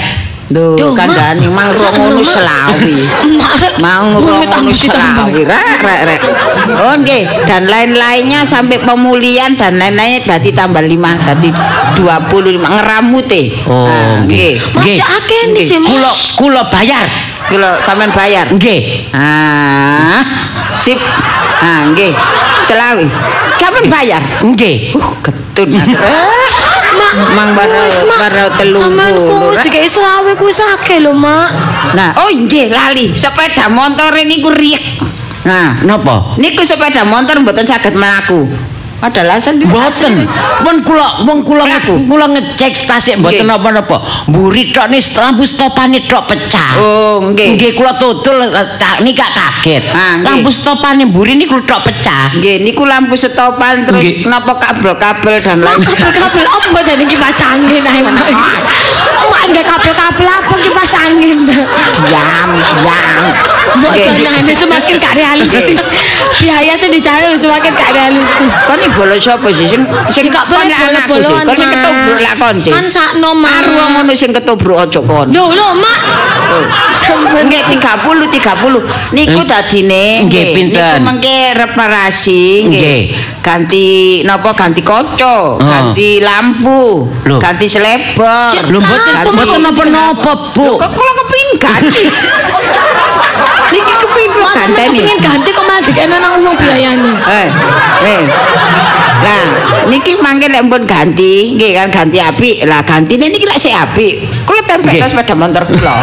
Duh, 0.51 0.75
Sakno, 1.79 2.11
ngono 2.11 2.19
Mak. 2.19 2.27
selawi. 2.27 3.07
Ngono 3.79 4.75
selawi. 4.75 5.47
Rek, 5.47 5.79
rek, 5.79 6.01
rek. 6.11 6.21
Oh 6.75 6.95
nggih, 6.99 7.47
dan 7.47 7.71
lain-lainnya 7.71 8.43
sampai 8.43 8.83
pemulihan 8.83 9.55
dan 9.55 9.79
lain-lainnya 9.79 10.27
dadi 10.27 10.51
tambah 10.51 10.83
5, 10.83 10.91
dadi 11.23 11.55
25 11.95 12.67
ngeramute. 12.67 13.43
Oh, 13.71 13.87
Nah, 13.87 14.27
nggih. 14.27 14.59
Nggih. 14.75 14.99
kula 15.87 16.11
kula 16.35 16.63
bayar 16.67 17.07
Kula 17.47 17.79
sampean 17.83 18.11
bayar. 18.11 18.47
nggih 18.51 19.11
Ah, 19.15 20.23
Sip. 20.75 20.99
Ah, 21.63 21.87
nggih. 21.91 22.11
Selawi. 22.67 23.07
Kapan 23.59 23.85
bayar? 23.87 24.23
Nggih. 24.43 24.95
Uh, 24.95 25.15
ketun. 25.23 25.75
Mak, 27.01 27.13
Mang 27.33 27.51
baru 27.57 27.73
wis, 27.81 27.97
Mak. 28.05 28.19
baru 28.21 28.45
telung 28.61 28.83
Sampeyan 28.85 29.13
ku 29.17 29.23
puluh, 29.25 29.49
wis 29.49 29.57
Rek. 29.57 29.65
dikei 29.67 29.89
selawe 29.89 30.33
ku 30.37 30.47
sakit 30.47 30.99
lho, 31.01 31.13
Mak. 31.17 31.49
Nah, 31.97 32.11
oh 32.21 32.29
nggih 32.29 32.69
lali, 32.69 33.17
sepeda 33.17 33.73
motor 33.73 34.13
niku 34.21 34.53
riek. 34.53 35.01
Nah, 35.41 35.81
Napa? 35.81 36.37
niku 36.37 36.61
sepeda 36.61 37.03
motor 37.03 37.41
mboten 37.41 37.65
saged 37.65 37.97
mlaku. 37.97 38.45
Padahal 39.01 39.41
asan 39.41 39.57
Mboten. 39.65 40.29
Pun 40.61 40.77
kula 40.85 41.25
wong 41.25 41.41
kula 41.41 41.65
nge- 41.65 42.05
kula 42.05 42.27
ngecek 42.37 42.85
tasik 42.85 43.17
Nggih. 43.17 43.49
napa-napa. 43.49 43.97
Mburi 44.29 44.77
tok 44.77 44.93
nis 44.93 45.09
lampu 45.17 45.49
stopane 45.49 46.05
tok 46.05 46.29
pecah. 46.29 46.71
Oh, 46.77 47.17
nggih. 47.33 47.57
Nggih 47.57 47.73
kula 47.73 47.97
tutul 47.97 48.45
eh, 48.45 48.67
tak 48.77 49.01
nika 49.01 49.25
kaget. 49.33 49.89
Ah. 49.89 50.21
Lampu 50.21 50.53
stopane 50.53 51.09
mburi 51.09 51.41
niku 51.41 51.65
tok 51.65 51.81
pecah. 51.89 52.37
Nggih, 52.37 52.61
niku 52.61 52.85
lampu 52.85 53.17
stopan 53.17 53.89
terus 53.89 54.05
Nggih. 54.05 54.29
napa 54.29 54.61
kabel-kabel 54.61 55.41
dan 55.41 55.65
lain 55.65 55.81
kabel-kabel 55.81 56.45
apa 56.45 56.79
jadi 56.85 57.05
kipas 57.09 57.41
angin 57.41 57.81
ae, 57.81 58.01
Mak? 58.05 58.29
Nggak 59.51 59.65
kabel-kabel 59.65 60.29
apa 60.29 60.55
kipas 60.61 60.93
angin? 61.09 61.39
diam, 61.49 62.49
diam. 62.85 63.25
Mbok 63.71 63.95
ini 63.95 64.55
semakin 64.55 64.95
gak 64.99 65.15
realistis. 65.15 65.79
Biaya 66.43 66.75
sih 66.75 66.91
dicari 66.91 67.31
semakin 67.39 67.71
gak 67.71 67.93
realistis. 67.95 68.53
Kon 68.67 68.81
iki 68.91 68.99
bolos 68.99 69.23
sapa 69.23 69.49
sih 69.55 69.67
sing 69.71 69.83
sing 70.11 70.25
gak 70.27 70.51
boleh 70.51 70.67
kon 70.67 70.91
anakku 70.91 71.15
sih. 71.15 71.23
bolo-boloan, 71.23 71.47
Kon 71.47 71.55
iki 71.55 71.63
Mak. 71.63 71.75
ketubruk 71.79 72.19
lah 72.19 72.35
kon 72.35 72.57
sih. 72.59 72.73
Kan 72.75 72.87
sakno, 72.91 73.31
wong 73.39 73.91
ngono 73.95 74.13
sing 74.19 74.31
ketubruk 74.35 74.79
aja 74.83 75.01
kon. 75.01 75.27
Lho, 75.31 75.45
lho, 75.55 75.69
Mak. 75.79 75.99
Sampeyan 76.99 77.47
Nggih 77.47 77.63
30 77.79 78.27
30. 78.35 79.15
Niku 79.15 79.41
dadine 79.47 80.27
Nggih, 80.27 80.45
pinten? 80.55 80.99
Niku 80.99 81.07
mengke 81.07 81.39
reparasi 81.55 82.43
nggih. 82.67 83.01
Ganti 83.41 83.87
napa 84.27 84.51
ganti 84.53 84.83
kaca, 84.83 85.57
ganti 85.57 86.19
lampu, 86.21 87.07
ganti 87.39 87.67
selebor. 87.71 88.51
Lho 88.69 88.79
mboten 88.83 89.15
Apa, 89.15 89.31
mboten 89.31 89.59
Mak? 89.63 89.71
napa-napa, 89.71 90.33
Bu. 90.53 90.77
Kok 90.77 90.91
kula 90.93 91.13
kepengin 91.23 91.49
ganti. 91.57 92.05
Niki 93.71 93.93
Mak, 94.41 94.53
ganteni. 94.57 94.99
pengen 95.05 95.19
ganti 95.23 95.49
kok 95.55 95.65
malah 95.65 95.83
dikene 95.85 96.17
nang 96.19 96.43
wong 96.43 96.55
biayane. 96.59 97.13
Eh, 97.13 97.49
eh. 98.03 98.23
Lah, 99.21 99.45
niki 99.87 100.17
mangke 100.19 100.49
lek 100.49 100.65
pun 100.67 100.83
ganti, 100.89 101.55
nggih 101.55 101.77
kan 101.77 101.89
ganti 101.93 102.19
apik. 102.19 102.65
Lah 102.67 102.81
gantine 102.83 103.31
niki 103.31 103.47
lek 103.47 103.61
sik 103.61 103.71
apik. 103.77 104.27
Kula 104.49 104.65
tempel 104.65 104.97
Nggih. 104.97 105.07
sepeda 105.07 105.35
motor 105.37 105.63
kula. 105.69 105.95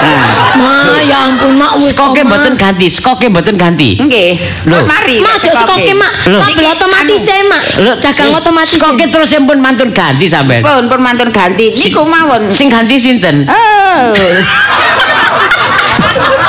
Nah, 0.00 0.24
Ma, 0.56 1.00
ya 1.02 1.28
ampun, 1.28 1.56
Mak 1.56 1.80
wis. 1.80 1.92
Skoke 1.96 2.20
kok, 2.20 2.28
mboten 2.28 2.54
ganti, 2.56 2.86
skoke 2.88 3.26
mboten 3.32 3.56
ganti. 3.56 3.96
nggih. 3.96 4.30
Lho. 4.68 4.84
Mari. 4.86 5.18
Mak, 5.24 5.40
lek 5.40 5.50
aja 5.50 5.50
sekoke, 5.64 5.92
Mak. 5.96 6.12
Lho. 6.30 6.38
Kabel 6.40 6.66
otomatis 6.68 7.22
e, 7.26 7.38
Mak. 7.48 7.62
Lho, 7.80 7.92
Jagang 7.98 8.30
otomatis. 8.36 8.76
e. 8.76 8.80
Skoke 8.80 9.06
terus 9.08 9.32
pun 9.34 9.58
mantun 9.58 9.90
ganti 9.90 10.26
sampean. 10.28 10.62
Pun 10.62 10.84
pun 10.86 11.00
mantun 11.00 11.32
ganti. 11.32 11.72
Niku 11.74 12.04
mawon. 12.06 12.52
Sing 12.52 12.68
ganti 12.68 13.00
sinten? 13.00 13.48
Oh. 13.48 14.12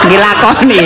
Nggih 0.06 0.20
lakoni. 0.20 0.82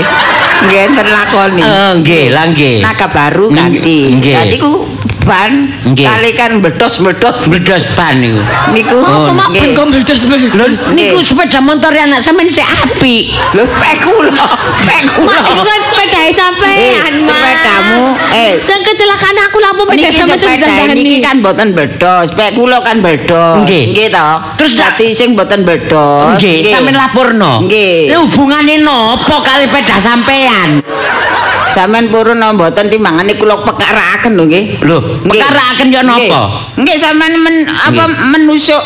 Nggih 0.65 0.80
enten 0.88 1.07
lakoni. 1.11 1.61
Eh, 1.63 1.91
nggih, 1.99 2.26
lah 2.32 2.45
nggih. 2.51 2.78
Naga 2.84 3.07
baru 3.11 3.45
ganti. 3.51 4.15
Ganti 4.19 4.57
ku 4.59 4.94
ban 5.22 5.74
Nggih. 5.84 6.06
kali 6.06 6.32
kan 6.34 6.51
bedos-bedos 6.60 7.45
Bledos 7.45 7.84
ban 7.93 8.18
niku. 8.18 8.41
niku. 8.72 8.97
Apa 8.97 9.32
Mak 9.32 9.47
ben 9.49 9.58
Nggih. 9.58 9.74
kok 9.74 9.86
meledos-meledos? 9.89 10.80
Lho 10.84 10.91
niku 10.91 11.18
sepeda 11.22 11.60
motor 11.60 11.89
anak 11.89 12.22
sampean 12.22 12.45
sik 12.47 12.62
apik. 12.64 13.34
Lho 13.51 13.64
pek 13.66 13.95
kula, 14.01 14.45
pek 14.84 15.01
kula. 15.12 15.34
Mak, 15.34 15.45
iku 15.47 15.64
kan 15.64 15.82
pedae 15.91 16.30
sampean, 16.30 16.76
Eh, 16.76 16.93
Mak. 16.93 17.26
sepedamu, 17.26 18.03
eh. 18.32 18.51
Sing 18.60 18.80
kecelakaan 18.82 19.38
aku 19.41 19.58
lampu 19.58 19.82
Niki 19.88 20.10
sampean 20.10 20.38
sepeda 20.38 20.68
sendiri. 20.68 20.93
niki 20.95 21.18
kan 21.20 21.38
boten 21.39 21.70
bedos, 21.72 22.28
pek 22.32 22.53
kula 22.53 22.78
kan 22.80 22.97
bedos. 22.99 23.66
Nggih. 23.66 23.84
Nggih 23.91 24.08
to. 24.10 24.30
Terus 24.56 24.74
dadi 24.76 25.08
sing 25.12 25.34
boten 25.34 25.64
bedos. 25.64 26.38
Nggih, 26.38 26.70
sampean 26.70 26.95
laporno. 26.95 27.66
Nggih. 27.66 28.14
Hubungane 28.16 28.78
nopo 28.78 29.41
kali 29.41 29.66
peda 29.68 29.97
sampean? 29.97 30.82
Sampeyan 31.76 32.07
purun 32.07 32.39
no 32.39 32.55
mboten 32.55 32.88
timbangane 32.88 33.36
kula 33.36 33.59
pekarakaken 33.59 34.39
lho 34.39 34.43
nggih. 34.47 34.63
Lho, 34.80 34.97
Nggih. 35.28 35.28
pekarakaken 35.28 35.88
ya 35.91 36.01
napa? 36.07 36.41
Nggih. 36.80 36.95
Sampean 36.95 37.36
men, 37.43 37.67
apa 37.67 38.03
menusuk 38.32 38.80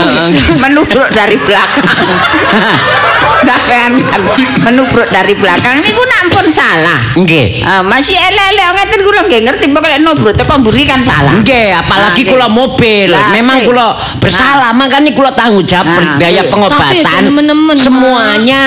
menusuk 0.66 1.06
dari 1.14 1.38
belakang. 1.38 1.86
Sampean 3.46 3.94
kan 3.94 4.22
menubruk 4.66 5.06
dari 5.06 5.38
belakang 5.38 5.78
niku 5.78 6.02
nampun 6.02 6.50
salah. 6.50 7.14
Nggih. 7.14 7.62
Ah, 7.62 7.82
masih 7.86 8.18
elek-elek 8.18 8.66
ngeten 8.74 9.00
kula 9.06 9.20
nggih 9.30 9.40
ngerti 9.46 9.66
pokoke 9.70 9.98
nubruk 10.02 10.34
teko 10.34 10.58
mburi 10.58 10.82
kan 10.82 10.98
salah. 11.04 11.30
Nggih, 11.38 11.78
apalagi 11.78 12.26
Nah, 12.26 12.30
kula 12.34 12.46
mobil. 12.50 13.10
Memang 13.12 13.62
kula 13.62 13.94
bersalah, 14.18 14.74
makanya 14.74 15.14
kula 15.14 15.30
tanggung 15.30 15.62
jawab 15.62 15.86
Nah, 15.86 16.18
biaya 16.18 16.42
pengobatan. 16.50 16.90
Tapi 16.90 16.98
ya 17.06 17.74
semuanya. 17.78 18.62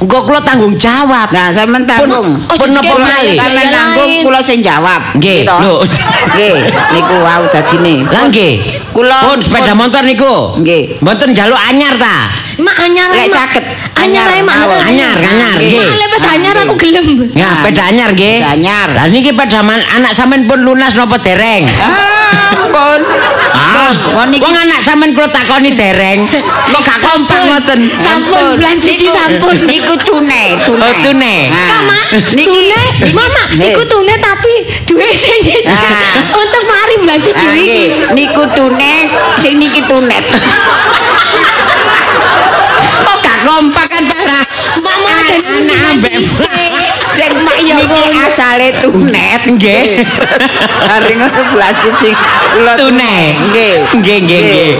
Engko 0.00 0.18
kula 0.24 0.40
tanggung 0.40 0.72
jawab. 0.78 1.28
Nah, 1.28 1.52
sampean 1.52 1.84
tanggung. 1.84 2.40
Oh, 2.48 2.56
Pun 2.56 2.70
jadi 2.70 2.93
lain. 3.00 4.22
kula 4.22 4.40
sing 4.40 4.60
jawab. 4.60 5.16
Nggih, 5.16 5.44
lho. 5.46 5.82
Nggih, 6.34 6.54
niku 6.92 7.14
wau 7.20 7.42
dadine. 7.48 8.04
Lah 8.06 8.28
nggih. 8.28 8.52
Kula 8.90 9.18
pun 9.26 9.38
sepeda 9.42 9.72
motor 9.74 10.02
niku. 10.02 10.58
Nggih. 10.60 11.02
Mboten 11.02 11.34
njaluk 11.34 11.58
anyar 11.58 11.94
ta? 11.96 12.30
Mak 12.54 12.76
anyar 12.78 13.10
Lek 13.10 13.26
saged. 13.26 13.64
Anyar 13.98 14.30
ae, 14.30 14.42
Mak. 14.44 14.70
Anyar, 14.86 15.16
anyar, 15.18 15.56
Nggih. 15.58 15.90
lek 15.90 16.08
peda 16.14 16.28
anyar 16.38 16.54
aku 16.62 16.74
gelem. 16.78 17.06
Ya, 17.34 17.50
Nah, 17.50 17.54
peda 17.66 17.82
anyar 17.90 18.10
nggih. 18.14 18.38
peda 18.38 18.50
anyar. 18.54 18.88
Lah 18.94 19.06
niki 19.10 19.34
peda 19.34 19.60
man- 19.66 19.82
anak 19.82 20.14
sampean 20.14 20.46
pun 20.46 20.62
lunas 20.62 20.94
napa 20.94 21.18
dereng? 21.18 21.66
Ah, 21.66 22.54
pun. 22.70 23.00
Ah, 23.54 23.90
Wong 24.14 24.28
niki 24.30 24.46
anak 24.46 24.86
sampean 24.86 25.10
kula 25.14 25.26
takoni 25.26 25.74
dereng. 25.74 26.30
kok 26.30 26.80
gak 26.84 26.98
kompak 27.02 27.40
ngoten. 27.42 27.80
Sampun, 27.98 28.54
cici 28.78 29.02
Niku- 29.02 29.16
sampun. 29.18 29.54
Niku 29.66 29.94
tunai, 29.98 30.54
tunai. 30.62 30.84
Oh, 30.86 30.94
tunai. 31.02 31.40
Nah, 31.50 31.66
Kak, 31.66 31.82
Tune, 32.84 33.12
Mama, 33.12 33.42
Hei. 33.50 33.72
iku 33.72 33.82
tune 33.84 34.14
tapi 34.18 34.54
duwe 34.84 35.08
sing 35.10 35.40
nyicil. 35.40 35.64
Ah. 35.66 36.20
Untuk 36.32 36.62
mari 36.64 36.94
bulan 37.00 37.18
cici 37.18 37.40
Ah, 37.40 37.54
iki. 37.54 37.82
Niku 38.12 38.42
tunai, 38.52 39.08
sing 39.36 39.56
niki 39.56 39.80
tunet. 39.84 40.24
Kok 43.04 43.16
gak 43.20 43.38
kompak 43.42 43.88
antara 43.90 44.40
Mama 44.78 45.08
an- 45.10 45.40
dan 45.40 45.42
anak 45.64 45.78
ambek 45.92 46.14
Sing 47.14 47.30
mak 47.46 47.56
ya 47.62 47.78
ngono. 47.78 48.18
asale 48.26 48.68
tunet 48.82 49.42
Nggih. 49.46 50.02
Hari 50.90 51.14
ngono 51.14 51.40
belajar 51.54 51.92
sing 52.02 52.14
kula 52.54 52.74
Tunai. 52.74 53.38
Nggih. 53.50 53.74
Nggih, 53.98 54.18
nggih, 54.26 54.40
nggih. 54.42 54.72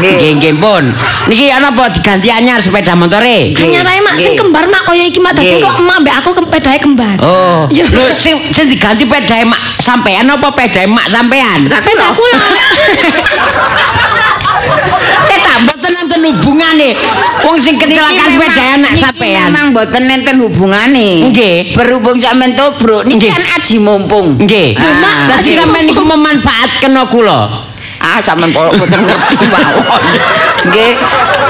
Nggih. 0.00 0.32
Nggih, 0.36 0.54
pun. 0.60 0.84
Niki 1.28 1.48
ana 1.52 1.72
apa 1.72 1.88
diganti 1.92 2.28
anyar 2.28 2.60
sepeda 2.60 2.92
motore? 2.92 3.56
Anyar 3.56 3.88
ae 3.88 4.00
mak 4.04 4.16
sing 4.20 4.36
kembar 4.36 4.68
mak 4.68 4.84
kaya 4.88 5.08
iki 5.08 5.20
mak 5.20 5.36
dadi 5.36 5.60
kok 5.60 5.76
emak 5.80 5.96
mbek 6.04 6.14
aku 6.20 6.28
pedae 6.48 6.78
kembar. 6.80 7.16
Oh, 7.20 7.68
lho 7.68 8.04
sing 8.16 8.36
sing 8.52 8.68
diganti 8.68 9.04
pedae 9.04 9.44
mak 9.44 9.60
sampean 9.80 10.28
apa 10.28 10.48
pedae 10.52 10.88
mak 10.88 11.08
sampean? 11.12 11.68
Pedaku 11.68 12.24
lah. 12.32 12.48
Nonton 16.18 16.34
hubungane. 16.34 16.98
Wong 17.46 17.56
sing 17.62 17.78
kecelakaan 17.78 18.34
memang- 18.34 18.74
anak 18.82 18.92
sampean. 18.98 19.54
Memang 19.54 19.70
mboten 19.70 20.02
nenten 20.02 20.36
hubungane. 20.42 21.30
Nggih. 21.30 21.78
Berhubung 21.78 22.18
sampean 22.18 22.58
tobruk 22.58 23.06
niki 23.06 23.30
kan 23.30 23.42
aji 23.58 23.78
mumpung. 23.78 24.34
Nggih. 24.42 24.74
Ah. 24.74 24.98
Mak, 24.98 25.16
dadi 25.30 25.54
sampean 25.54 25.86
niku 25.86 26.02
memanfaatkan 26.02 26.90
kula. 27.06 27.67
Ah 27.98 28.22
sampean 28.22 28.54
kok 28.54 28.74
mboten 28.78 29.00
ngerti 29.04 29.36
mawon. 29.50 30.02
Nggih. 30.70 30.92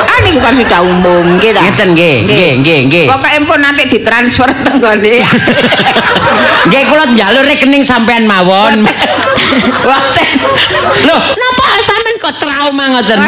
Ah 0.08 0.18
niku 0.24 0.40
kan 0.40 0.54
sudah 0.56 0.80
umum 0.80 1.36
nggih 1.36 1.50
ta. 1.52 1.60
Ngeten, 1.62 1.88
nggih, 1.92 2.14
nggih, 2.24 2.48
nggih, 2.64 2.78
nggih. 2.88 3.06
Pokoke 3.06 3.38
pun 3.44 3.58
nanti 3.60 3.82
ditransfer 3.86 4.50
teng 4.64 4.80
gone. 4.80 5.16
Nggih 6.68 6.82
kula 6.88 7.04
njaluk 7.12 7.44
rekening 7.48 7.84
sampean 7.84 8.24
mawon. 8.28 8.84
Woten. 9.84 10.28
Lho, 11.04 11.16
napa 11.16 11.64
sampean 11.80 12.16
kok 12.20 12.34
trauma 12.40 12.84
ngoten? 12.96 13.20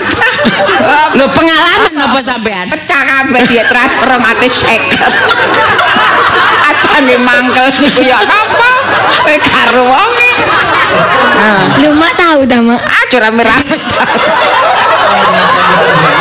Lho 1.16 1.26
pengalaman 1.32 1.92
napa 1.96 2.18
sampean? 2.24 2.68
Pecah 2.68 3.02
kabeh 3.04 3.42
dia 3.48 3.64
transfer 3.68 4.10
mati 4.20 4.48
sek. 4.50 4.80
Ajange 6.68 7.16
mangkel 7.20 7.68
niku 7.80 8.00
ya 8.04 8.20
napa? 8.24 8.70
Kowe 9.24 9.36
karo 9.40 9.82
wonge. 9.88 10.19
Ah, 11.41 11.64
Lho 11.80 11.91
mak 11.95 12.12
tahu 12.14 12.45
dah 12.45 12.61
mak. 12.61 12.80
aja 12.84 13.16
rame-rame. 13.22 13.76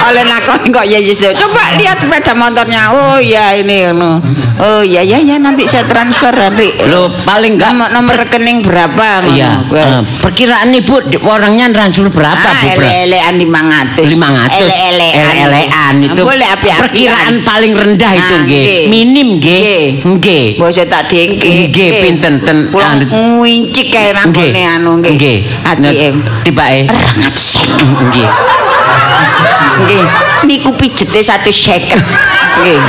oleh 0.09 0.23
nakon 0.25 0.73
kok 0.73 0.85
ya 0.89 0.97
yes, 0.97 1.21
coba 1.37 1.77
lihat 1.77 2.01
sepeda 2.01 2.33
motornya. 2.33 2.89
Oh 2.89 3.17
ya 3.21 3.53
ini 3.53 3.93
no. 3.93 4.17
oh 4.57 4.81
ya 4.81 5.05
ya 5.05 5.21
ya 5.21 5.37
nanti 5.37 5.69
saya 5.69 5.85
transfer 5.85 6.33
nanti. 6.33 6.73
Lo 6.89 7.13
paling 7.23 7.55
enggak 7.61 7.71
nomor, 7.77 7.89
nomor 7.93 8.15
rekening 8.25 8.65
berapa 8.65 9.29
iya 9.29 9.61
uh, 9.69 10.01
perkiraan 10.01 10.73
ibu 10.73 10.97
orangnya 11.21 11.69
transfer 11.69 12.09
berapa 12.09 12.47
ah, 12.49 12.73
bu 12.73 12.81
elean 12.81 13.37
lima 13.37 13.61
ratus. 13.61 14.07
lima 14.09 14.27
ratus. 14.33 14.69
Elean 14.69 15.69
ah, 15.69 15.91
itu 15.93 16.21
boleh 16.25 16.47
api 16.47 16.67
-api 16.73 16.81
perkiraan 16.89 17.33
paling 17.45 17.73
rendah 17.77 18.11
itu 18.17 18.35
ah, 18.35 18.43
g 18.49 18.53
minim 18.89 19.37
g 19.37 19.47
g 20.01 20.27
boleh 20.57 20.85
tak 20.89 21.05
tinggi 21.07 21.69
g 21.69 21.77
pinten 22.01 22.41
ten 22.41 22.73
muncik 23.09 23.93
kayak 23.93 24.17
nakonnya 24.17 24.81
anu 24.81 24.99
g 25.05 25.45
atm 25.61 26.15
tiba 26.41 26.65
eh 26.65 26.83
rangat 26.89 27.35
sih 27.37 27.61
Nggih. 29.86 30.05
Niku 30.47 30.72
pijete 30.76 31.20
satu 31.24 31.51
seket. 31.51 31.99
Nggih. 32.63 32.82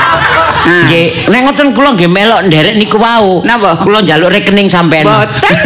Nah. 0.60 0.84
nggih 0.84 1.32
nek 1.32 1.40
ngoten 1.48 1.72
kula 1.72 1.96
nggih 1.96 2.10
melok 2.12 2.44
nderek 2.44 2.76
niku 2.76 3.00
wau 3.00 3.40
Napa? 3.40 3.80
kula 3.80 4.04
njaluk 4.04 4.28
rekening 4.28 4.68
sampean 4.68 5.08
Boten. 5.08 5.56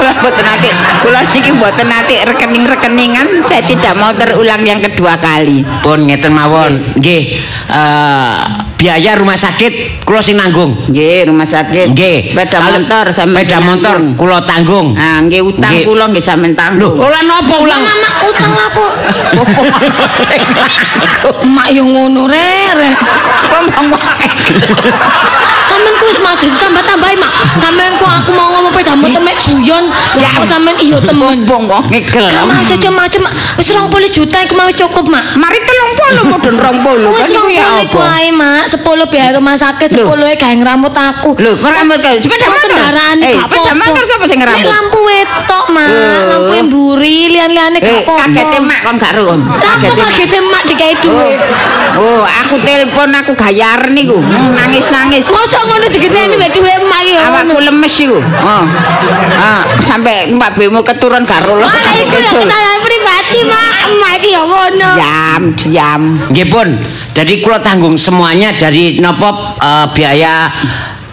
Kula 0.00 0.16
boten 0.24 0.44
nate. 0.44 0.70
Kula 1.04 1.20
niki 1.28 1.52
boten 1.60 1.88
nate 1.92 2.24
rekening-rekeningan. 2.24 3.44
Saya 3.44 3.60
tidak 3.68 3.92
mau 4.00 4.08
terulang 4.16 4.64
yang 4.64 4.80
kedua 4.80 5.20
kali. 5.20 5.60
pun 5.84 6.08
ngeten 6.08 6.32
mawon 6.32 6.96
nggih 6.96 7.36
eh, 7.68 8.40
biaya 8.80 9.12
rumah 9.12 9.36
sakit 9.36 10.00
kula 10.02 10.18
sing 10.18 10.40
nanggung 10.40 10.72
Nggih, 10.88 11.28
rumah 11.28 11.44
sakit. 11.44 11.92
nggih 11.92 12.32
Sepeda 12.32 12.56
Kalau- 12.56 12.80
motor 12.80 13.04
sampe 13.12 13.36
sepeda 13.36 13.58
motor 13.60 13.96
kula 14.16 14.40
tanggung 14.42 14.96
Nah, 14.96 15.20
nggih 15.20 15.44
utang 15.44 15.72
kula 15.84 16.08
nggih 16.08 16.24
sampean 16.24 16.56
lho 16.56 16.58
tanggung. 16.58 16.94
ora 16.96 17.20
napa 17.20 17.54
ulang 17.60 17.80
Mama 17.80 18.10
utang 18.24 18.52
apa? 18.56 18.84
Mak 21.46 21.68
yo 21.70 21.84
ngono 21.84 22.24
re 22.24 22.48
re. 22.72 22.90
Ngomong 23.50 23.92
wae. 23.92 24.26
Sampeyan 25.66 25.94
ku 25.96 25.99
wis 26.10 26.18
maju 26.18 26.46
tambah-tambahi 26.50 27.16
mak. 27.16 27.30
Sampeyan 27.56 27.94
ku 27.94 28.04
aku 28.04 28.30
mau 28.32 28.50
ngomong 28.50 28.72
peda 28.72 28.92
motor 28.92 29.22
mek 29.22 29.38
guyon. 29.38 29.84
Lah 29.90 30.30
kok 30.34 30.44
sampeyan 30.44 30.76
iyo 30.78 30.98
temen. 30.98 31.46
Ngomong 31.46 31.70
wong 31.70 31.84
ngegel. 31.88 32.26
Mas 32.44 32.66
macam-macam 32.66 33.20
mak. 33.22 33.32
Wis 33.56 33.70
20 33.70 33.86
juta 34.10 34.36
iku 34.40 34.54
mau 34.54 34.68
cukup 34.68 35.04
mak. 35.06 35.24
Mari 35.34 35.58
telung 35.62 35.92
puluh 35.94 36.22
mudun 36.26 36.56
rong 36.56 36.78
puluh. 36.82 37.10
Wis 37.12 37.22
Kan 37.22 37.30
iku 37.32 37.46
ya 37.48 37.66
20 37.78 37.86
apa? 37.86 38.00
ae 38.18 38.28
mak. 38.30 38.62
10 38.66 38.80
biaya 39.06 39.30
rumah 39.36 39.54
sakit, 39.54 39.88
10 39.92 40.02
e 40.26 40.34
gawe 40.34 40.54
ngramut 40.56 40.94
aku. 40.94 41.30
Lho, 41.36 41.52
ngeramut 41.56 41.98
kae 42.00 42.16
sepeda 42.18 42.44
Kok 42.44 42.50
motor. 42.50 42.66
kendaraan 42.66 43.16
Eh, 43.20 43.30
gak 43.30 43.46
sepeda 43.46 43.60
apa-apa. 43.62 43.80
motor 43.80 44.02
sapa 44.04 44.24
sing 44.26 44.38
Nek 44.38 44.42
ngeramut? 44.42 44.66
lampu 44.66 44.98
wetok 45.00 45.64
mak, 45.68 45.88
Oh. 45.90 46.22
lampu 46.26 46.54
mburi, 46.66 47.18
lian-liane 47.28 47.78
Eh, 47.78 47.82
gak 47.82 47.98
apa-apa. 48.02 48.22
kagete 48.24 48.58
mak 48.60 48.78
kon 48.82 48.96
gak 48.96 49.12
rum. 49.14 49.40
Kagete 49.60 50.38
mak 50.42 50.62
dikai 50.64 50.94
duwe. 50.98 51.30
Oh, 51.92 52.22
aku 52.24 52.54
telepon 52.60 53.10
aku 53.12 53.32
gayar 53.34 53.90
niku. 53.90 54.18
Nangis-nangis. 54.50 55.26
Mosok 55.28 55.62
ngono 55.66 55.86
digenteni 56.00 56.34
mek 56.40 56.50
duwe 56.56 56.72
mak 56.88 57.02
ya. 57.04 57.20
Awakku 57.28 57.60
lemes 57.60 57.94
iku. 58.00 58.16
Oh. 58.18 58.64
Ah, 59.36 59.62
sampai 59.84 60.32
Mbak 60.32 60.56
Bemo 60.56 60.80
keturun 60.80 61.28
karo 61.28 61.60
lho. 61.60 61.68
Wah, 61.68 61.92
iku 61.92 62.16
ya 62.16 62.32
kesalahan 62.32 62.80
pribadi 62.80 63.40
mak. 63.44 63.72
Mak 64.00 64.12
iki 64.16 64.28
ya 64.32 64.42
ngono. 64.42 64.90
Diam, 64.96 65.42
diam. 65.54 66.02
Nggih 66.32 66.46
pun. 66.48 66.68
Jadi 67.12 67.44
kula 67.44 67.60
tanggung 67.60 68.00
semuanya 68.00 68.56
dari 68.56 68.96
nopo 68.96 69.28
eh, 69.60 69.86
biaya 69.92 70.48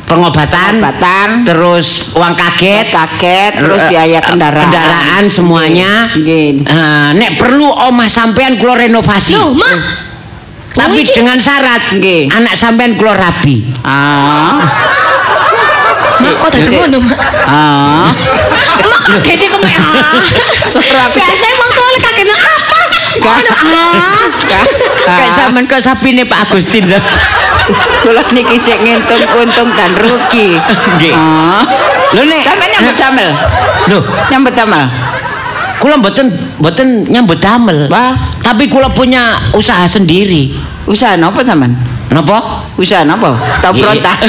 pengobatan, 0.08 0.80
Pengobatan. 0.80 1.44
terus 1.44 2.16
uang 2.16 2.32
kaget, 2.32 2.96
Kaget, 2.96 3.52
terus 3.60 3.76
eh, 3.76 3.88
biaya 3.92 4.20
kendaraan. 4.24 4.64
kendaraan 4.72 5.24
semuanya. 5.28 5.92
Nggih. 6.16 6.64
Eh, 6.64 7.10
nek 7.12 7.36
perlu 7.36 7.68
omah 7.68 8.08
sampean 8.08 8.56
kula 8.56 8.88
renovasi. 8.88 9.36
Loh, 9.36 9.52
mak. 9.52 10.07
Tapi 10.78 10.94
Oh, 10.94 11.02
iki- 11.02 11.18
dengan 11.18 11.38
syarat 11.38 11.90
Nggih. 11.92 12.30
anak 12.30 12.54
sampean 12.54 12.94
kula 12.94 13.14
rabi. 13.14 13.66
Ah. 13.82 14.62
Mak 16.18 16.34
kok 16.38 16.50
dadi 16.50 16.70
ngono 16.72 16.98
mak. 17.02 17.18
Ah. 17.46 18.10
Mak 18.80 19.00
kagete 19.08 19.46
kok 19.48 19.58
mek. 19.58 19.74
ah. 19.74 20.14
Biasa 21.10 21.48
wong 21.52 21.70
tuwa 21.72 21.88
lek 21.90 22.02
kagete 22.04 22.34
apa? 22.34 22.80
Ngono, 23.18 23.52
ah. 23.74 24.14
Kayak 25.04 25.32
sampean 25.34 25.66
kok 25.66 25.82
sapine 25.82 26.24
Pak 26.24 26.40
Agustin. 26.46 26.86
Kula 28.00 28.22
niki 28.32 28.58
sik 28.58 28.78
ngitung 28.80 29.24
untung 29.36 29.70
dan 29.74 29.92
rugi. 29.98 30.56
Nggih. 30.96 31.14
Ah. 31.14 31.62
Lho 32.14 32.22
nek 32.24 32.42
Sampeyan 32.46 32.70
nyambut 32.72 32.96
damel. 32.96 33.30
Lho, 33.90 34.00
Nyambut 34.30 34.54
damel. 34.54 34.84
kula 35.78 35.94
mboten 35.94 36.26
mboten 36.58 36.88
nyambut 37.06 37.38
damel. 37.38 37.86
Wah. 37.90 38.14
Tapi 38.48 38.72
kula 38.72 38.88
punya 38.95 39.52
usaha 39.52 39.84
sendiri. 39.84 40.56
Usaha 40.88 41.20
napa 41.20 41.43
sampean? 41.43 41.76
Napa? 42.08 42.64
Usaha 42.80 43.04
napa? 43.04 43.36
Tau 43.60 43.76
berontak. 43.76 44.24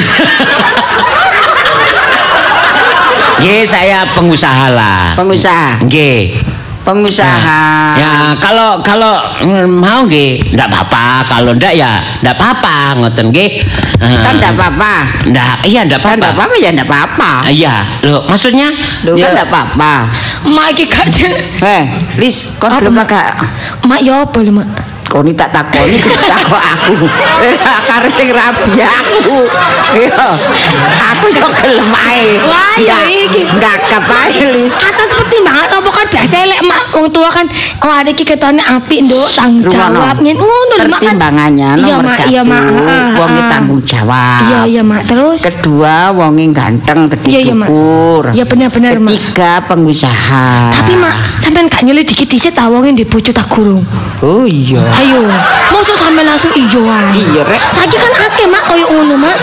Nggih, 3.39 3.63
saya 3.79 4.03
pengusaha 4.11 4.75
lah. 4.75 5.15
Pengusaha. 5.15 5.79
Nggih. 5.87 6.35
Pengusaha. 6.79 7.61
Ya, 7.99 8.33
kalau 8.39 8.79
kalau 8.81 9.19
mm, 9.43 9.67
mau 9.67 10.07
nggih, 10.07 10.55
ndak 10.55 10.67
apa-apa. 10.71 11.27
Kalau 11.27 11.51
ndak 11.53 11.75
ya 11.75 11.99
ndak 12.23 12.33
apa-apa, 12.39 12.97
ngoten 12.97 13.29
nggih. 13.29 13.61
Eh, 13.99 14.17
Kan 14.23 14.39
enggak 14.39 14.55
apa-apa. 14.55 14.93
ndak, 15.29 15.63
iya 15.67 15.83
ndak 15.85 15.99
Kan 16.01 16.17
enggak 16.17 16.33
apa-apa. 16.33 16.49
apa-apa 16.49 16.55
ya 16.63 16.69
enggak 16.71 16.87
apa-apa. 16.89 17.31
Ah, 17.45 17.51
Iya, 17.51 17.75
lho 18.01 18.23
maksudnya 18.25 18.71
Lho 19.03 19.13
kan 19.19 19.29
enggak 19.35 19.47
apa-apa. 19.51 19.93
Mak 20.49 20.67
iki 20.73 20.85
gak 20.87 21.07
Eh, 21.59 21.83
Lis, 22.15 22.55
kon 22.57 22.71
belum 22.71 22.95
Mak? 22.95 23.05
agak 23.11 23.27
Mak 23.83 23.99
yo 24.01 24.13
apa 24.23 24.37
lho 24.39 24.51
mak? 24.55 24.67
Kau 25.09 25.25
ini 25.25 25.33
tak 25.33 25.49
takoni 25.49 25.97
takok 26.23 26.61
aku 26.61 26.93
eh 27.41 27.57
karo 27.59 28.07
sing 28.09 28.29
rabi 28.29 28.77
aku 28.77 29.49
iya 29.97 30.37
aku 31.09 31.25
iso 31.27 31.49
gelem 31.51 31.89
ae 31.89 32.37
Wah, 32.39 32.77
ya 32.77 32.97
iki. 33.03 33.41
nggak 33.49 33.77
kepae 33.89 34.37
lis 34.53 34.69
Atas 34.71 35.09
pertimbangan 35.09 35.81
apa 35.81 35.89
kan 35.89 36.05
biasa 36.07 36.45
lek 36.45 36.61
mak 36.61 36.93
wong 36.93 37.09
tua 37.09 37.25
kan 37.27 37.49
oh 37.81 37.89
ada 37.91 38.07
iki 38.07 38.21
ketone 38.21 38.61
apik 38.61 39.01
nduk 39.01 39.33
tanggung 39.33 39.65
jawab 39.65 40.21
ngene 40.21 40.37
ngono 40.37 40.73
lho 40.77 40.85
mak 40.85 41.01
kan. 41.01 41.17
pertimbangannya 41.17 41.69
Iya, 41.79 41.95
nomor 41.95 42.11
satu 42.11 42.29
iya, 42.29 42.41
Mak. 42.43 42.63
Wonge 43.15 43.41
ah. 43.41 43.47
tanggung 43.49 43.81
jawab 43.81 44.41
Iya 44.45 44.59
iya 44.67 44.81
mak 44.83 45.01
terus. 45.05 45.39
kedua 45.41 45.95
wonge 46.11 46.45
ganteng 46.53 47.09
gede 47.09 47.27
Iya, 47.29 47.39
iya, 47.41 47.53
Iya, 48.29 48.43
benar-benar, 48.45 48.93
Mak. 48.97 49.09
ketiga 49.09 49.51
pengusaha 49.65 50.69
Tapi 50.69 50.93
mak 50.93 51.15
sampean 51.39 51.65
gak 51.65 51.81
nyelidiki 51.81 52.29
dhisik 52.29 52.53
ta 52.53 52.69
wong 52.69 52.93
di 52.93 53.01
bojo 53.01 53.31
tak 53.31 53.49
gurung. 53.49 53.81
oh 54.21 54.45
iya 54.45 54.83
Ayo, 54.99 55.23
mosok 55.69 55.95
sampean 55.95 56.27
langsung 56.27 56.51
ijo 56.51 56.83
ae. 56.83 57.15
iya 57.15 57.41
rek 57.41 57.61
Saiki 57.71 57.95
kan 57.95 58.11
akeh 58.21 58.45
mak 58.45 58.67
koyo 58.67 58.83
ngono 58.89 59.15
mak. 59.17 59.37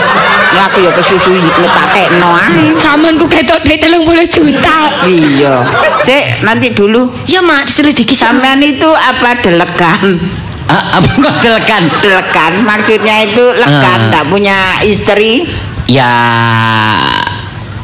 ya 0.53 0.69
aku 0.69 0.79
ya 0.79 0.91
kesusu 0.93 1.33
ngetakekno 1.33 2.29
ae 2.31 2.77
Sampean 2.77 3.17
ku 3.17 3.25
ketok 3.25 3.61
duit 3.61 3.81
30 3.81 4.05
juta. 4.27 4.77
iya 5.03 5.65
sik 5.99 6.41
nanti 6.41 6.69
dulu 6.69 7.09
Ya 7.25 7.41
mak 7.41 7.65
diselidiki 7.65 8.13
sama. 8.13 8.37
sampean 8.45 8.61
itu 8.61 8.85
apa 8.87 9.41
delegan 9.41 10.21
ah, 10.67 10.83
apa 10.93 11.09
kok 11.09 11.35
telekan? 11.41 11.83
Lekan 11.97 12.53
maksudnya 12.61 13.25
itu 13.25 13.45
lekan 13.51 13.99
Ah. 14.03 14.11
tak 14.13 14.23
punya 14.27 14.57
istri. 14.83 15.49
Ya 15.87 16.11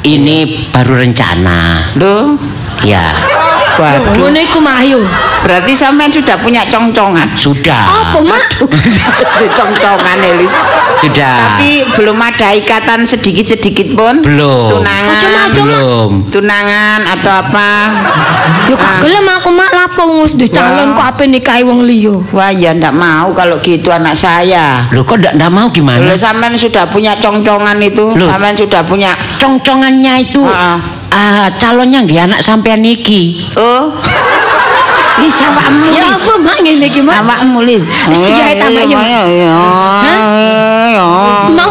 ini 0.03 0.67
baru 0.69 0.99
rencana. 0.99 1.89
Loh, 1.95 2.35
Ya, 2.83 3.15
waduh. 3.79 4.13
Ngono 4.17 4.39
iku. 4.39 4.59
Berarti 5.43 5.75
sampean 5.75 6.07
sudah 6.07 6.39
punya 6.39 6.63
congcongan. 6.71 7.27
sudah. 7.35 7.83
Apa 7.83 8.19
mak? 8.23 8.63
congcongan 9.59 10.17
Elis. 10.23 10.53
Sudah. 11.03 11.59
Tapi 11.59 11.83
belum 11.99 12.15
ada 12.15 12.55
ikatan 12.55 13.03
sedikit-sedikit 13.03 13.91
pun. 13.91 14.23
belum. 14.23 14.79
Tunangan. 14.79 15.19
Mak. 15.19 15.47
Belum. 15.51 16.11
Tunangan 16.31 16.99
atau 17.19 17.31
apa? 17.31 17.69
Yo 18.71 18.79
gak 18.79 19.03
gelem 19.03 19.27
aku 19.27 19.51
mak 19.51 19.71
lapo 19.75 20.23
wis 20.23 20.39
duwe 20.39 20.47
calon 20.47 20.95
kok 20.95 21.03
ape 21.03 21.27
nikahi 21.27 21.67
wong 21.67 21.83
liya. 21.83 22.15
Wah, 22.31 22.51
ya 22.55 22.71
ndak 22.71 22.95
mau 22.95 23.35
kalau 23.35 23.59
gitu 23.59 23.91
anak 23.91 24.15
saya. 24.15 24.87
Loh 24.95 25.03
kok 25.03 25.19
ndak 25.19 25.35
ndak 25.35 25.51
mau 25.51 25.67
gimana? 25.67 25.99
Kalau 25.99 26.15
sampean 26.15 26.55
sudah 26.55 26.87
punya 26.87 27.19
congcongan 27.19 27.75
itu, 27.83 28.15
Loh. 28.15 28.31
sampean 28.31 28.55
sudah 28.55 28.81
punya 28.87 29.11
Congcongannya 29.43 30.13
itu 30.23 30.41
Ah. 30.47 30.79
Ah, 31.13 31.47
calonnya 31.61 32.01
nggih 32.01 32.19
anak 32.25 32.41
sampean 32.41 32.81
iki. 32.81 33.45
oh. 33.55 33.93
Bisa 35.13 35.45
awakmu. 35.53 35.93
Ya 35.93 36.09
apa 36.09 36.33
mak 36.41 36.57
ngene 36.65 36.89
iki 36.89 36.99
mak? 37.05 37.21
Awakmu 37.21 37.61
Lis. 37.61 37.85
Wis 37.85 38.17
dijahit 38.17 38.57
tambah, 38.57 38.81
yuk. 38.81 38.97
Iya, 38.97 39.21
iya. 39.29 39.53
Iya. 40.89 41.05
Mak 41.53 41.67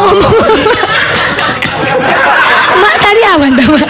mak 2.79 2.93
sariawan 3.03 3.51
ta 3.51 3.63
mak? 3.67 3.87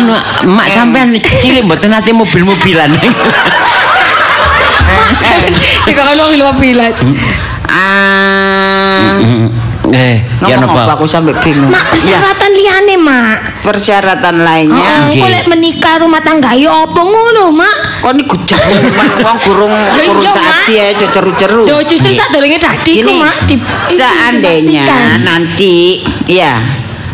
Anu 0.00 0.16
mak 0.48 0.68
sampean 0.72 1.12
cilik 1.20 1.68
mboten 1.68 1.92
nate 1.92 2.10
mobil-mobilan. 2.16 2.88
Mak. 2.88 3.04
Iki 5.88 5.92
kan 5.92 6.16
mobil-mobilan. 6.16 6.92
Ah, 7.68 9.20
Eh, 9.90 10.16
ya 10.42 10.56
Ngomong 10.56 10.68
napa? 10.68 10.80
apa 10.84 10.92
aku 10.94 11.04
sampai 11.04 11.32
bingung. 11.38 11.66
Mak 11.66 11.80
Ya, 11.80 11.90
persyaratan 11.90 12.50
liane, 12.52 12.94
Mak. 12.94 13.36
persyaratan 13.60 14.34
Oh, 14.34 14.44
lainnya. 14.44 14.94
Nggih. 15.06 15.20
kok 15.20 15.30
lek 15.30 15.46
menikah 15.46 15.94
rumah 15.98 16.20
tangga 16.20 16.52
ya 16.52 16.84
apa 16.84 17.00
ngono, 17.00 17.44
Mak? 17.50 17.76
Kok 17.98 18.10
ini 18.10 18.22
gujak 18.24 18.60
wong 19.18 19.38
gurung 19.40 19.72
Ya 19.72 19.90
gurung 20.04 20.22
iya, 20.22 20.32
tadi 20.34 20.72
ya 20.74 21.08
ceru-ceru. 21.08 21.62
Yo 21.64 21.76
justru 21.82 22.10
sak 22.10 22.28
dolenge 22.30 22.58
dadi 22.58 22.92
ku, 23.00 23.12
Mak. 23.14 23.36
Seandainya 23.88 24.84
nanti 25.18 26.04
ya 26.24 26.60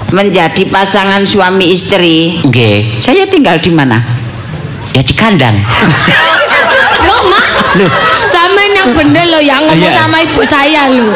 menjadi 0.09 0.62
pasangan 0.64 1.22
suami 1.22 1.72
istri, 1.72 2.39
Nggih. 2.41 2.99
saya 2.99 3.25
tinggal 3.25 3.57
di 3.57 3.70
mana? 3.70 3.99
Ya 4.91 5.01
di 5.01 5.11
kandang. 5.11 5.59
Loh, 7.01 7.20
Mak. 7.27 7.47
Loh. 7.77 7.91
Sama 8.25 8.62
yang 8.64 8.93
bener 8.93 9.27
loh 9.29 9.41
yang 9.41 9.64
ngomong 9.64 9.81
Iya. 9.87 9.99
sama 9.99 10.16
ibu 10.20 10.43
saya 10.43 10.87
loh. 10.89 11.11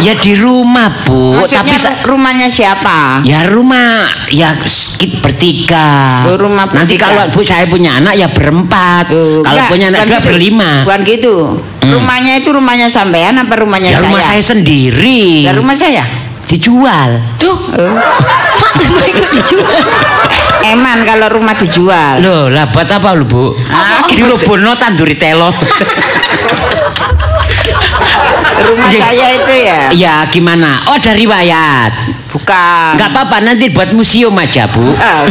Ya 0.00 0.16
di 0.16 0.32
rumah, 0.32 1.04
Bu. 1.04 1.36
Maksudnya 1.36 1.76
Tapi 1.76 1.76
rumahnya 2.04 2.48
siapa? 2.48 3.20
ya 3.22 3.44
rumah 3.44 4.04
ya 4.28 4.56
sedikit 4.64 5.20
bertiga. 5.20 6.24
Oh, 6.24 6.36
rumah 6.36 6.64
Nanti 6.66 6.96
bertiga. 6.96 7.04
kalau 7.06 7.22
Bu 7.28 7.40
saya 7.40 7.64
punya 7.64 7.96
anak 7.96 8.14
ya 8.14 8.28
berempat. 8.28 9.08
Tuh, 9.08 9.40
kalau 9.40 9.52
enggak, 9.54 9.68
punya 9.68 9.86
anak 9.88 10.00
dua 10.04 10.16
gitu. 10.16 10.28
berlima. 10.32 10.70
Bukan 10.82 11.00
gitu. 11.04 11.34
Hmm. 11.80 11.90
Rumahnya 11.92 12.32
itu 12.38 12.48
rumahnya 12.50 12.88
sampean 12.88 13.36
apa 13.36 13.54
rumahnya 13.56 13.90
Ya 13.90 13.98
saya? 13.98 14.08
rumah 14.08 14.22
saya 14.22 14.42
sendiri. 14.42 15.44
Ya 15.44 15.52
rumah 15.52 15.74
saya. 15.74 16.04
dijual. 16.42 17.22
Tuh. 17.38 17.54
Mak 18.58 18.74
mau 18.90 19.06
ikut 19.06 19.30
dijual. 19.32 19.84
Eman 20.66 21.06
kalau 21.06 21.30
rumah 21.30 21.54
dijual. 21.54 22.18
Loh, 22.18 22.50
lah 22.50 22.66
buat 22.66 22.90
apa 22.90 23.14
lu, 23.14 23.22
Bu? 23.22 23.54
Ah, 23.70 24.02
Di 24.04 24.18
Robono 24.18 24.74
tanduri 24.74 25.14
telo. 25.14 25.54
Rumah 28.60 28.90
saya 28.92 29.26
itu 29.34 29.54
ya. 29.56 29.80
ya, 29.90 30.14
gimana? 30.28 30.84
Oh, 30.84 30.94
ada 30.94 31.12
riwayat. 31.12 31.92
Bukan. 32.28 32.90
Enggak 32.94 33.10
apa-apa, 33.10 33.36
nanti 33.42 33.66
buat 33.68 33.90
museum 33.90 34.34
aja, 34.34 34.68
Bu. 34.68 34.84
Ah. 34.94 35.26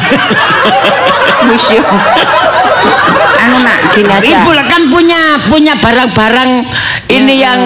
Museum. 1.47 1.85
anu 3.39 3.57
nak 3.63 3.95
gini 3.95 4.11
aja. 4.11 4.43
Ibu 4.43 4.51
kan 4.67 4.91
punya 4.91 5.21
punya 5.47 5.73
barang-barang 5.79 6.51
ini 7.07 7.39
Hmm, 7.39 7.43
yang 7.47 7.59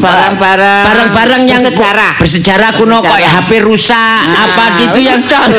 barang-barang 0.00 0.84
barang-barang 0.88 1.42
yang 1.44 1.60
bersejarah. 1.60 2.16
bersejarah 2.16 2.70
kuno 2.74 2.98
Bersejarah. 2.98 3.12
kayak 3.20 3.30
HP 3.36 3.50
rusak 3.60 4.20
apa 4.24 4.64
gitu 4.80 4.98
yang 5.04 5.20
didol. 5.20 5.52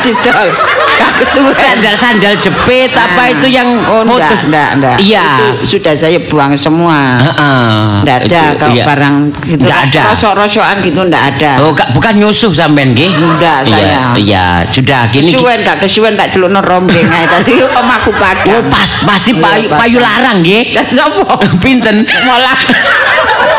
didol. 0.00 0.48
Kesuwen. 1.16 1.52
sandal-sandal 1.54 2.34
jepit 2.38 2.90
apa 2.90 3.22
Ah. 3.22 3.32
itu 3.32 3.46
yang 3.46 3.68
Oh, 3.82 4.00
enggak, 4.02 4.30
putus. 4.30 4.40
enggak, 4.46 4.68
enggak. 4.74 4.96
Iya. 4.98 5.26
Itu 5.28 5.46
sudah 5.68 5.92
saya 5.94 6.18
buang 6.22 6.52
semua. 6.54 7.20
Heeh. 7.20 8.00
Enggak 8.00 8.16
ada 8.22 8.40
Itu, 8.42 8.58
kalau 8.58 8.74
iya. 8.74 8.84
barang 8.84 9.14
gitu. 9.40 9.60
Enggak 9.60 9.78
ada. 9.86 10.00
Rosok-rosokan 10.10 10.76
gitu 10.80 11.00
enggak 11.02 11.24
ada. 11.30 11.52
Oh, 11.60 11.70
gak- 11.70 11.90
bukan 11.92 12.14
nyusuh 12.16 12.50
sampean 12.50 12.92
nggih? 12.92 13.10
Enggak, 13.12 13.58
Iya, 13.62 13.72
saya. 13.72 13.98
iya, 14.16 14.44
sudah 14.66 15.00
gini. 15.08 15.30
kesuwen 15.30 15.58
gak 15.60 15.76
kesuwen 15.78 16.14
tak 16.14 16.28
celukno 16.30 16.60
rombeng 16.60 17.04
ae 17.06 17.26
tadi 17.26 17.52
omahku 17.80 18.10
Oh, 18.10 18.16
padang. 18.16 18.64
pas 18.66 18.88
pasti 19.06 19.30
Iya, 19.30 19.40
payu, 19.40 19.66
payu 19.70 19.98
larang 19.98 20.40
nggih. 20.40 20.74
Sapa? 20.90 21.36
Pinten? 21.62 22.02
Mola. 22.24 22.52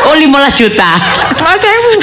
Oh, 0.04 0.14
15 0.14 0.28
juta. 0.52 0.98
Mas 1.38 1.62
ewu. 1.62 1.92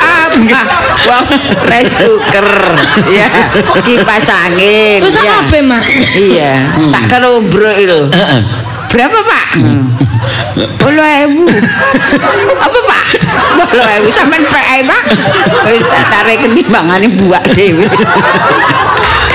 Apa? 0.00 0.60
Wong 1.08 1.24
rice 1.68 1.94
cooker. 1.96 2.48
Ya, 3.08 3.28
kipas 3.80 4.28
angin. 4.28 5.00
Terus 5.04 5.16
ya. 5.20 5.40
apa, 5.40 5.56
Mak? 5.64 5.82
Iya, 6.16 6.52
tak 6.92 7.04
kerombro 7.08 7.72
itu. 7.76 8.00
Heeh. 8.12 8.42
Berapa 8.90 9.22
pak? 9.22 9.48
Puluh 10.82 11.06
ewu. 11.22 11.46
Apa 12.58 12.78
pak? 12.90 13.04
Puluh 13.70 13.86
ewu. 14.02 14.08
Sampai 14.10 14.42
PE 14.42 14.78
pak? 14.82 15.02
Wis 15.70 15.82
tak 15.86 16.04
tarik 16.10 16.42
ketimbangannya 16.42 17.06
buat 17.22 17.38
dewi. 17.54 17.86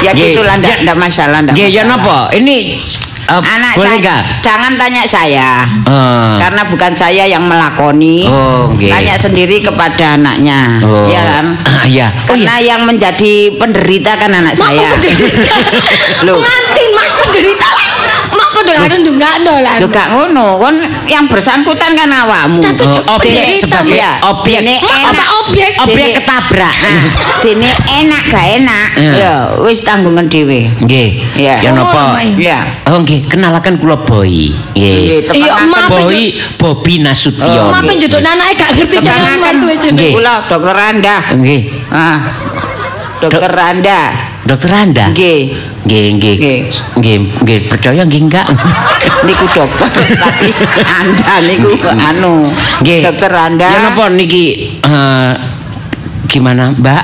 ya 0.04 0.12
Nggih, 0.12 0.36
gitulah, 0.36 0.60
ndak 0.60 0.98
masalah, 1.00 1.40
ndak 1.40 1.56
Nggih, 1.56 1.72
ya 1.72 1.88
masalah. 1.88 2.28
napa? 2.28 2.36
Ini 2.36 2.84
eh, 3.26 3.42
Anak 3.42 3.74
boleh 3.76 3.98
saya, 4.00 4.16
jangan 4.40 4.72
tanya 4.78 5.04
saya. 5.06 5.50
Eh. 5.84 6.34
Karena 6.38 6.62
bukan 6.66 6.92
saya 6.94 7.24
yang 7.26 7.44
melakoni. 7.46 8.30
Oh, 8.30 8.70
nggih. 8.70 8.92
Tanya 8.92 9.16
sendiri 9.18 9.58
kepada 9.60 10.16
anaknya. 10.16 10.80
Oh. 10.86 11.10
Ya 11.10 11.22
kan? 11.26 11.46
Ah, 11.66 11.84
iya. 11.92 12.08
Oh, 12.26 12.34
Karena 12.34 12.62
yang 12.62 12.86
menjadi 12.86 13.58
penderita 13.58 14.16
kan 14.16 14.30
anak 14.30 14.54
Mak 14.56 14.70
saya. 14.70 14.90
penderita. 14.94 15.56
Loh. 16.26 16.38
Pengantin 16.38 16.90
mak 16.94 17.10
penderita. 17.20 17.70
Mak 18.32 18.45
karo 18.74 18.96
ndungakno 18.98 19.54
lah. 19.62 19.76
Loh 19.78 19.90
gak 19.92 20.08
ngono, 20.10 20.46
kon 20.58 20.76
yang 21.06 21.30
bersangkutan 21.30 21.94
kan 21.94 22.10
awakmu. 22.10 22.64
Tapi 22.64 22.84
Oh, 22.86 23.18
objek 23.20 23.60
sebagai 23.60 23.98
Iya. 24.00 24.24
objek 24.24 24.60
Mak 24.64 24.78
enak. 24.80 25.12
apa 25.12 25.24
objek? 25.44 25.72
objek 25.84 26.08
ketabrak. 26.22 26.74
Nah, 26.74 27.04
dene 27.44 27.70
enak 27.86 28.24
gak 28.32 28.46
enak. 28.62 28.88
Iya. 28.96 29.12
Ya, 29.14 29.34
wis 29.62 29.84
tanggungan 29.84 30.26
dhewe. 30.26 30.70
Nggih. 30.82 31.10
Iya. 31.36 31.56
Ya 31.60 31.70
napa? 31.76 32.22
Iya. 32.24 32.60
Oh 32.88 33.02
nggih, 33.02 33.28
kenalakan 33.28 33.76
kula 33.78 34.00
Boy. 34.00 34.56
Iya, 34.74 35.22
Nggih. 35.28 35.44
Iya, 35.44 35.54
Boy 35.90 36.22
Bobi 36.56 36.94
Nasution. 37.04 37.46
Oh, 37.46 37.70
Mak 37.70 37.84
penjuduk 37.86 38.22
anake 38.22 38.54
gak 38.56 38.72
ngerti 38.74 38.98
jangan 39.02 39.38
mantu. 39.38 39.66
Nggih. 39.70 40.14
Kula 40.16 40.46
dokter 40.48 40.78
Anda. 40.78 41.16
Nggih. 41.36 41.62
Ah. 41.92 42.18
Dokter 43.20 43.54
Anda. 43.54 44.02
Dokter 44.46 44.70
Anda. 44.70 45.10
Nggih. 45.10 45.58
Nggih, 45.90 46.04
nggih. 46.22 46.36
Nggih. 47.02 47.18
Nggih, 47.42 47.60
percaya 47.66 48.06
nggih 48.06 48.30
enggak? 48.30 48.46
Niku 49.26 49.46
dokter 49.58 49.90
tapi 49.90 50.54
Anda 50.86 51.42
niku 51.42 51.74
anu. 51.90 52.54
Nggih. 52.86 53.10
Dokter 53.10 53.32
Anda. 53.34 53.66
Ya 53.66 53.80
napa 53.90 54.06
niki 54.14 54.78
eh, 54.86 55.32
gimana, 56.30 56.78
Mbak? 56.78 57.04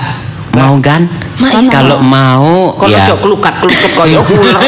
Mau 0.54 0.78
kan? 0.86 1.10
Mak, 1.39 1.51
iya. 1.57 1.69
Kalau 1.71 1.99
mau 2.03 2.75
Kalau 2.75 2.91
ya 2.91 3.07
ya. 3.07 3.15
klukat-klukat 3.15 3.91
kaya 3.95 4.19
ular. 4.19 4.61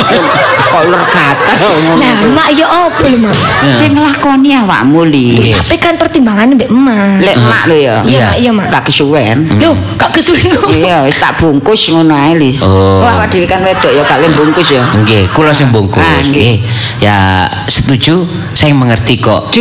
Kok 0.63 0.81
ular 0.89 1.03
kata 1.05 1.53
Lah, 1.99 2.13
mak 2.33 2.49
ya 2.55 2.65
apa 2.65 3.03
lho, 3.05 3.17
Mak? 3.19 3.35
Sing 3.77 3.93
nglakoni 3.93 4.49
awakmu 4.57 5.05
li. 5.05 5.51
Iya. 5.51 5.59
Tapi 5.59 5.75
kan 5.77 5.93
pertimbangan 5.99 6.55
mbek 6.57 6.69
emak. 6.71 7.21
Lek 7.21 7.37
mak 7.37 7.63
lho 7.69 7.77
ya. 7.77 7.95
Iya, 8.07 8.19
Mak, 8.25 8.35
iya, 8.39 8.51
Mak. 8.55 8.67
Gak 8.73 8.83
kesuwen. 8.89 9.37
Loh, 9.59 9.75
gak 9.99 10.09
kesuwen. 10.15 10.49
Iya, 10.73 11.05
wis 11.05 11.17
tak 11.19 11.37
bungkus 11.37 11.93
ngono 11.93 12.15
ae, 12.15 12.33
Lis. 12.39 12.63
Oh. 12.65 13.05
Wah, 13.05 13.21
awak 13.21 13.29
dhewe 13.29 13.45
kan 13.45 13.61
wedok 13.61 13.91
ya 13.93 14.01
gak 14.07 14.17
le 14.23 14.27
bungkus 14.33 14.67
ya. 14.73 14.81
Nggih, 14.97 15.29
kula 15.35 15.53
sing 15.53 15.69
bungkus. 15.69 16.01
Ah, 16.01 16.23
nggih. 16.25 16.31
Nggih. 16.31 16.55
Ya 17.03 17.45
setuju, 17.69 18.25
saya 18.57 18.73
mengerti 18.73 19.21
kok. 19.21 19.53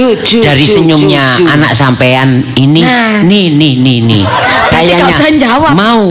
Dari 0.42 0.64
senyumnya 0.64 1.36
anak 1.44 1.76
sampean 1.76 2.57
ini, 2.57 2.80
Nah. 2.80 3.20
nih, 3.20 3.53
nih, 3.53 3.72
nih, 3.76 3.98
nih. 4.00 4.24
Berarti 4.72 4.92
gak 4.96 5.11
usah 5.12 5.28
jawab. 5.36 5.72
Mau. 5.76 6.03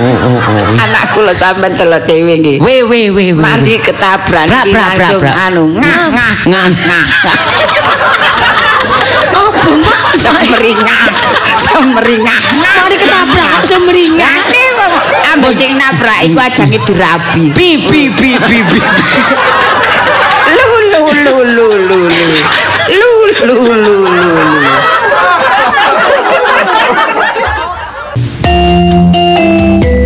Oh, 0.00 0.16
oh, 0.16 0.40
oh, 0.40 0.80
anakku 0.80 1.20
kula 1.20 1.36
sampean 1.36 1.76
telo 1.76 2.00
dhewe 2.08 2.40
nggih 2.40 2.56
we 2.56 2.80
we 2.88 3.12
we 3.12 3.36
mandi 3.36 3.76
ketabran 3.76 4.48
langsung 4.48 5.20
anu 5.28 5.76
ngah 5.76 6.08
ngah 6.08 6.34
ngah 6.48 6.68
oh 9.36 9.52
bumak 9.60 10.16
semringah? 10.16 11.04
Semringah. 11.60 12.40
mandi 12.56 12.96
ketabrak 12.96 13.52
semeringah 13.68 14.36
ambo 15.36 15.52
sing 15.52 15.76
nabrak 15.76 16.26
iku 16.26 16.38
ajange 16.40 16.78
dirabi 16.88 17.52
bi 17.52 17.68
bi 17.84 18.08
bi 18.08 18.30
bi 18.40 18.58
bi. 18.66 18.78
Lu 20.56 20.64
lu 20.64 20.80
lu 20.90 21.00
lu 21.12 21.34
lu 21.44 21.66
lu 21.76 21.98
lu. 22.00 22.00
Lu 22.88 23.10
lu 23.46 23.56
lu 23.68 23.74
lu 23.84 23.94
lu. 24.08 24.99
Música 29.12 29.99